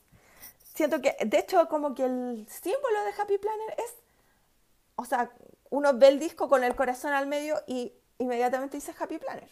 Siento 0.74 1.02
que, 1.02 1.16
de 1.26 1.40
hecho, 1.40 1.70
como 1.70 1.96
que 1.96 2.04
el 2.04 2.48
símbolo 2.50 3.04
de 3.06 3.22
Happy 3.22 3.38
Planner 3.38 3.76
es, 3.78 3.94
o 4.96 5.06
sea, 5.06 5.32
uno 5.70 5.94
ve 5.98 6.10
el 6.10 6.20
disco 6.20 6.50
con 6.50 6.64
el 6.64 6.76
corazón 6.76 7.14
al 7.14 7.28
medio 7.28 7.62
y 7.68 7.94
inmediatamente 8.18 8.78
dice 8.78 8.94
Happy 9.00 9.18
Planner. 9.18 9.50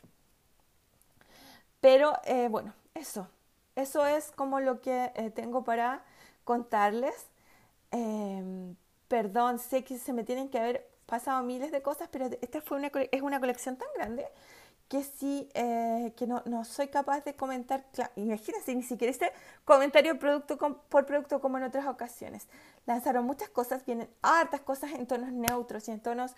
Pero 1.79 2.13
eh, 2.25 2.47
bueno, 2.49 2.73
eso. 2.93 3.27
Eso 3.75 4.05
es 4.05 4.31
como 4.31 4.59
lo 4.59 4.81
que 4.81 5.11
eh, 5.15 5.31
tengo 5.31 5.63
para 5.63 6.03
contarles. 6.43 7.15
Em, 7.91 8.75
perdón, 9.07 9.59
sé 9.59 9.83
que 9.83 9.97
se 9.97 10.13
me 10.13 10.23
tienen 10.23 10.49
que 10.49 10.59
haber 10.59 10.89
pasado 11.05 11.43
miles 11.43 11.71
de 11.71 11.81
cosas, 11.81 12.09
pero 12.11 12.25
esta 12.41 12.61
fue 12.61 12.77
una, 12.77 12.91
es 13.11 13.21
una 13.21 13.39
colección 13.39 13.77
tan 13.77 13.87
grande 13.95 14.27
que 14.87 15.03
sí, 15.03 15.49
eh, 15.53 16.13
que 16.15 16.27
no, 16.27 16.43
no, 16.45 16.65
soy 16.65 16.87
capaz 16.87 17.23
de 17.23 17.35
comentar, 17.35 17.85
imagínense, 18.15 18.75
ni 18.75 18.83
siquiera 18.83 19.11
este 19.11 19.31
comentario 19.65 20.19
producto 20.19 20.57
por 20.57 21.05
producto 21.05 21.41
como 21.41 21.57
en 21.57 21.63
otras 21.63 21.87
ocasiones. 21.87 22.47
Lanzaron 22.85 23.25
muchas 23.25 23.49
cosas, 23.49 23.85
vienen 23.85 24.09
hartas 24.21 24.61
cosas 24.61 24.91
en 24.91 25.07
tonos 25.07 25.31
neutros 25.31 25.87
y 25.87 25.91
en 25.91 25.99
tonos 25.99 26.35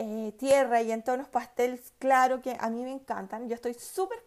eh, 0.00 0.32
tierra 0.38 0.80
y 0.80 0.92
en 0.92 1.02
tonos 1.02 1.28
pasteles, 1.28 1.92
claro 1.98 2.40
que 2.40 2.56
a 2.60 2.70
mí 2.70 2.84
me 2.84 2.92
encantan. 2.92 3.48
Yo 3.48 3.56
estoy 3.56 3.74
súper, 3.74 4.22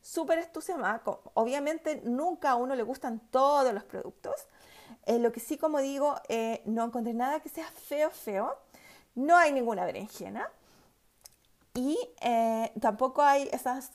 súper 0.00 0.38
entusiasmada. 0.38 1.02
Obviamente 1.34 2.00
nunca 2.04 2.52
a 2.52 2.56
uno 2.56 2.74
le 2.74 2.82
gustan 2.82 3.20
todos 3.30 3.72
los 3.74 3.84
productos. 3.84 4.34
Eh, 5.04 5.18
lo 5.18 5.30
que 5.30 5.40
sí, 5.40 5.58
como 5.58 5.78
digo, 5.80 6.16
eh, 6.28 6.62
no 6.64 6.84
encontré 6.84 7.12
nada 7.12 7.40
que 7.40 7.50
sea 7.50 7.66
feo, 7.66 8.10
feo. 8.10 8.56
No 9.14 9.36
hay 9.36 9.52
ninguna 9.52 9.84
berenjena. 9.84 10.48
Y 11.74 11.98
tampoco 12.80 13.22
hay 13.22 13.48
esas 13.52 13.92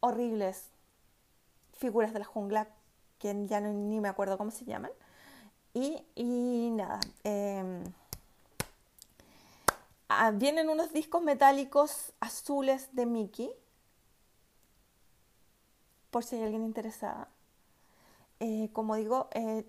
horribles 0.00 0.70
figuras 1.72 2.12
de 2.12 2.20
la 2.20 2.24
jungla 2.24 2.68
que 3.18 3.46
ya 3.46 3.60
ni 3.60 4.00
me 4.00 4.08
acuerdo 4.08 4.38
cómo 4.38 4.50
se 4.50 4.64
llaman. 4.64 4.90
Y, 5.72 6.04
y 6.14 6.70
nada. 6.70 7.00
Em, 7.24 7.84
Ah, 10.08 10.30
vienen 10.30 10.68
unos 10.68 10.92
discos 10.92 11.22
metálicos 11.22 12.12
azules 12.20 12.88
de 12.94 13.06
Mickey, 13.06 13.50
por 16.10 16.24
si 16.24 16.36
hay 16.36 16.42
alguien 16.44 16.64
interesada. 16.64 17.28
Eh, 18.38 18.68
como 18.72 18.96
digo, 18.96 19.28
eh, 19.32 19.64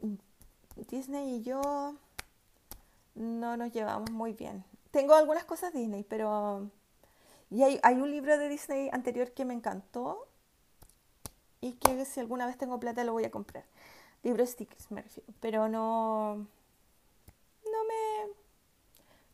Disney 0.90 1.38
y 1.38 1.41
yo 1.41 1.95
no 3.16 3.57
nos 3.57 3.72
llevamos 3.72 4.12
muy 4.12 4.34
bien. 4.34 4.64
Tengo 4.91 5.16
algunas 5.16 5.45
cosas 5.45 5.74
Disney, 5.74 6.03
pero... 6.03 6.70
Y 7.56 7.64
hay, 7.64 7.95
un 7.95 8.11
libro 8.11 8.38
de 8.38 8.49
Disney 8.49 8.90
anterior 8.91 9.32
que 9.32 9.45
me 9.45 9.53
encantó 9.53 10.27
y 11.61 11.76
que 11.76 12.03
si 12.03 12.19
alguna 12.19 12.45
vez 12.45 12.57
tengo 12.57 12.82
plata 12.82 13.06
lo 13.06 13.14
voy 13.14 13.23
a 13.23 13.32
comprar. 13.32 13.64
Libro 14.23 14.45
stickers 14.45 14.91
me 14.91 15.02
refiero, 15.02 15.34
pero 15.40 15.69
no 15.69 16.45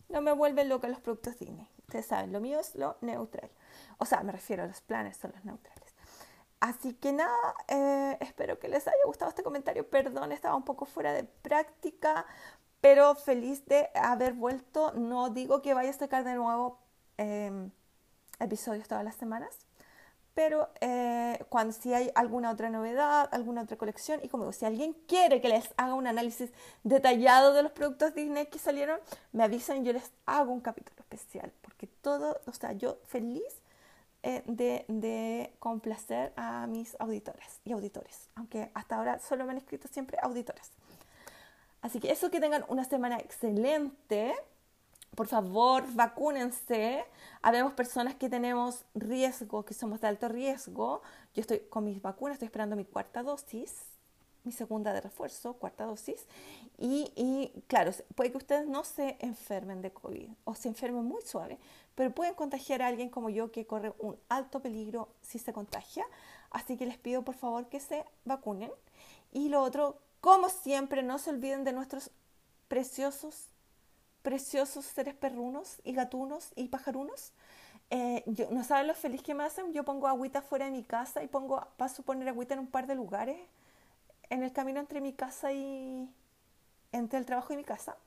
no 0.10 0.22
me 0.22 0.34
vuelven 0.34 0.70
loca 0.70 0.88
los 0.88 1.00
productos 1.00 1.40
Disney. 1.40 1.68
Ustedes 1.88 2.06
saben, 2.06 2.32
lo 2.32 2.40
mío 2.40 2.60
es 2.60 2.76
lo 2.76 2.96
neutral. 3.02 3.50
O 3.98 4.06
sea, 4.06 4.22
me 4.22 4.32
refiero 4.32 4.62
a 4.62 4.68
los 4.68 4.82
planes, 4.82 5.18
son 5.18 5.32
los 5.32 5.44
neutrales. 5.44 5.96
Así 6.60 6.94
que 6.94 7.14
nada, 7.14 7.56
eh, 7.70 8.18
espero 8.20 8.60
que 8.60 8.68
les 8.68 8.88
haya 8.88 9.04
gustado 9.08 9.30
este 9.30 9.42
comentario. 9.42 9.90
Perdón, 9.90 10.32
estaba 10.32 10.56
un 10.56 10.64
poco 10.64 10.86
fuera 10.86 11.12
de 11.12 11.24
práctica, 11.24 12.28
pero 12.82 13.16
feliz 13.16 13.66
de 13.66 13.90
haber 13.96 14.34
vuelto. 14.34 14.92
No 14.94 15.32
digo 15.32 15.64
que 15.64 15.74
vaya 15.74 15.90
a 15.90 15.94
sacar 15.94 16.24
de 16.24 16.36
nuevo 16.36 16.78
em, 17.18 17.72
episodios 18.42 18.88
todas 18.88 19.04
las 19.04 19.16
semanas, 19.16 19.50
pero 20.34 20.70
eh, 20.80 21.44
cuando 21.50 21.74
si 21.74 21.94
hay 21.94 22.10
alguna 22.16 22.52
otra 22.52 22.70
novedad, 22.70 23.28
alguna 23.32 23.64
otra 23.64 23.78
colección, 23.78 24.22
y 24.24 24.30
como 24.30 24.44
digo, 24.44 24.54
si 24.54 24.66
alguien 24.66 24.94
quiere 25.08 25.42
que 25.42 25.50
les 25.50 25.70
haga 25.76 25.94
un 25.94 26.08
análisis 26.08 26.52
detallado 26.84 27.54
de 27.54 27.64
los 27.64 27.72
productos 27.74 28.16
Disney 28.16 28.46
que 28.46 28.58
salieron, 28.58 29.00
me 29.34 29.44
avisan, 29.44 29.84
yo 29.84 29.92
les 29.92 30.12
hago 30.26 30.54
un 30.54 30.62
capítulo 30.62 30.98
especial, 31.00 31.52
porque 31.62 31.88
todo, 31.88 32.40
o 32.46 32.54
sea, 32.54 32.72
yo 32.74 32.98
feliz 33.08 33.44
eh, 34.24 34.44
de, 34.46 34.86
de, 34.88 35.54
complacer 35.60 36.32
a 36.38 36.66
mis 36.68 36.96
auditoras 37.00 37.60
y 37.66 37.74
auditores, 37.74 38.30
aunque 38.36 38.72
hasta 38.74 38.96
ahora 38.96 39.20
solo 39.20 39.46
me 39.46 39.52
han 39.52 39.58
escrito 39.58 39.88
siempre 39.90 40.18
auditoras. 40.22 40.72
Así 41.82 42.00
que 42.00 42.12
eso 42.12 42.30
que 42.30 42.40
tengan 42.40 42.64
una 42.68 42.86
semana 42.86 43.18
excelente 43.18 44.34
por 45.16 45.28
favor, 45.28 45.84
vacúnense. 45.94 47.04
Habemos 47.42 47.74
personas 47.74 48.16
que 48.16 48.30
tenemos 48.30 48.86
riesgo, 48.96 49.66
que 49.66 49.74
somos 49.74 50.00
de 50.00 50.08
alto 50.08 50.30
riesgo. 50.30 51.02
Yo 51.34 51.42
estoy 51.42 51.60
con 51.70 51.84
mis 51.84 52.02
vacunas, 52.02 52.36
estoy 52.36 52.46
esperando 52.46 52.76
mi 52.76 52.86
cuarta 52.86 53.22
dosis, 53.22 53.84
mi 54.46 54.54
segunda 54.54 54.94
de 54.94 55.02
refuerzo, 55.02 55.54
cuarta 55.54 55.86
dosis. 55.86 56.26
Y, 56.78 57.12
y, 57.16 57.62
claro, 57.68 57.92
puede 58.16 58.32
que 58.32 58.38
ustedes 58.38 58.68
no 58.68 58.86
se 58.86 59.18
enfermen 59.20 59.82
de 59.82 59.92
COVID 59.92 60.30
o 60.46 60.56
se 60.56 60.70
enfermen 60.70 61.04
muy 61.04 61.22
suave, 61.24 61.60
pero 61.94 62.12
pueden 62.12 62.34
contagiar 62.34 62.82
a 62.82 62.88
alguien 62.88 63.10
como 63.10 63.30
yo 63.30 63.52
que 63.52 63.68
corre 63.68 63.94
un 64.00 64.18
alto 64.30 64.62
peligro 64.62 65.10
si 65.22 65.40
se 65.40 65.52
contagia. 65.52 66.06
Así 66.52 66.78
que 66.78 66.86
les 66.86 66.98
pido 66.98 67.24
por 67.24 67.36
favor 67.36 67.68
que 67.68 67.82
se 67.82 68.06
vacunen. 68.24 68.72
Y 69.34 69.50
lo 69.50 69.62
otro, 69.62 69.98
como 70.22 70.48
siempre, 70.50 71.04
no 71.04 71.20
se 71.20 71.32
olviden 71.32 71.66
de 71.66 71.74
nuestros 71.74 72.12
preciosos 72.70 73.51
preciosos 74.22 74.86
seres 74.86 75.16
perrunos 75.16 75.82
y 75.84 75.94
gatunos 75.94 76.52
y 76.56 76.68
pajarunos. 76.68 77.32
Eh, 77.90 78.24
yo, 78.26 78.50
no 78.52 78.64
saben 78.64 78.88
lo 78.88 78.96
feliz 78.96 79.22
que 79.22 79.34
me 79.34 79.44
hacen. 79.44 79.74
Yo 79.74 79.84
pongo 79.84 80.08
agüita 80.08 80.42
fuera 80.42 80.66
de 80.66 80.72
mi 80.72 80.84
casa 80.84 81.24
y 81.24 81.28
pongo, 81.28 81.68
paso 81.78 82.02
a 82.02 82.06
poner 82.06 82.28
agüita 82.30 82.54
en 82.54 82.62
un 82.62 82.68
par 82.68 82.88
de 82.88 82.96
lugares 82.96 83.38
en 84.30 84.44
el 84.44 84.54
camino 84.54 84.80
entre 84.80 85.02
mi 85.02 85.14
casa 85.14 85.52
y 85.52 86.10
entre 86.92 87.20
el 87.20 87.26
trabajo 87.26 87.54
y 87.54 87.58
mi 87.58 87.64
casa. 87.64 87.98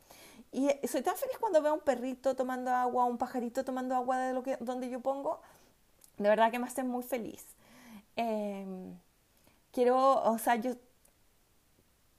Y 0.52 0.68
eh, 0.68 0.80
soy 0.88 1.02
tan 1.02 1.16
feliz 1.16 1.36
cuando 1.38 1.60
veo 1.62 1.74
un 1.74 1.80
perrito 1.80 2.34
tomando 2.34 2.70
agua, 2.70 3.04
un 3.04 3.18
pajarito 3.18 3.64
tomando 3.64 3.94
agua 3.94 4.18
de 4.18 4.32
lo 4.32 4.42
que, 4.42 4.56
donde 4.60 4.88
yo 4.88 5.00
pongo. 5.00 5.40
De 6.16 6.28
verdad 6.28 6.50
que 6.50 6.58
me 6.58 6.66
hacen 6.66 6.88
muy 6.88 7.02
feliz. 7.02 7.44
Em, 8.16 8.96
quiero, 9.72 10.22
o 10.22 10.38
sea, 10.38 10.56
yo 10.56 10.74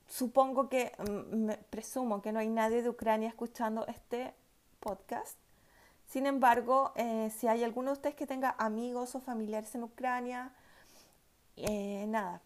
supongo 0.07 0.69
que, 0.69 0.91
mm, 0.99 1.52
presumo 1.69 2.22
que 2.22 2.32
no 2.32 2.40
hay 2.40 2.49
nadie 2.49 2.82
de 2.82 2.90
Ucrania 2.90 3.30
escuchando 3.30 3.86
este 3.88 4.34
podcast. 4.80 5.38
Sin 6.07 6.26
embargo, 6.27 6.94
eh, 6.95 7.32
si 7.36 7.48
hay 7.48 7.64
alguno 7.64 7.90
de 7.90 7.94
ustedes 7.94 8.15
que 8.15 8.27
tenga 8.27 8.56
amigos 8.57 9.15
o 9.15 9.19
familiares 9.19 9.73
en 9.76 9.84
Ucrania, 9.84 10.52
eh, 11.57 12.06
nada, 12.07 12.41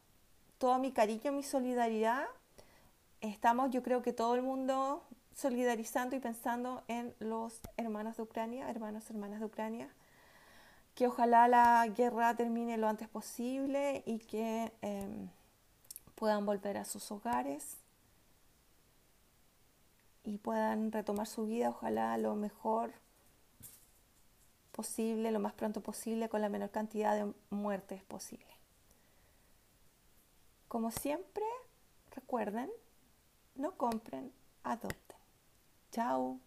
todo 0.57 0.80
mi 0.80 0.91
cariño, 0.91 1.31
mi 1.31 1.44
solidaridad. 1.44 2.26
Estamos, 3.22 3.72
yo 3.72 3.84
creo 3.84 4.02
que 4.02 4.14
todo 4.14 4.36
el 4.36 4.41
mundo 4.41 5.03
solidarizando 5.36 6.15
y 6.15 6.19
pensando 6.19 6.84
en 6.88 7.14
los 7.19 7.60
hermanos 7.77 8.18
de 8.18 8.23
Ucrania, 8.23 8.69
hermanos, 8.69 9.10
hermanas 9.10 9.40
de 9.40 9.45
Ucrania, 9.45 9.90
que 10.95 11.07
ojalá 11.07 11.48
la 11.48 11.88
guerra 11.88 12.36
termine 12.36 12.77
lo 12.77 12.88
antes 12.88 13.07
posible 13.10 14.03
y 14.06 14.19
que... 14.19 14.72
Em, 14.81 15.30
puedan 16.20 16.46
volver 16.46 16.78
a 16.78 16.84
sus 16.84 17.10
hogares 17.14 17.78
y 20.26 20.38
puedan 20.38 20.91
retomar 20.91 21.26
su 21.26 21.48
vida, 21.48 21.70
ojalá 21.70 22.18
lo 22.18 22.36
mejor 22.36 22.91
posible, 24.74 25.32
lo 25.32 25.40
más 25.40 25.54
pronto 25.54 25.80
posible, 25.80 26.28
con 26.28 26.41
la 26.41 26.50
menor 26.50 26.72
cantidad 26.72 27.16
de 27.16 27.34
muertes 27.50 28.04
posible. 28.04 28.46
Como 30.68 30.91
siempre, 30.91 31.46
recuerden, 32.12 32.70
no 33.56 33.78
compren, 33.78 34.34
adopten. 34.64 35.18
Chao. 35.94 36.38